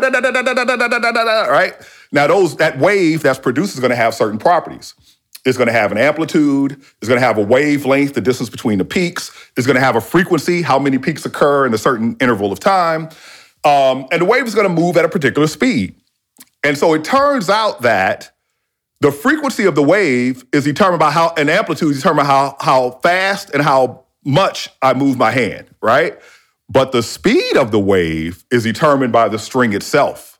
right 1.52 1.76
now 2.12 2.26
those 2.26 2.56
that 2.56 2.80
wave 2.80 3.22
that's 3.22 3.38
produced 3.38 3.76
is 3.76 3.80
going 3.80 3.92
to 3.92 3.96
have 3.96 4.16
certain 4.16 4.40
properties 4.40 4.96
it's 5.46 5.58
going 5.58 5.68
to 5.68 5.74
have 5.74 5.92
an 5.92 5.98
amplitude. 5.98 6.72
It's 6.72 7.08
going 7.08 7.20
to 7.20 7.26
have 7.26 7.38
a 7.38 7.42
wavelength, 7.44 8.14
the 8.14 8.22
distance 8.22 8.50
between 8.50 8.78
the 8.78 8.86
peaks. 8.86 9.32
It's 9.58 9.68
going 9.68 9.76
to 9.76 9.82
have 9.82 9.96
a 9.96 10.02
frequency, 10.02 10.62
how 10.62 10.80
many 10.80 10.98
peaks 10.98 11.26
occur 11.26 11.66
in 11.66 11.74
a 11.74 11.78
certain 11.78 12.16
interval 12.22 12.52
of 12.52 12.60
time. 12.60 13.10
Um, 13.64 14.08
and 14.12 14.22
the 14.22 14.26
wave 14.26 14.46
is 14.46 14.56
going 14.56 14.68
to 14.68 14.82
move 14.82 14.98
at 14.98 15.06
a 15.06 15.10
particular 15.10 15.48
speed. 15.48 15.96
And 16.64 16.78
so 16.78 16.94
it 16.94 17.04
turns 17.04 17.50
out 17.50 17.82
that 17.82 18.32
the 19.02 19.12
frequency 19.12 19.66
of 19.66 19.76
the 19.76 19.84
wave 19.84 20.46
is 20.54 20.64
determined 20.64 21.00
by 21.00 21.12
how, 21.12 21.34
and 21.38 21.50
amplitude 21.50 21.92
is 21.92 21.98
determined 21.98 22.26
by 22.28 22.32
how, 22.32 22.56
how 22.60 22.92
fast 23.04 23.50
and 23.50 23.62
how 23.62 24.06
much 24.26 24.70
I 24.82 24.94
move 24.94 25.18
my 25.18 25.32
hand, 25.32 25.68
right? 25.82 26.18
But 26.70 26.92
the 26.92 27.04
speed 27.04 27.58
of 27.58 27.72
the 27.72 27.80
wave 27.80 28.46
is 28.50 28.64
determined 28.64 29.12
by 29.12 29.30
the 29.30 29.38
string 29.38 29.74
itself. 29.74 30.40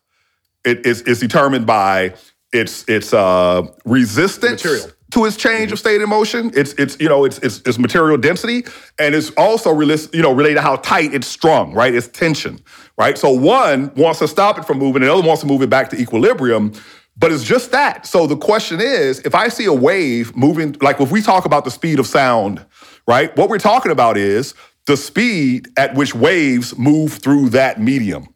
It 0.64 0.86
is 0.86 1.02
it's 1.02 1.20
determined 1.20 1.66
by 1.66 2.14
its 2.52 2.88
its 2.88 3.12
uh, 3.12 3.66
resistance 3.84 4.64
Material. 4.64 4.88
to 5.12 5.24
its 5.26 5.36
change 5.36 5.70
of 5.72 5.78
state 5.78 6.00
of 6.00 6.08
motion. 6.08 6.50
It's 6.54 6.72
it's 6.74 6.98
you 6.98 7.08
know 7.08 7.24
it's 7.24 7.38
it's, 7.38 7.60
it's 7.66 7.78
material 7.78 8.16
density, 8.16 8.64
and 8.98 9.14
it's 9.14 9.30
also 9.32 9.78
you 9.78 10.22
know 10.22 10.32
related 10.32 10.56
to 10.56 10.62
how 10.62 10.76
tight 10.76 11.12
it's 11.12 11.26
strung, 11.26 11.74
right? 11.74 11.94
It's 11.94 12.08
tension, 12.08 12.60
right? 12.96 13.18
So 13.18 13.30
one 13.30 13.92
wants 13.94 14.18
to 14.20 14.28
stop 14.28 14.58
it 14.58 14.64
from 14.64 14.78
moving, 14.78 15.02
and 15.02 15.10
the 15.10 15.14
other 15.14 15.26
wants 15.26 15.42
to 15.42 15.46
move 15.46 15.62
it 15.62 15.70
back 15.70 15.90
to 15.90 15.96
equilibrium. 15.96 16.72
But 17.16 17.30
it's 17.30 17.44
just 17.44 17.70
that. 17.72 18.06
So 18.06 18.26
the 18.26 18.36
question 18.36 18.80
is, 18.80 19.20
if 19.20 19.34
I 19.34 19.48
see 19.48 19.66
a 19.66 19.72
wave 19.72 20.36
moving, 20.36 20.76
like 20.80 21.00
if 21.00 21.12
we 21.12 21.22
talk 21.22 21.44
about 21.44 21.64
the 21.64 21.70
speed 21.70 21.98
of 21.98 22.06
sound, 22.06 22.64
right? 23.06 23.34
What 23.36 23.48
we're 23.48 23.58
talking 23.58 23.92
about 23.92 24.16
is 24.16 24.54
the 24.86 24.96
speed 24.96 25.68
at 25.76 25.94
which 25.94 26.14
waves 26.14 26.76
move 26.76 27.14
through 27.14 27.50
that 27.50 27.80
medium. 27.80 28.28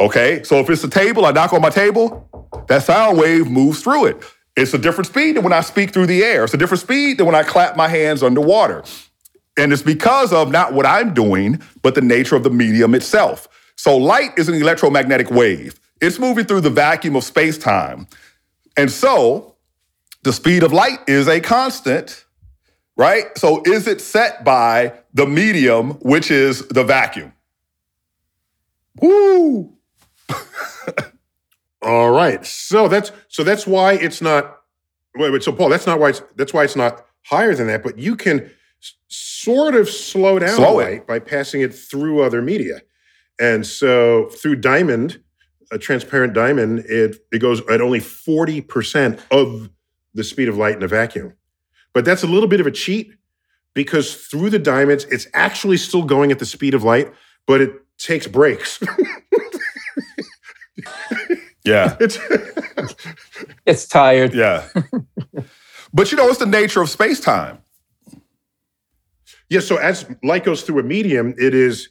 Okay, 0.00 0.42
so 0.44 0.58
if 0.58 0.70
it's 0.70 0.84
a 0.84 0.88
table, 0.88 1.26
I 1.26 1.32
knock 1.32 1.52
on 1.52 1.60
my 1.60 1.70
table, 1.70 2.28
that 2.68 2.84
sound 2.84 3.18
wave 3.18 3.48
moves 3.48 3.82
through 3.82 4.06
it. 4.06 4.24
It's 4.56 4.74
a 4.74 4.78
different 4.78 5.06
speed 5.06 5.36
than 5.36 5.44
when 5.44 5.52
I 5.52 5.60
speak 5.60 5.92
through 5.92 6.06
the 6.06 6.22
air. 6.22 6.44
It's 6.44 6.54
a 6.54 6.56
different 6.56 6.82
speed 6.82 7.18
than 7.18 7.26
when 7.26 7.34
I 7.34 7.42
clap 7.42 7.76
my 7.76 7.88
hands 7.88 8.22
underwater. 8.22 8.84
And 9.58 9.72
it's 9.72 9.82
because 9.82 10.32
of 10.32 10.50
not 10.50 10.72
what 10.72 10.86
I'm 10.86 11.12
doing, 11.12 11.60
but 11.82 11.94
the 11.96 12.00
nature 12.00 12.36
of 12.36 12.44
the 12.44 12.50
medium 12.50 12.94
itself. 12.94 13.48
So 13.76 13.96
light 13.96 14.30
is 14.38 14.48
an 14.48 14.54
electromagnetic 14.54 15.30
wave. 15.30 15.78
It's 16.00 16.18
moving 16.18 16.44
through 16.44 16.62
the 16.62 16.70
vacuum 16.70 17.16
of 17.16 17.24
space-time. 17.24 18.06
And 18.76 18.90
so 18.90 19.56
the 20.22 20.32
speed 20.32 20.62
of 20.62 20.72
light 20.72 21.00
is 21.08 21.26
a 21.28 21.40
constant, 21.40 22.24
right? 22.96 23.36
So 23.36 23.62
is 23.66 23.88
it 23.88 24.00
set 24.00 24.44
by 24.44 24.94
the 25.12 25.26
medium, 25.26 25.92
which 25.94 26.30
is 26.30 26.66
the 26.68 26.84
vacuum? 26.84 27.32
Woo! 29.00 29.74
All 31.82 32.10
right. 32.10 32.44
So 32.46 32.88
that's 32.88 33.12
so 33.28 33.44
that's 33.44 33.66
why 33.66 33.94
it's 33.94 34.20
not. 34.20 34.60
Wait, 35.16 35.32
wait. 35.32 35.42
So 35.42 35.52
Paul, 35.52 35.68
that's 35.68 35.86
not 35.86 35.98
why 36.00 36.10
it's 36.10 36.22
that's 36.36 36.52
why 36.52 36.64
it's 36.64 36.76
not 36.76 37.06
higher 37.24 37.54
than 37.54 37.68
that. 37.68 37.82
But 37.82 37.98
you 37.98 38.16
can 38.16 38.50
sort 39.42 39.74
of 39.74 39.88
slow 39.88 40.38
down 40.38 40.56
Slow 40.56 40.80
it. 40.80 40.84
light 40.84 41.06
by 41.06 41.18
passing 41.18 41.60
it 41.60 41.74
through 41.74 42.22
other 42.22 42.42
media, 42.42 42.82
and 43.40 43.66
so 43.66 44.26
through 44.30 44.56
diamond, 44.56 45.20
a 45.70 45.78
transparent 45.78 46.34
diamond, 46.34 46.80
it 46.80 47.16
it 47.32 47.38
goes 47.40 47.60
at 47.68 47.80
only 47.80 48.00
forty 48.00 48.60
percent 48.60 49.20
of 49.30 49.70
the 50.14 50.24
speed 50.24 50.48
of 50.48 50.56
light 50.56 50.76
in 50.76 50.82
a 50.82 50.88
vacuum. 50.88 51.34
But 51.92 52.04
that's 52.04 52.22
a 52.22 52.26
little 52.26 52.48
bit 52.48 52.60
of 52.60 52.66
a 52.66 52.70
cheat 52.70 53.12
because 53.74 54.14
through 54.14 54.50
the 54.50 54.58
diamonds, 54.58 55.04
it's 55.04 55.26
actually 55.34 55.76
still 55.76 56.02
going 56.02 56.32
at 56.32 56.38
the 56.38 56.46
speed 56.46 56.74
of 56.74 56.82
light, 56.84 57.12
but 57.46 57.60
it 57.60 57.72
takes 57.98 58.26
breaks. 58.26 58.80
Yeah. 61.64 61.96
it's 62.00 62.18
It's 63.66 63.86
tired. 63.86 64.32
Yeah. 64.32 64.66
but 65.92 66.10
you 66.10 66.16
know, 66.16 66.28
it's 66.28 66.38
the 66.38 66.46
nature 66.46 66.80
of 66.80 66.88
space 66.88 67.20
time. 67.20 67.58
Yeah. 69.48 69.60
So 69.60 69.76
as 69.76 70.08
light 70.22 70.44
goes 70.44 70.62
through 70.62 70.80
a 70.80 70.82
medium, 70.82 71.34
it 71.38 71.54
is 71.54 71.88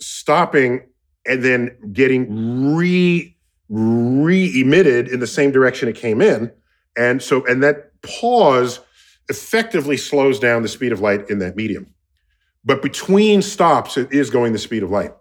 stopping 0.00 0.88
and 1.26 1.42
then 1.42 1.76
getting 1.92 2.74
re 2.74 3.36
re 3.68 4.60
emitted 4.60 5.08
in 5.08 5.20
the 5.20 5.26
same 5.26 5.50
direction 5.50 5.88
it 5.88 5.96
came 5.96 6.20
in, 6.20 6.52
and 6.96 7.22
so 7.22 7.44
and 7.46 7.62
that 7.62 7.92
pause 8.02 8.80
effectively 9.28 9.96
slows 9.96 10.38
down 10.40 10.62
the 10.62 10.68
speed 10.68 10.92
of 10.92 11.00
light 11.00 11.28
in 11.30 11.38
that 11.38 11.56
medium. 11.56 11.86
But 12.64 12.82
between 12.82 13.42
stops, 13.42 13.96
it 13.96 14.12
is 14.12 14.30
going 14.30 14.52
the 14.52 14.58
speed 14.58 14.82
of 14.82 14.90
light. 14.90 15.12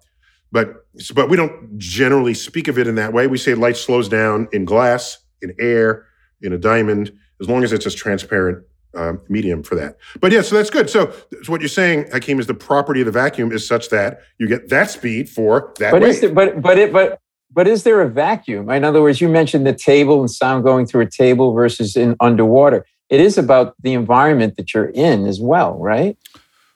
But 0.51 0.85
but 1.13 1.29
we 1.29 1.37
don't 1.37 1.77
generally 1.77 2.33
speak 2.33 2.67
of 2.67 2.77
it 2.77 2.87
in 2.87 2.95
that 2.95 3.13
way. 3.13 3.27
We 3.27 3.37
say 3.37 3.53
light 3.53 3.77
slows 3.77 4.09
down 4.09 4.47
in 4.51 4.65
glass, 4.65 5.19
in 5.41 5.53
air, 5.59 6.05
in 6.41 6.51
a 6.53 6.57
diamond, 6.57 7.11
as 7.39 7.47
long 7.47 7.63
as 7.63 7.71
it's 7.71 7.85
as 7.85 7.95
transparent 7.95 8.65
um, 8.95 9.21
medium 9.29 9.63
for 9.63 9.75
that. 9.75 9.97
But 10.19 10.31
yeah, 10.31 10.41
so 10.41 10.55
that's 10.55 10.69
good. 10.69 10.89
So, 10.89 11.11
so 11.43 11.51
what 11.51 11.61
you're 11.61 11.69
saying, 11.69 12.09
Hakeem, 12.11 12.39
is 12.39 12.47
the 12.47 12.53
property 12.53 13.01
of 13.01 13.05
the 13.05 13.11
vacuum 13.11 13.51
is 13.51 13.67
such 13.67 13.89
that 13.89 14.21
you 14.37 14.47
get 14.47 14.69
that 14.69 14.89
speed 14.89 15.29
for 15.29 15.73
that 15.79 15.91
But 15.91 16.01
wave. 16.01 16.11
is 16.11 16.21
there, 16.21 16.33
but 16.33 16.61
but 16.61 16.77
it 16.77 16.91
but 16.91 17.19
but 17.53 17.67
is 17.67 17.83
there 17.83 18.01
a 18.01 18.09
vacuum? 18.09 18.69
In 18.69 18.83
other 18.83 19.01
words, 19.01 19.21
you 19.21 19.29
mentioned 19.29 19.65
the 19.65 19.73
table 19.73 20.19
and 20.19 20.29
sound 20.29 20.63
going 20.63 20.85
through 20.85 21.01
a 21.01 21.09
table 21.09 21.53
versus 21.53 21.95
in 21.95 22.15
underwater. 22.19 22.85
It 23.09 23.19
is 23.19 23.37
about 23.37 23.75
the 23.81 23.93
environment 23.93 24.55
that 24.55 24.73
you're 24.73 24.89
in 24.89 25.25
as 25.25 25.41
well, 25.41 25.77
right? 25.77 26.17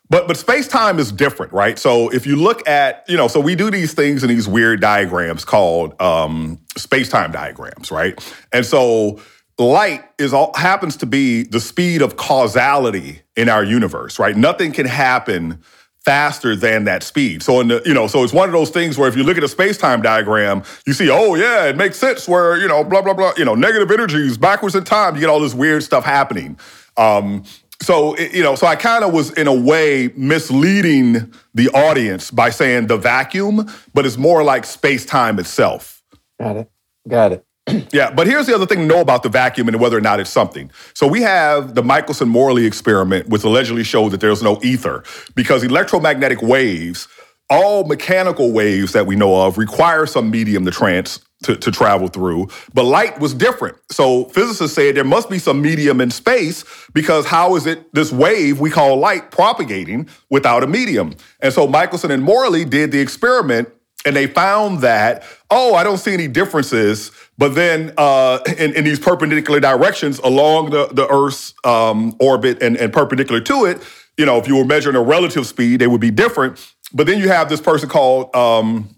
But 0.09 0.27
but 0.27 0.37
space 0.37 0.67
time 0.67 0.99
is 0.99 1.11
different, 1.11 1.51
right? 1.51 1.79
So 1.79 2.09
if 2.09 2.27
you 2.27 2.35
look 2.35 2.67
at, 2.67 3.05
you 3.07 3.17
know, 3.17 3.27
so 3.27 3.39
we 3.39 3.55
do 3.55 3.71
these 3.71 3.93
things 3.93 4.21
in 4.23 4.29
these 4.29 4.47
weird 4.47 4.79
diagrams 4.79 5.45
called 5.45 5.99
um, 5.99 6.59
space 6.77 7.09
time 7.09 7.31
diagrams, 7.31 7.91
right? 7.91 8.13
And 8.53 8.65
so 8.65 9.19
light 9.63 10.03
is 10.17 10.33
all 10.33 10.53
happens 10.55 10.97
to 10.97 11.05
be 11.05 11.43
the 11.43 11.59
speed 11.59 12.01
of 12.01 12.17
causality 12.17 13.21
in 13.35 13.47
our 13.47 13.63
universe, 13.63 14.19
right? 14.19 14.35
Nothing 14.35 14.71
can 14.71 14.85
happen 14.85 15.61
faster 15.99 16.55
than 16.55 16.83
that 16.83 17.01
speed. 17.01 17.41
So 17.41 17.59
in 17.61 17.69
the, 17.69 17.81
you 17.83 17.93
know, 17.93 18.05
so 18.05 18.23
it's 18.23 18.33
one 18.33 18.47
of 18.47 18.53
those 18.53 18.69
things 18.69 18.97
where 18.97 19.09
if 19.09 19.15
you 19.15 19.23
look 19.23 19.37
at 19.37 19.43
a 19.43 19.47
space-time 19.47 20.03
diagram, 20.03 20.61
you 20.85 20.93
see, 20.93 21.09
oh 21.09 21.33
yeah, 21.35 21.65
it 21.65 21.77
makes 21.77 21.97
sense 21.97 22.27
where, 22.27 22.57
you 22.57 22.67
know, 22.67 22.83
blah, 22.83 23.01
blah, 23.01 23.15
blah, 23.15 23.33
you 23.37 23.45
know, 23.45 23.55
negative 23.55 23.89
energies 23.89 24.37
backwards 24.37 24.75
in 24.75 24.83
time, 24.83 25.15
you 25.15 25.21
get 25.21 25.29
all 25.29 25.39
this 25.39 25.55
weird 25.55 25.81
stuff 25.83 26.05
happening. 26.05 26.59
Um, 26.95 27.43
so 27.81 28.17
you 28.17 28.41
know, 28.43 28.55
so 28.55 28.67
I 28.67 28.75
kind 28.75 29.03
of 29.03 29.13
was 29.13 29.31
in 29.31 29.47
a 29.47 29.53
way 29.53 30.09
misleading 30.15 31.33
the 31.53 31.69
audience 31.69 32.31
by 32.31 32.49
saying 32.49 32.87
the 32.87 32.97
vacuum, 32.97 33.69
but 33.93 34.05
it's 34.05 34.17
more 34.17 34.43
like 34.43 34.65
space-time 34.65 35.39
itself. 35.39 36.03
Got 36.39 36.57
it. 36.57 36.71
Got 37.07 37.31
it. 37.33 37.44
Yeah, 37.91 38.11
but 38.11 38.27
here's 38.27 38.45
the 38.45 38.53
other 38.53 38.65
thing 38.65 38.79
to 38.79 38.85
know 38.85 39.01
about 39.01 39.23
the 39.23 39.29
vacuum 39.29 39.67
and 39.67 39.79
whether 39.79 39.97
or 39.97 40.01
not 40.01 40.19
it's 40.19 40.29
something. 40.29 40.71
So 40.93 41.07
we 41.07 41.21
have 41.21 41.75
the 41.75 41.83
Michelson 41.83 42.29
Morley 42.29 42.65
experiment, 42.65 43.29
which 43.29 43.43
allegedly 43.43 43.83
showed 43.83 44.09
that 44.09 44.21
there's 44.21 44.43
no 44.43 44.59
ether 44.63 45.03
because 45.33 45.63
electromagnetic 45.63 46.41
waves, 46.41 47.07
all 47.49 47.85
mechanical 47.85 48.51
waves 48.51 48.93
that 48.93 49.05
we 49.05 49.15
know 49.15 49.45
of, 49.45 49.57
require 49.57 50.05
some 50.05 50.29
medium 50.29 50.65
to 50.65 50.71
trans 50.71 51.19
to, 51.43 51.55
to 51.55 51.71
travel 51.71 52.07
through. 52.07 52.47
But 52.73 52.83
light 52.83 53.19
was 53.19 53.33
different. 53.33 53.77
So 53.91 54.25
physicists 54.25 54.75
said 54.75 54.95
there 54.95 55.03
must 55.03 55.29
be 55.29 55.39
some 55.39 55.61
medium 55.61 56.01
in 56.01 56.11
space 56.11 56.63
because 56.93 57.25
how 57.25 57.55
is 57.55 57.65
it 57.65 57.93
this 57.93 58.11
wave 58.11 58.59
we 58.59 58.69
call 58.69 58.97
light 58.97 59.31
propagating 59.31 60.09
without 60.29 60.63
a 60.63 60.67
medium? 60.67 61.13
And 61.41 61.53
so 61.53 61.67
Michelson 61.67 62.11
and 62.11 62.23
Morley 62.23 62.65
did 62.65 62.91
the 62.91 62.99
experiment 62.99 63.69
and 64.05 64.15
they 64.15 64.27
found 64.27 64.81
that 64.81 65.23
oh 65.51 65.75
i 65.75 65.83
don't 65.83 65.97
see 65.97 66.13
any 66.13 66.27
differences 66.27 67.11
but 67.37 67.53
then 67.55 67.93
uh, 67.97 68.39
in, 68.57 68.73
in 68.75 68.85
these 68.85 68.99
perpendicular 68.99 69.59
directions 69.59 70.19
along 70.19 70.69
the, 70.69 70.87
the 70.87 71.07
earth's 71.09 71.53
um, 71.65 72.15
orbit 72.19 72.61
and, 72.61 72.77
and 72.77 72.93
perpendicular 72.93 73.41
to 73.41 73.65
it 73.65 73.81
you 74.17 74.25
know 74.25 74.37
if 74.37 74.47
you 74.47 74.55
were 74.55 74.65
measuring 74.65 74.95
a 74.95 75.01
relative 75.01 75.45
speed 75.45 75.79
they 75.79 75.87
would 75.87 76.01
be 76.01 76.11
different. 76.11 76.73
But 76.93 77.07
then 77.07 77.19
you 77.19 77.27
have 77.29 77.49
this 77.49 77.61
person 77.61 77.89
called 77.89 78.35
um, 78.35 78.89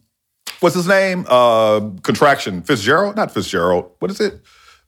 what's 0.60 0.76
his 0.76 0.88
name? 0.88 1.26
Uh, 1.28 1.90
contraction. 2.04 2.62
Fitzgerald? 2.62 3.16
Not 3.16 3.32
fitzgerald. 3.32 3.92
What 4.00 4.12
is 4.12 4.20
it? 4.20 4.42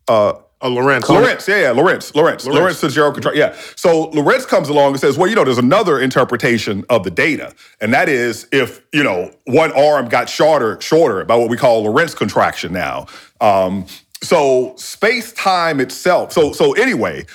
Uh, 0.07 0.34
uh, 0.62 0.70
Lorentz. 0.70 1.07
Lawrence, 1.10 1.47
yeah, 1.47 1.62
yeah, 1.62 1.72
Lorentz, 1.72 2.14
Lorentz, 2.14 2.45
Lorentz 2.45 2.82
Fitzgerald 2.82 3.14
Contra- 3.14 3.36
Yeah. 3.36 3.55
So 3.76 4.10
Lorentz 4.10 4.45
comes 4.45 4.70
along 4.70 4.91
and 4.91 4.99
says, 4.99 5.18
well, 5.18 5.30
you 5.30 5.36
know, 5.36 5.43
there's 5.43 5.57
another 5.57 5.99
interpretation 5.99 6.84
of 6.89 7.03
the 7.03 7.12
data, 7.12 7.53
and 7.80 7.93
that 7.93 8.10
is 8.10 8.47
if 8.51 8.82
you 8.91 9.03
know 9.03 9.32
one 9.45 9.72
arm 9.72 10.10
got 10.10 10.30
shorter, 10.30 10.80
shorter 10.82 11.24
by 11.26 11.36
what 11.36 11.49
we 11.49 11.57
call 11.57 11.84
Lorentz 11.84 12.14
contraction 12.14 12.74
now. 12.74 13.07
Um, 13.41 13.86
so 14.22 14.74
space 14.76 15.32
time 15.34 15.80
itself. 15.80 16.34
So 16.34 16.51
so 16.53 16.74
anyway. 16.74 17.26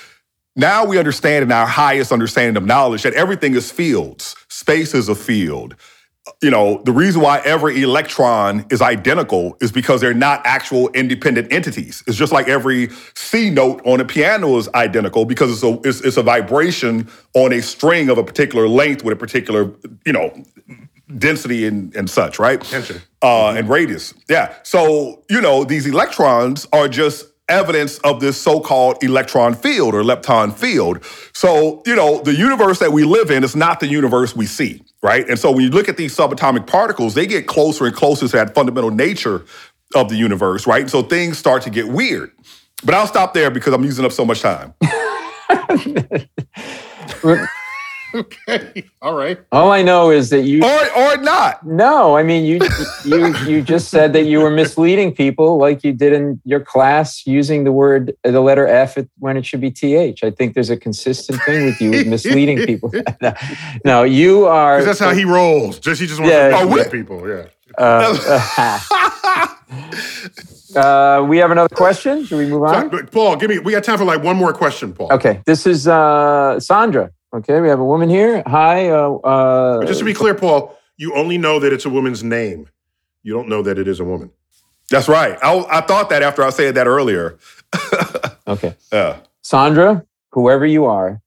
Now 0.57 0.85
we 0.85 0.97
understand 0.97 1.43
in 1.43 1.51
our 1.51 1.65
highest 1.65 2.13
understanding 2.13 2.55
of 2.55 2.65
knowledge 2.65 3.03
that 3.03 3.13
everything 3.13 3.55
is 3.55 3.69
fields. 3.69 4.37
Space 4.47 4.93
is 4.93 5.09
a 5.09 5.15
field 5.15 5.75
you 6.41 6.49
know, 6.49 6.81
the 6.83 6.91
reason 6.91 7.21
why 7.21 7.39
every 7.45 7.81
electron 7.83 8.65
is 8.69 8.81
identical 8.81 9.57
is 9.61 9.71
because 9.71 10.01
they're 10.01 10.13
not 10.13 10.41
actual 10.43 10.89
independent 10.89 11.53
entities. 11.53 12.03
It's 12.07 12.17
just 12.17 12.31
like 12.31 12.47
every 12.47 12.89
C 13.15 13.49
note 13.49 13.81
on 13.85 13.99
a 13.99 14.05
piano 14.05 14.57
is 14.57 14.67
identical 14.73 15.25
because 15.25 15.51
it's 15.51 15.63
a 15.63 15.79
it's, 15.87 16.01
it's 16.01 16.17
a 16.17 16.23
vibration 16.23 17.09
on 17.35 17.53
a 17.53 17.61
string 17.61 18.09
of 18.09 18.17
a 18.17 18.23
particular 18.23 18.67
length 18.67 19.03
with 19.03 19.13
a 19.13 19.15
particular, 19.15 19.71
you 20.05 20.13
know, 20.13 20.33
density 21.17 21.67
and, 21.67 21.95
and 21.95 22.09
such, 22.09 22.39
right? 22.39 22.61
Tension. 22.61 23.01
Uh, 23.21 23.51
and 23.51 23.69
radius. 23.69 24.13
Yeah. 24.27 24.55
So, 24.63 25.23
you 25.29 25.41
know, 25.41 25.63
these 25.63 25.85
electrons 25.85 26.67
are 26.73 26.87
just 26.87 27.25
evidence 27.47 27.99
of 27.99 28.19
this 28.19 28.41
so-called 28.41 29.03
electron 29.03 29.53
field 29.53 29.93
or 29.93 30.01
lepton 30.01 30.53
field. 30.53 31.03
So, 31.33 31.83
you 31.85 31.95
know, 31.95 32.21
the 32.21 32.33
universe 32.33 32.79
that 32.79 32.91
we 32.91 33.03
live 33.03 33.29
in 33.31 33.43
is 33.43 33.55
not 33.55 33.79
the 33.79 33.87
universe 33.87 34.35
we 34.35 34.45
see, 34.45 34.83
right? 35.03 35.27
And 35.29 35.37
so 35.37 35.51
when 35.51 35.61
you 35.61 35.69
look 35.69 35.87
at 35.87 35.97
these 35.97 36.15
subatomic 36.15 36.67
particles, 36.67 37.13
they 37.13 37.27
get 37.27 37.47
closer 37.47 37.85
and 37.85 37.95
closer 37.95 38.27
to 38.27 38.31
that 38.37 38.55
fundamental 38.55 38.91
nature 38.91 39.45
of 39.93 40.09
the 40.09 40.15
universe, 40.15 40.65
right? 40.65 40.89
So 40.89 41.03
things 41.03 41.37
start 41.37 41.61
to 41.63 41.69
get 41.69 41.87
weird. 41.87 42.31
But 42.83 42.95
I'll 42.95 43.07
stop 43.07 43.33
there 43.33 43.51
because 43.51 43.73
I'm 43.73 43.83
using 43.83 44.05
up 44.05 44.11
so 44.11 44.25
much 44.25 44.41
time. 44.41 44.73
okay. 48.19 48.83
All 49.01 49.15
right. 49.15 49.39
All 49.51 49.71
I 49.71 49.81
know 49.81 50.11
is 50.11 50.29
that 50.29 50.41
you 50.41 50.63
or 50.63 50.97
or 50.97 51.17
not. 51.17 51.65
No, 51.65 52.15
I 52.15 52.23
mean 52.23 52.45
you 52.45 52.59
you 53.03 53.35
you 53.45 53.61
just 53.61 53.89
said 53.89 54.13
that 54.13 54.23
you 54.23 54.39
were 54.39 54.49
misleading 54.49 55.13
people 55.13 55.57
like 55.57 55.83
you 55.83 55.91
did 55.93 56.13
in 56.13 56.41
your 56.45 56.59
class 56.59 57.25
using 57.27 57.63
the 57.63 57.71
word 57.71 58.15
the 58.23 58.41
letter 58.41 58.67
F 58.67 58.97
when 59.19 59.37
it 59.37 59.45
should 59.45 59.61
be 59.61 59.71
TH. 59.71 60.23
I 60.23 60.31
think 60.31 60.53
there's 60.53 60.69
a 60.69 60.77
consistent 60.77 61.41
thing 61.43 61.65
with 61.65 61.81
you 61.81 61.91
with 61.91 62.07
misleading 62.07 62.65
people. 62.65 62.91
no, 63.85 64.03
you 64.03 64.45
are 64.45 64.77
Because 64.77 64.97
that's 64.97 64.99
how 64.99 65.13
he 65.15 65.25
rolls. 65.25 65.79
Just 65.79 65.99
he 66.01 66.07
just 66.07 66.19
wants 66.19 66.33
Yeah. 66.33 66.59
to 66.59 66.65
mislead 66.65 66.91
people. 66.91 67.27
Yeah. 67.27 67.45
Uh, 67.77 68.17
uh, 70.75 71.25
we 71.27 71.37
have 71.37 71.51
another 71.51 71.73
question. 71.73 72.25
Should 72.25 72.37
we 72.37 72.45
move 72.47 72.63
on? 72.63 72.89
Paul, 73.07 73.35
give 73.35 73.49
me. 73.49 73.59
We 73.59 73.71
got 73.71 73.83
time 73.83 73.97
for 73.97 74.05
like 74.05 74.23
one 74.23 74.35
more 74.37 74.53
question, 74.53 74.93
Paul. 74.93 75.11
Okay, 75.13 75.41
this 75.45 75.65
is 75.65 75.87
uh, 75.87 76.59
Sandra. 76.59 77.11
Okay, 77.35 77.59
we 77.59 77.67
have 77.67 77.79
a 77.81 77.85
woman 77.85 78.07
here. 78.07 78.43
Hi. 78.47 78.87
Uh, 78.89 79.15
uh, 79.15 79.85
just 79.85 79.99
to 79.99 80.05
be 80.05 80.13
clear, 80.13 80.33
Paul, 80.35 80.77
you 80.95 81.13
only 81.15 81.37
know 81.37 81.59
that 81.59 81.73
it's 81.73 81.83
a 81.83 81.89
woman's 81.89 82.23
name. 82.23 82.69
You 83.23 83.33
don't 83.33 83.49
know 83.49 83.61
that 83.61 83.77
it 83.77 83.89
is 83.89 83.99
a 83.99 84.05
woman. 84.05 84.31
That's 84.89 85.09
right. 85.09 85.37
I, 85.43 85.65
I 85.69 85.81
thought 85.81 86.09
that 86.11 86.23
after 86.23 86.43
I 86.43 86.49
said 86.51 86.75
that 86.75 86.87
earlier. 86.87 87.37
okay. 88.47 88.75
Yeah. 88.93 89.17
Sandra, 89.41 90.05
whoever 90.31 90.65
you 90.65 90.85
are, 90.85 91.21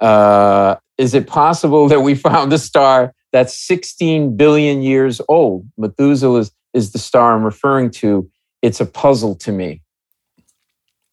uh, 0.00 0.76
is 0.96 1.12
it 1.12 1.26
possible 1.26 1.88
that 1.88 2.00
we 2.00 2.14
found 2.14 2.54
a 2.54 2.58
star 2.58 3.12
that's 3.32 3.54
16 3.54 4.38
billion 4.38 4.80
years 4.82 5.20
old? 5.28 5.68
Methuselah 5.76 6.38
is, 6.40 6.52
is 6.72 6.92
the 6.92 6.98
star 6.98 7.34
I'm 7.34 7.44
referring 7.44 7.90
to. 7.92 8.30
It's 8.62 8.80
a 8.80 8.86
puzzle 8.86 9.34
to 9.36 9.52
me. 9.52 9.82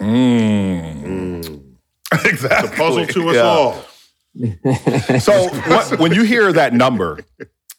Mm. 0.02 1.64
Exactly. 2.24 2.70
It's 2.70 2.74
a 2.74 2.78
puzzle 2.78 3.06
to 3.06 3.30
us 3.30 3.36
Yeah. 3.36 3.42
all. 3.42 3.84
So 5.20 5.48
what, 5.68 6.00
when 6.00 6.14
you 6.14 6.24
hear 6.24 6.52
that 6.54 6.74
number, 6.74 7.20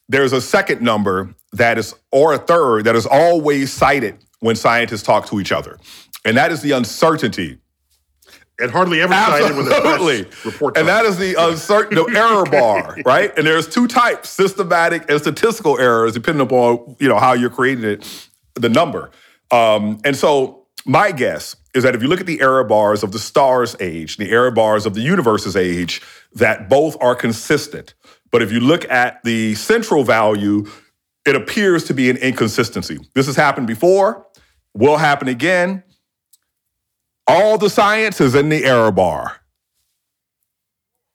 there's 0.09 0.33
a 0.33 0.41
second 0.41 0.81
number 0.81 1.35
that 1.53 1.79
is, 1.79 1.95
or 2.13 2.35
a 2.35 2.39
third 2.39 2.85
that 2.85 2.97
is 2.97 3.07
always 3.07 3.73
cited 3.73 4.17
when 4.41 4.57
scientists 4.57 5.03
talk 5.03 5.27
to 5.27 5.41
each 5.41 5.53
other, 5.53 5.79
and 6.25 6.37
that 6.37 6.53
is 6.53 6.63
the 6.63 6.73
uncertainty. 6.73 7.59
And 8.61 8.73
hardly 8.73 9.01
ever 9.01 9.13
cited 9.15 9.57
when 9.57 9.67
the 9.67 9.77
Absolutely. 9.77 10.25
press 10.25 10.45
report. 10.45 10.77
And 10.77 10.89
that 10.89 11.05
is 11.05 11.17
the 11.17 11.37
uncertain 11.39 11.95
the 11.95 12.05
error 12.19 12.45
bar, 12.45 12.97
right? 13.05 13.33
And 13.39 13.47
there's 13.47 13.69
two 13.69 13.87
types: 13.87 14.31
systematic 14.31 15.09
and 15.09 15.21
statistical 15.21 15.79
errors, 15.79 16.15
depending 16.15 16.45
upon 16.45 16.97
you 16.99 17.09
know 17.09 17.19
how 17.19 17.35
you're 17.35 17.51
creating 17.51 17.85
it, 17.85 18.29
the 18.55 18.69
number. 18.69 19.13
Um, 19.53 20.01
and 20.05 20.17
so 20.17 20.67
my 20.85 21.13
guess 21.13 21.55
is 21.75 21.83
that 21.83 21.95
if 21.95 22.03
you 22.03 22.09
look 22.09 22.21
at 22.21 22.27
the 22.27 22.41
error 22.41 22.65
bars 22.65 23.03
of 23.03 23.13
the 23.13 23.19
star's 23.19 23.77
age, 23.81 24.17
the 24.17 24.31
error 24.31 24.51
bars 24.51 24.87
of 24.87 24.95
the 24.95 25.01
universe's 25.01 25.57
age, 25.57 26.03
that 26.35 26.69
both 26.69 26.97
are 27.01 27.15
consistent. 27.15 27.95
But 28.31 28.43
if 28.43 28.53
you 28.53 28.61
look 28.61 28.89
at 28.91 29.23
the 29.23 29.55
central 29.55 30.05
value, 30.05 30.67
it 31.27 31.37
appears 31.37 31.85
to 31.85 31.95
be 31.95 32.11
an 32.11 32.17
inconsistency. 32.17 32.99
This 33.15 33.27
has 33.27 33.37
happened 33.37 33.67
before, 33.67 34.27
will 34.75 34.97
happen 34.97 35.29
again. 35.29 35.83
All 37.27 37.59
the 37.59 37.71
science 37.71 38.21
is 38.21 38.35
in 38.35 38.49
the 38.49 38.65
error 38.65 38.91
bar. 38.91 39.41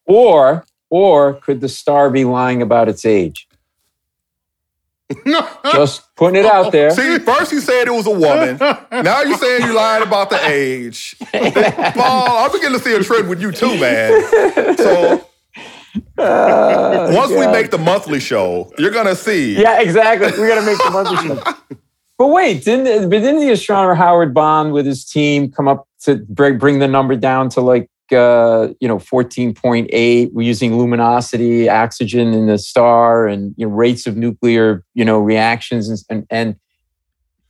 Or, 0.06 0.66
or 0.90 1.34
could 1.36 1.62
the 1.62 1.70
star 1.70 2.10
be 2.10 2.26
lying 2.26 2.62
about 2.62 2.90
its 2.90 3.06
age? 3.06 3.48
Just 5.74 6.16
putting 6.16 6.44
it 6.44 6.46
out 6.46 6.72
there. 6.72 6.92
See, 6.92 7.20
first 7.20 7.52
you 7.52 7.60
said 7.60 7.88
it 7.88 7.92
was 7.92 8.08
a 8.08 8.12
woman. 8.12 8.58
Now 8.60 9.22
you're 9.22 9.38
saying 9.38 9.64
you 9.66 9.74
lied 9.74 10.02
about 10.02 10.30
the 10.30 10.40
age. 10.48 11.16
Paul, 11.32 12.46
I'm 12.46 12.52
beginning 12.52 12.78
to 12.80 12.84
see 12.84 12.94
a 12.96 13.04
trend 13.04 13.30
with 13.30 13.42
you 13.42 13.52
too, 13.52 13.78
man. 13.80 14.78
So 14.78 15.28
Uh, 16.18 17.12
once 17.14 17.32
we 17.32 17.46
make 17.48 17.70
the 17.72 17.78
monthly 17.78 18.20
show, 18.20 18.72
you're 18.78 18.92
gonna 18.92 19.16
see. 19.16 19.60
Yeah, 19.60 19.80
exactly. 19.82 20.32
We're 20.40 20.48
gonna 20.50 20.66
make 20.66 20.78
the 20.78 20.90
monthly 20.92 21.18
show. 21.18 21.78
But 22.18 22.28
wait, 22.28 22.64
didn't 22.64 23.10
but 23.10 23.20
didn't 23.20 23.40
the 23.42 23.52
astronomer 23.52 23.96
Howard 23.96 24.34
Bond 24.34 24.74
with 24.74 24.86
his 24.86 25.04
team 25.06 25.52
come 25.52 25.68
up 25.68 25.88
to 26.02 26.18
bring 26.30 26.58
bring 26.58 26.80
the 26.80 26.88
number 26.88 27.16
down 27.16 27.50
to 27.50 27.62
like 27.62 27.90
uh, 28.12 28.70
you 28.80 28.88
know 28.88 29.00
fourteen 29.00 29.54
point 29.54 29.90
eight? 29.92 30.34
We're 30.34 30.48
using 30.48 30.78
luminosity, 30.78 31.70
oxygen 31.70 32.34
in 32.34 32.48
the 32.48 32.58
star, 32.58 33.28
and 33.28 33.54
you 33.58 33.68
know, 33.68 33.74
rates 33.74 34.06
of 34.08 34.18
nuclear 34.18 34.84
you 34.94 35.06
know 35.06 35.20
reactions 35.20 35.90
and 35.90 36.00
and 36.10 36.26
and 36.30 36.56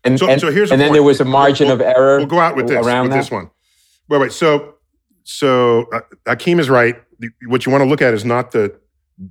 and, 0.06 0.20
So, 0.20 0.28
and, 0.30 0.42
so 0.42 0.52
here's 0.52 0.70
and 0.72 0.82
then 0.82 0.92
there 0.94 1.04
was 1.04 1.22
a 1.22 1.26
margin 1.26 1.68
We'll- 1.68 1.76
of 1.76 1.82
error. 1.82 2.18
We'll 2.18 2.28
go 2.28 2.40
out 2.40 2.56
with 2.56 2.68
this 2.68 2.86
around 2.86 3.04
with 3.04 3.12
that. 3.14 3.18
this 3.20 3.32
one. 3.32 3.50
Wait, 4.10 4.18
wait. 4.20 4.32
So, 4.34 4.76
so 5.24 5.86
uh, 5.94 6.02
Hakeem 6.28 6.60
is 6.60 6.70
right. 6.70 6.96
What 7.48 7.66
you 7.66 7.72
want 7.72 7.84
to 7.84 7.90
look 7.90 8.02
at 8.02 8.14
is 8.14 8.26
not 8.26 8.52
the 8.52 8.78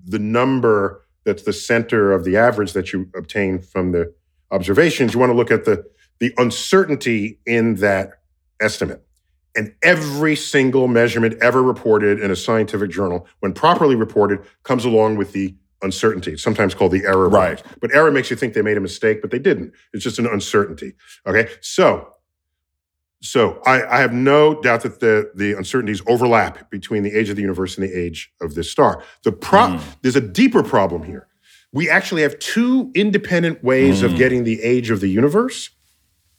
the 0.07 0.19
number 0.19 1.05
that's 1.25 1.43
the 1.43 1.53
center 1.53 2.13
of 2.13 2.25
the 2.25 2.37
average 2.37 2.73
that 2.73 2.93
you 2.93 3.09
obtain 3.15 3.61
from 3.61 3.93
the 3.93 4.13
observations. 4.51 5.13
You 5.15 5.21
want 5.21 5.31
to 5.31 5.37
look 5.37 5.51
at 5.51 5.65
the 5.67 5.85
the 6.21 6.33
uncertainty 6.39 7.39
in 7.47 7.75
that 7.77 8.21
estimate. 8.61 9.05
And 9.55 9.75
every 9.83 10.35
single 10.35 10.89
measurement 10.89 11.35
ever 11.43 11.63
reported 11.63 12.21
in 12.21 12.31
a 12.31 12.37
scientific 12.37 12.91
journal, 12.91 13.27
when 13.41 13.53
properly 13.53 13.95
reported, 13.95 14.41
comes 14.63 14.85
along 14.85 15.17
with 15.17 15.33
the 15.33 15.55
uncertainty. 15.83 16.33
It's 16.33 16.43
sometimes 16.43 16.75
called 16.75 16.93
the 16.93 17.05
error 17.05 17.29
Right. 17.29 17.63
bars. 17.63 17.77
But 17.81 17.95
error 17.95 18.11
makes 18.11 18.31
you 18.31 18.37
think 18.37 18.55
they 18.55 18.63
made 18.63 18.77
a 18.77 18.81
mistake, 18.81 19.21
but 19.21 19.31
they 19.31 19.39
didn't. 19.39 19.73
It's 19.93 20.05
just 20.05 20.19
an 20.19 20.27
uncertainty. 20.27 20.95
Okay. 21.27 21.49
So 21.61 22.13
so 23.23 23.63
I, 23.65 23.85
I 23.85 24.01
have 24.01 24.13
no 24.13 24.61
doubt 24.61 24.83
that 24.83 24.99
the, 24.99 25.31
the 25.35 25.57
uncertainties 25.57 26.03
overlap 26.09 26.69
between 26.71 27.05
the 27.05 27.17
age 27.17 27.31
of 27.31 27.37
the 27.37 27.43
universe 27.43 27.79
and 27.79 27.89
the 27.89 27.97
age 27.97 28.33
of 28.41 28.57
this 28.57 28.71
star. 28.71 29.03
The 29.23 29.31
pro- 29.31 29.77
hmm. 29.79 29.91
There's 30.03 30.17
a 30.17 30.21
deeper 30.21 30.63
problem 30.65 31.05
here. 31.05 31.29
We 31.73 31.89
actually 31.89 32.23
have 32.23 32.39
two 32.41 32.91
independent 32.95 33.63
ways 33.63 34.03
of 34.03 34.11
hmm. 34.11 34.17
getting 34.17 34.45
the 34.45 34.61
age 34.63 34.91
of 34.91 35.01
the 35.01 35.09
universe. 35.09 35.71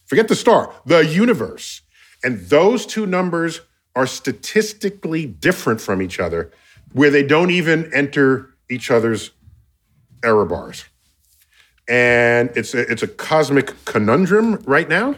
Forget 0.06 0.28
the 0.28 0.36
star, 0.36 0.74
the 0.86 1.06
universe. 1.06 1.82
And 2.24 2.40
those 2.40 2.86
two 2.86 3.06
numbers 3.06 3.62
are 3.96 4.08
statistically 4.08 5.26
different 5.26 5.82
from 5.82 6.02
each 6.02 6.20
other, 6.20 6.52
where 6.94 7.10
they 7.10 7.24
don't 7.24 7.52
even 7.52 7.94
enter 7.94 8.56
each 8.70 8.90
other's 8.90 9.32
error 10.24 10.46
bars. 10.46 10.86
And 11.88 12.50
it's 12.56 12.74
a, 12.74 12.90
it's 12.90 13.04
a 13.04 13.08
cosmic 13.08 13.74
conundrum 13.86 14.56
right 14.66 14.88
now. 14.88 15.16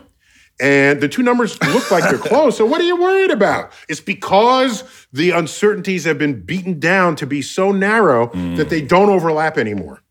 And 0.59 1.01
the 1.01 1.09
two 1.09 1.21
numbers 1.21 1.61
look 1.73 1.91
like 1.91 2.03
they're 2.03 2.17
close. 2.17 2.57
So 2.57 2.65
what 2.65 2.79
are 2.79 2.85
you 2.85 2.95
worried 2.95 3.29
about? 3.29 3.73
It's 3.89 3.99
because 3.99 4.83
the 5.11 5.31
uncertainties 5.31 6.05
have 6.05 6.17
been 6.17 6.41
beaten 6.41 6.79
down 6.79 7.17
to 7.17 7.27
be 7.27 7.41
so 7.41 7.73
narrow 7.73 8.27
that 8.27 8.67
mm. 8.67 8.69
they 8.69 8.81
don't 8.81 9.09
overlap 9.09 9.57
anymore. 9.57 10.01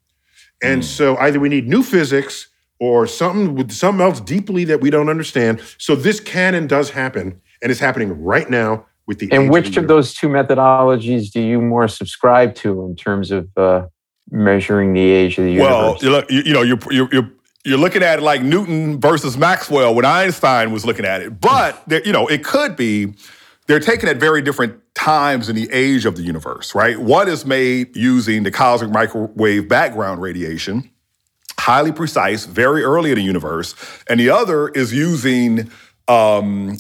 And 0.63 0.83
mm. 0.83 0.85
so 0.85 1.17
either 1.17 1.41
we 1.41 1.49
need 1.49 1.67
new 1.67 1.83
physics 1.83 2.49
or 2.81 3.07
something 3.07 3.55
with 3.55 3.73
something 3.73 4.05
else 4.05 4.21
deeply 4.21 4.65
that 4.65 4.81
we 4.81 4.91
don't 4.91 5.09
understand. 5.09 5.61
So 5.79 5.95
this 5.95 6.21
can 6.21 6.55
and 6.55 6.69
does 6.69 6.91
happen, 6.91 7.41
and 7.63 7.71
it's 7.71 7.81
happening 7.81 8.23
right 8.23 8.49
now 8.49 8.87
with 9.07 9.19
the. 9.19 9.31
And 9.33 9.51
which 9.51 9.69
of 9.69 9.75
universe. 9.75 9.89
those 9.89 10.15
two 10.15 10.29
methodologies 10.29 11.31
do 11.31 11.41
you 11.41 11.61
more 11.61 11.89
subscribe 11.89 12.55
to 12.57 12.85
in 12.85 12.97
terms 12.97 13.31
of 13.31 13.49
uh, 13.57 13.87
measuring 14.31 14.93
the 14.93 15.11
age 15.11 15.39
of 15.39 15.45
the 15.45 15.53
universe? 15.53 15.71
Well, 15.71 15.99
you 16.01 16.11
look, 16.11 16.31
you, 16.31 16.43
you 16.43 16.53
know, 16.53 16.63
you're, 16.63 16.79
you're 16.91 17.09
you're 17.13 17.31
you're 17.65 17.79
looking 17.79 18.03
at 18.03 18.19
it 18.19 18.23
like 18.23 18.43
Newton 18.43 19.01
versus 19.01 19.39
Maxwell 19.39 19.95
when 19.95 20.05
Einstein 20.05 20.71
was 20.71 20.85
looking 20.85 21.07
at 21.07 21.23
it. 21.23 21.41
But 21.41 21.83
there, 21.87 22.03
you 22.05 22.13
know, 22.13 22.27
it 22.27 22.45
could 22.45 22.77
be 22.77 23.15
they're 23.67 23.81
taken 23.81 24.09
at 24.09 24.19
very 24.19 24.43
different 24.43 24.81
times 24.95 25.49
in 25.49 25.57
the 25.57 25.69
age 25.73 26.05
of 26.05 26.17
the 26.17 26.23
universe, 26.23 26.75
right? 26.75 27.01
One 27.01 27.29
is 27.29 27.47
made 27.47 27.97
using 27.97 28.43
the 28.43 28.51
cosmic 28.51 28.91
microwave 28.91 29.69
background 29.69 30.21
radiation, 30.21 30.91
highly 31.65 31.93
precise, 31.93 32.45
very 32.45 32.83
early 32.83 33.11
in 33.11 33.17
the 33.17 33.23
universe, 33.23 33.75
and 34.11 34.21
the 34.21 34.29
other 34.29 34.69
is 34.69 34.93
using 34.93 35.71
um, 36.09 36.77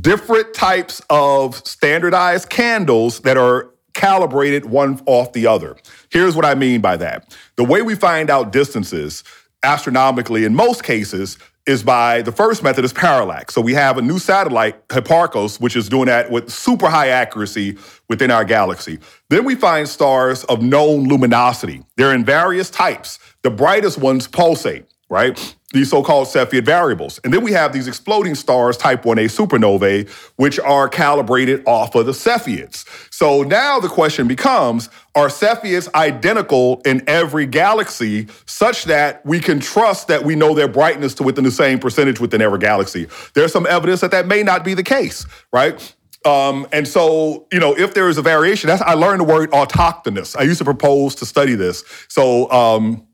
different 0.00 0.54
types 0.54 1.02
of 1.10 1.56
standardized 1.66 2.48
candles 2.48 3.18
that 3.22 3.36
are 3.36 3.70
calibrated 3.94 4.66
one 4.66 5.00
off 5.06 5.32
the 5.32 5.44
other. 5.44 5.76
Here's 6.10 6.36
what 6.36 6.44
I 6.44 6.54
mean 6.54 6.80
by 6.80 6.96
that. 6.98 7.36
The 7.56 7.64
way 7.64 7.82
we 7.82 7.96
find 7.96 8.30
out 8.30 8.52
distances 8.52 9.24
astronomically 9.64 10.44
in 10.44 10.54
most 10.54 10.84
cases 10.84 11.36
is 11.70 11.84
by 11.84 12.20
the 12.20 12.32
first 12.32 12.64
method 12.64 12.84
is 12.84 12.92
parallax. 12.92 13.54
So 13.54 13.60
we 13.60 13.74
have 13.74 13.96
a 13.96 14.02
new 14.02 14.18
satellite, 14.18 14.88
Hipparcos, 14.88 15.60
which 15.60 15.76
is 15.76 15.88
doing 15.88 16.06
that 16.06 16.30
with 16.30 16.50
super 16.50 16.88
high 16.88 17.08
accuracy 17.08 17.78
within 18.08 18.32
our 18.32 18.44
galaxy. 18.44 18.98
Then 19.30 19.44
we 19.44 19.54
find 19.54 19.88
stars 19.88 20.42
of 20.44 20.60
known 20.60 21.04
luminosity. 21.04 21.84
They're 21.96 22.12
in 22.12 22.24
various 22.24 22.70
types. 22.70 23.20
The 23.42 23.50
brightest 23.50 23.98
ones 23.98 24.26
pulsate, 24.26 24.84
right? 25.08 25.56
These 25.72 25.90
so-called 25.90 26.26
Cepheid 26.26 26.64
variables. 26.64 27.20
And 27.22 27.32
then 27.32 27.44
we 27.44 27.52
have 27.52 27.72
these 27.72 27.86
exploding 27.86 28.34
stars, 28.34 28.76
type 28.76 29.04
1a 29.04 29.26
supernovae, 29.26 30.08
which 30.36 30.58
are 30.58 30.88
calibrated 30.88 31.62
off 31.66 31.94
of 31.94 32.06
the 32.06 32.12
Cepheids. 32.12 32.84
So 33.12 33.42
now 33.42 33.78
the 33.78 33.88
question 33.88 34.26
becomes, 34.26 34.88
are 35.14 35.28
Cepheids 35.28 35.92
identical 35.94 36.82
in 36.84 37.02
every 37.06 37.46
galaxy 37.46 38.26
such 38.46 38.84
that 38.84 39.24
we 39.24 39.38
can 39.38 39.60
trust 39.60 40.08
that 40.08 40.24
we 40.24 40.34
know 40.34 40.54
their 40.54 40.68
brightness 40.68 41.14
to 41.14 41.22
within 41.22 41.44
the 41.44 41.50
same 41.52 41.78
percentage 41.78 42.18
within 42.18 42.42
every 42.42 42.58
galaxy? 42.58 43.06
There's 43.34 43.52
some 43.52 43.66
evidence 43.66 44.00
that 44.00 44.10
that 44.10 44.26
may 44.26 44.42
not 44.42 44.64
be 44.64 44.74
the 44.74 44.82
case, 44.82 45.24
right? 45.52 45.94
Um, 46.24 46.66
and 46.72 46.86
so, 46.86 47.46
you 47.50 47.60
know, 47.60 47.76
if 47.76 47.94
there 47.94 48.08
is 48.08 48.18
a 48.18 48.22
variation, 48.22 48.68
that's 48.68 48.82
I 48.82 48.94
learned 48.94 49.20
the 49.20 49.24
word 49.24 49.50
autochthonous. 49.52 50.36
I 50.36 50.42
used 50.42 50.58
to 50.58 50.64
propose 50.64 51.14
to 51.16 51.26
study 51.26 51.54
this. 51.54 51.82
So 52.08 52.50
um, 52.50 53.06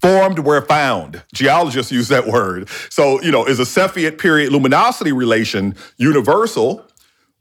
formed 0.00 0.40
where 0.40 0.62
found. 0.62 1.22
Geologists 1.32 1.92
use 1.92 2.08
that 2.08 2.26
word. 2.26 2.68
So, 2.88 3.20
you 3.22 3.30
know, 3.30 3.44
is 3.44 3.60
a 3.60 3.64
Cepheid 3.64 4.18
period 4.18 4.52
luminosity 4.52 5.12
relation 5.12 5.74
universal 5.96 6.84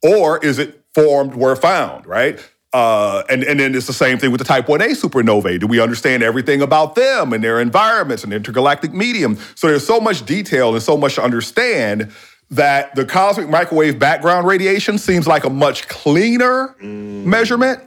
or 0.01 0.43
is 0.43 0.59
it 0.59 0.83
formed 0.93 1.35
where 1.35 1.55
found, 1.55 2.05
right? 2.05 2.39
Uh, 2.71 3.23
and, 3.29 3.43
and 3.43 3.59
then 3.59 3.73
it's 3.73 3.87
the 3.87 3.93
same 3.93 4.19
thing 4.19 4.31
with 4.31 4.39
the 4.39 4.45
type 4.45 4.67
1a 4.67 4.89
supernovae. 4.91 5.59
Do 5.59 5.65
we 5.65 5.79
understand 5.79 6.21
everything 6.21 6.61
about 6.61 6.95
them 6.95 7.33
and 7.33 7.43
their 7.43 7.59
environments 7.59 8.23
and 8.23 8.31
intergalactic 8.31 8.93
medium? 8.93 9.37
So 9.55 9.67
there's 9.67 9.87
so 9.87 9.99
much 9.99 10.25
detail 10.25 10.73
and 10.73 10.83
so 10.83 10.95
much 10.95 11.15
to 11.15 11.23
understand 11.23 12.11
that 12.51 12.93
the 12.95 13.05
cosmic 13.05 13.49
microwave 13.49 13.97
background 13.97 14.47
radiation 14.47 14.97
seems 14.97 15.27
like 15.27 15.45
a 15.45 15.49
much 15.49 15.87
cleaner 15.87 16.75
measurement. 16.79 17.81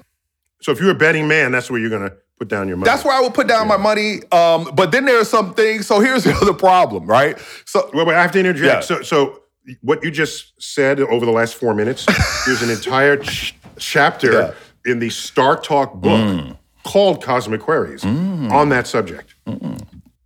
So 0.62 0.72
if 0.72 0.80
you're 0.80 0.90
a 0.90 0.94
betting 0.94 1.28
man, 1.28 1.52
that's 1.52 1.70
where 1.70 1.80
you're 1.80 1.90
going 1.90 2.08
to 2.08 2.16
put 2.42 2.48
down 2.48 2.66
your 2.66 2.76
money. 2.76 2.90
That's 2.90 3.04
where 3.04 3.14
I 3.16 3.20
would 3.20 3.34
put 3.34 3.46
down 3.46 3.68
my 3.68 3.76
money. 3.76 4.20
Um, 4.32 4.68
but 4.74 4.90
then 4.90 5.04
there's 5.04 5.28
some 5.30 5.54
things. 5.54 5.86
So 5.86 6.00
here's 6.00 6.24
the 6.28 6.32
other 6.34 6.52
problem, 6.52 7.06
right? 7.06 7.38
So 7.66 7.88
Wait, 7.94 8.04
wait, 8.06 8.16
I 8.16 8.22
have 8.22 8.32
to 8.32 8.40
interject. 8.40 8.64
Yeah. 8.90 8.96
So, 8.96 9.02
so 9.02 9.42
what 9.82 10.02
you 10.02 10.10
just 10.10 10.60
said 10.60 10.98
over 11.00 11.24
the 11.24 11.30
last 11.30 11.54
four 11.54 11.72
minutes, 11.72 12.04
there's 12.46 12.62
an 12.62 12.70
entire 12.70 13.16
ch- 13.18 13.54
chapter 13.78 14.32
Yeah. 14.32 14.90
in 14.90 14.98
the 14.98 15.08
Star 15.10 15.56
Talk 15.60 15.94
book 15.94 16.56
called 16.82 17.22
Cosmic 17.22 17.60
Queries 17.60 18.04
on 18.04 18.68
that 18.70 18.88
subject. 18.88 19.36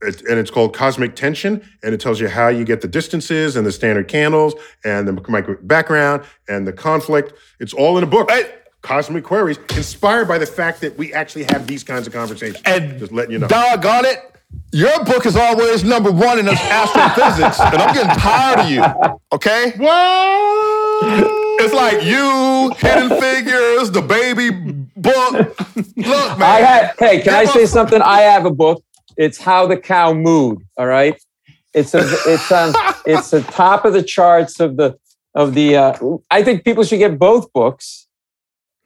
It, 0.02 0.20
and 0.22 0.38
it's 0.38 0.50
called 0.50 0.74
Cosmic 0.74 1.16
Tension, 1.16 1.62
and 1.82 1.94
it 1.94 2.00
tells 2.00 2.18
you 2.20 2.28
how 2.28 2.48
you 2.48 2.64
get 2.64 2.80
the 2.82 2.88
distances 2.88 3.56
and 3.56 3.66
the 3.66 3.72
standard 3.72 4.08
candles 4.08 4.54
and 4.84 5.06
the 5.08 5.12
micro 5.28 5.56
background 5.62 6.22
and 6.48 6.66
the 6.66 6.72
conflict. 6.72 7.32
It's 7.60 7.72
all 7.74 7.96
in 7.98 8.04
a 8.04 8.06
book. 8.06 8.30
Hey. 8.30 8.54
Cosmic 8.86 9.24
Queries, 9.24 9.58
inspired 9.76 10.28
by 10.28 10.38
the 10.38 10.46
fact 10.46 10.80
that 10.80 10.96
we 10.96 11.12
actually 11.12 11.42
have 11.50 11.66
these 11.66 11.82
kinds 11.82 12.06
of 12.06 12.12
conversations. 12.12 12.62
and 12.64 12.98
just 13.00 13.10
letting 13.10 13.32
you 13.32 13.38
know. 13.40 13.48
doggone 13.48 14.04
it, 14.04 14.18
your 14.72 15.04
book 15.04 15.26
is 15.26 15.34
always 15.36 15.82
number 15.82 16.12
one 16.12 16.38
in 16.38 16.48
astrophysics, 16.48 17.58
and 17.60 17.74
I'm 17.82 17.92
getting 17.94 18.16
tired 18.16 18.60
of 18.60 18.70
you. 18.70 19.18
Okay. 19.32 19.72
What? 19.76 21.26
It's 21.58 21.74
like 21.74 22.04
you, 22.04 22.70
Hidden 22.78 23.20
Figures, 23.20 23.90
the 23.90 24.02
baby 24.02 24.50
book. 24.96 25.32
Look, 25.96 26.38
man. 26.38 26.42
I 26.42 26.60
had, 26.60 26.94
hey, 26.98 27.22
can 27.22 27.34
I 27.34 27.44
say 27.46 27.64
us- 27.64 27.72
something? 27.72 28.00
I 28.00 28.20
have 28.20 28.44
a 28.44 28.50
book. 28.52 28.84
It's 29.16 29.38
How 29.38 29.66
the 29.66 29.76
Cow 29.76 30.12
Mooed. 30.12 30.58
All 30.76 30.86
right. 30.86 31.20
It's 31.74 31.92
a, 31.92 32.00
it's 32.02 32.52
on 32.52 32.72
it's 33.04 33.30
the 33.30 33.42
top 33.42 33.84
of 33.84 33.92
the 33.94 34.02
charts 34.02 34.60
of 34.60 34.76
the 34.76 34.96
of 35.34 35.54
the. 35.54 35.76
Uh, 35.76 36.16
I 36.30 36.42
think 36.42 36.64
people 36.64 36.84
should 36.84 36.98
get 36.98 37.18
both 37.18 37.52
books. 37.52 38.05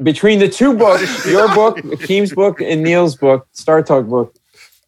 Between 0.02 0.38
the 0.38 0.48
two 0.48 0.74
books, 0.76 1.26
your 1.26 1.48
book, 1.54 1.78
Hakeem's 1.80 2.32
book, 2.32 2.60
and 2.60 2.82
Neil's 2.82 3.16
book, 3.16 3.46
Star 3.52 3.82
Talk 3.82 4.06
book, 4.06 4.34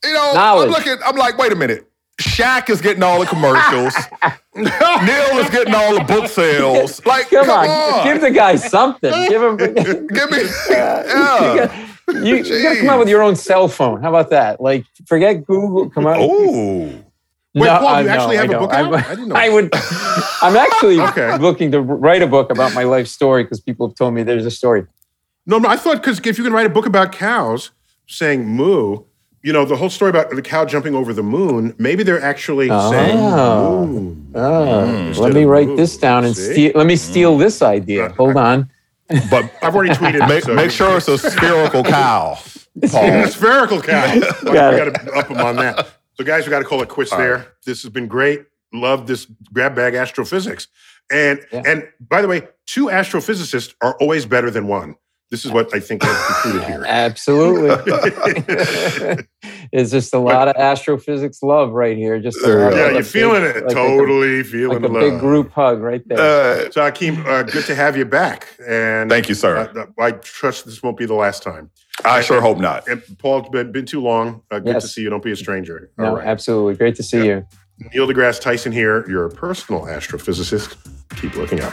You 0.04 0.12
know, 0.12 0.32
Knowledge. 0.34 0.68
I'm 0.68 0.72
looking. 0.72 0.96
I'm 1.04 1.16
like, 1.16 1.36
wait 1.36 1.52
a 1.52 1.56
minute. 1.56 1.86
Shaq 2.20 2.70
is 2.70 2.80
getting 2.80 3.02
all 3.02 3.20
the 3.20 3.26
commercials. 3.26 3.94
Neil 4.54 5.38
is 5.38 5.50
getting 5.50 5.74
all 5.74 5.94
the 5.98 6.04
book 6.04 6.28
sales. 6.28 7.04
Like, 7.04 7.28
come, 7.30 7.46
come, 7.46 7.60
on, 7.60 7.68
on. 7.68 8.04
give 8.04 8.20
the 8.20 8.30
guy 8.30 8.56
something. 8.56 9.10
Give 9.28 9.42
him. 9.42 9.56
Give 9.56 10.30
me. 10.30 10.38
you, 10.38 10.50
Yeah. 10.70 11.56
got, 12.06 12.14
you, 12.24 12.36
you 12.36 12.62
gotta 12.62 12.80
come 12.80 12.88
out 12.90 12.98
with 12.98 13.08
your 13.08 13.22
own 13.22 13.34
cell 13.36 13.68
phone. 13.68 14.02
How 14.02 14.08
about 14.10 14.30
that? 14.30 14.60
Like, 14.60 14.84
forget 15.06 15.44
Google. 15.46 15.90
Come 15.90 16.06
out. 16.06 16.20
Ooh. 16.20 17.04
Wait, 17.54 17.68
Paul, 17.68 17.86
I 17.86 18.00
you 18.02 18.08
actually 18.08 18.36
have 18.36 18.50
a 18.50 18.56
I 18.56 18.58
book 18.58 18.72
I'm, 18.72 18.94
I 18.94 19.08
didn't 19.14 19.28
know. 19.28 19.34
I 19.36 19.48
would. 19.50 19.70
I'm 20.42 20.56
actually 20.56 21.00
Okay. 21.00 21.36
looking 21.38 21.70
to 21.72 21.82
write 21.82 22.22
a 22.22 22.26
book 22.26 22.50
about 22.50 22.72
my 22.72 22.84
life 22.84 23.08
story 23.08 23.42
because 23.44 23.60
people 23.60 23.88
have 23.88 23.94
told 23.94 24.14
me 24.14 24.22
there's 24.22 24.46
a 24.46 24.50
story. 24.50 24.86
No, 25.46 25.58
no, 25.58 25.68
I 25.68 25.76
thought 25.76 25.96
because 25.96 26.20
if 26.24 26.38
you 26.38 26.44
can 26.44 26.52
write 26.52 26.66
a 26.66 26.70
book 26.70 26.86
about 26.86 27.12
cows 27.12 27.70
saying 28.06 28.46
moo, 28.46 29.04
you 29.42 29.52
know, 29.52 29.64
the 29.64 29.76
whole 29.76 29.90
story 29.90 30.10
about 30.10 30.30
the 30.30 30.42
cow 30.42 30.64
jumping 30.64 30.94
over 30.94 31.12
the 31.12 31.22
moon, 31.22 31.74
maybe 31.78 32.02
they're 32.04 32.22
actually 32.22 32.70
ah. 32.70 32.90
saying 32.90 33.18
Oh. 33.18 33.86
moon. 33.86 34.30
Oh, 34.34 34.80
ah. 34.80 34.84
instead 34.84 35.22
let 35.22 35.32
me 35.34 35.44
write 35.44 35.66
move. 35.68 35.76
this 35.76 35.96
down 35.96 36.24
and 36.24 36.36
steal. 36.36 36.72
Let 36.74 36.86
me 36.86 36.96
steal 36.96 37.36
mm. 37.36 37.40
this 37.40 37.60
idea. 37.62 38.10
Hold 38.10 38.36
on. 38.36 38.70
But 39.30 39.52
I've 39.62 39.74
already 39.74 39.94
tweeted. 39.94 40.26
make, 40.28 40.44
so- 40.44 40.54
make 40.54 40.70
sure 40.70 40.96
it's 40.96 41.08
a 41.08 41.18
spherical 41.18 41.82
cow. 41.82 42.38
A 42.82 42.88
Paul. 42.88 43.26
spherical 43.28 43.82
cow. 43.82 44.20
Well, 44.42 44.54
Got 44.54 44.72
we 44.72 44.78
got 44.78 44.94
to 44.94 45.12
up 45.12 45.28
them 45.28 45.38
on 45.38 45.56
that. 45.56 45.88
So, 46.14 46.24
guys, 46.24 46.46
we 46.46 46.50
got 46.50 46.60
to 46.60 46.64
call 46.64 46.80
it 46.82 46.88
quits 46.88 47.10
there. 47.10 47.54
This 47.66 47.82
has 47.82 47.90
been 47.90 48.06
great. 48.06 48.44
Love 48.72 49.06
this 49.06 49.26
grab 49.52 49.74
bag 49.74 49.94
astrophysics. 49.94 50.68
And 51.10 51.44
Yeah. 51.52 51.62
and 51.66 51.88
by 52.00 52.22
the 52.22 52.28
way, 52.28 52.48
two 52.66 52.86
astrophysicists 52.86 53.74
are 53.82 53.94
always 54.00 54.24
better 54.24 54.50
than 54.50 54.66
one. 54.66 54.94
This 55.32 55.46
is 55.46 55.50
what 55.50 55.74
I 55.74 55.80
think 55.80 56.04
I've 56.04 56.26
concluded 56.42 56.68
here. 56.68 56.84
Absolutely. 56.86 57.70
it's 59.72 59.90
just 59.90 60.12
a 60.12 60.18
lot 60.18 60.46
of 60.46 60.56
astrophysics 60.56 61.42
love 61.42 61.70
right 61.72 61.96
here. 61.96 62.20
Just 62.20 62.36
a 62.44 62.48
yeah, 62.76 62.90
you're 62.90 63.02
feeling 63.02 63.40
big- 63.40 63.56
it. 63.56 63.62
like 63.64 63.72
a- 63.72 63.74
totally 63.74 64.42
feeling 64.42 64.82
Like 64.82 64.90
a 64.90 64.92
the 64.92 65.00
big 65.00 65.18
group 65.20 65.50
hug 65.50 65.80
right 65.80 66.06
there. 66.06 66.18
Uh, 66.66 66.70
So, 66.70 66.82
Hakeem, 66.82 67.24
uh, 67.26 67.44
good 67.44 67.64
to 67.64 67.74
have 67.74 67.96
you 67.96 68.04
back. 68.04 68.46
And 68.68 69.08
Thank 69.08 69.30
you, 69.30 69.34
sir. 69.34 69.56
uh, 69.74 69.86
I 69.98 70.10
trust 70.12 70.66
this 70.66 70.82
won't 70.82 70.98
be 70.98 71.06
the 71.06 71.14
last 71.14 71.42
time. 71.42 71.70
I 72.04 72.20
sure 72.20 72.42
hope 72.42 72.58
not. 72.58 72.86
And 72.86 73.02
Paul, 73.18 73.38
it's 73.38 73.48
been, 73.48 73.72
been 73.72 73.86
too 73.86 74.02
long. 74.02 74.42
Uh, 74.50 74.58
good 74.58 74.74
to 74.74 74.86
see 74.86 75.00
you. 75.00 75.08
Don't 75.08 75.22
be 75.24 75.32
a 75.32 75.36
stranger. 75.36 75.90
no, 75.96 76.04
All 76.08 76.16
right. 76.16 76.26
absolutely. 76.26 76.74
Great 76.74 76.96
to 76.96 77.02
see 77.02 77.16
Yeah. 77.18 77.24
you. 77.24 77.46
Neil 77.94 78.06
deGrasse 78.06 78.38
Tyson 78.40 78.70
here, 78.70 79.08
your 79.08 79.30
personal 79.30 79.82
astrophysicist. 79.86 80.76
Keep 81.16 81.36
looking 81.36 81.62
up. 81.62 81.72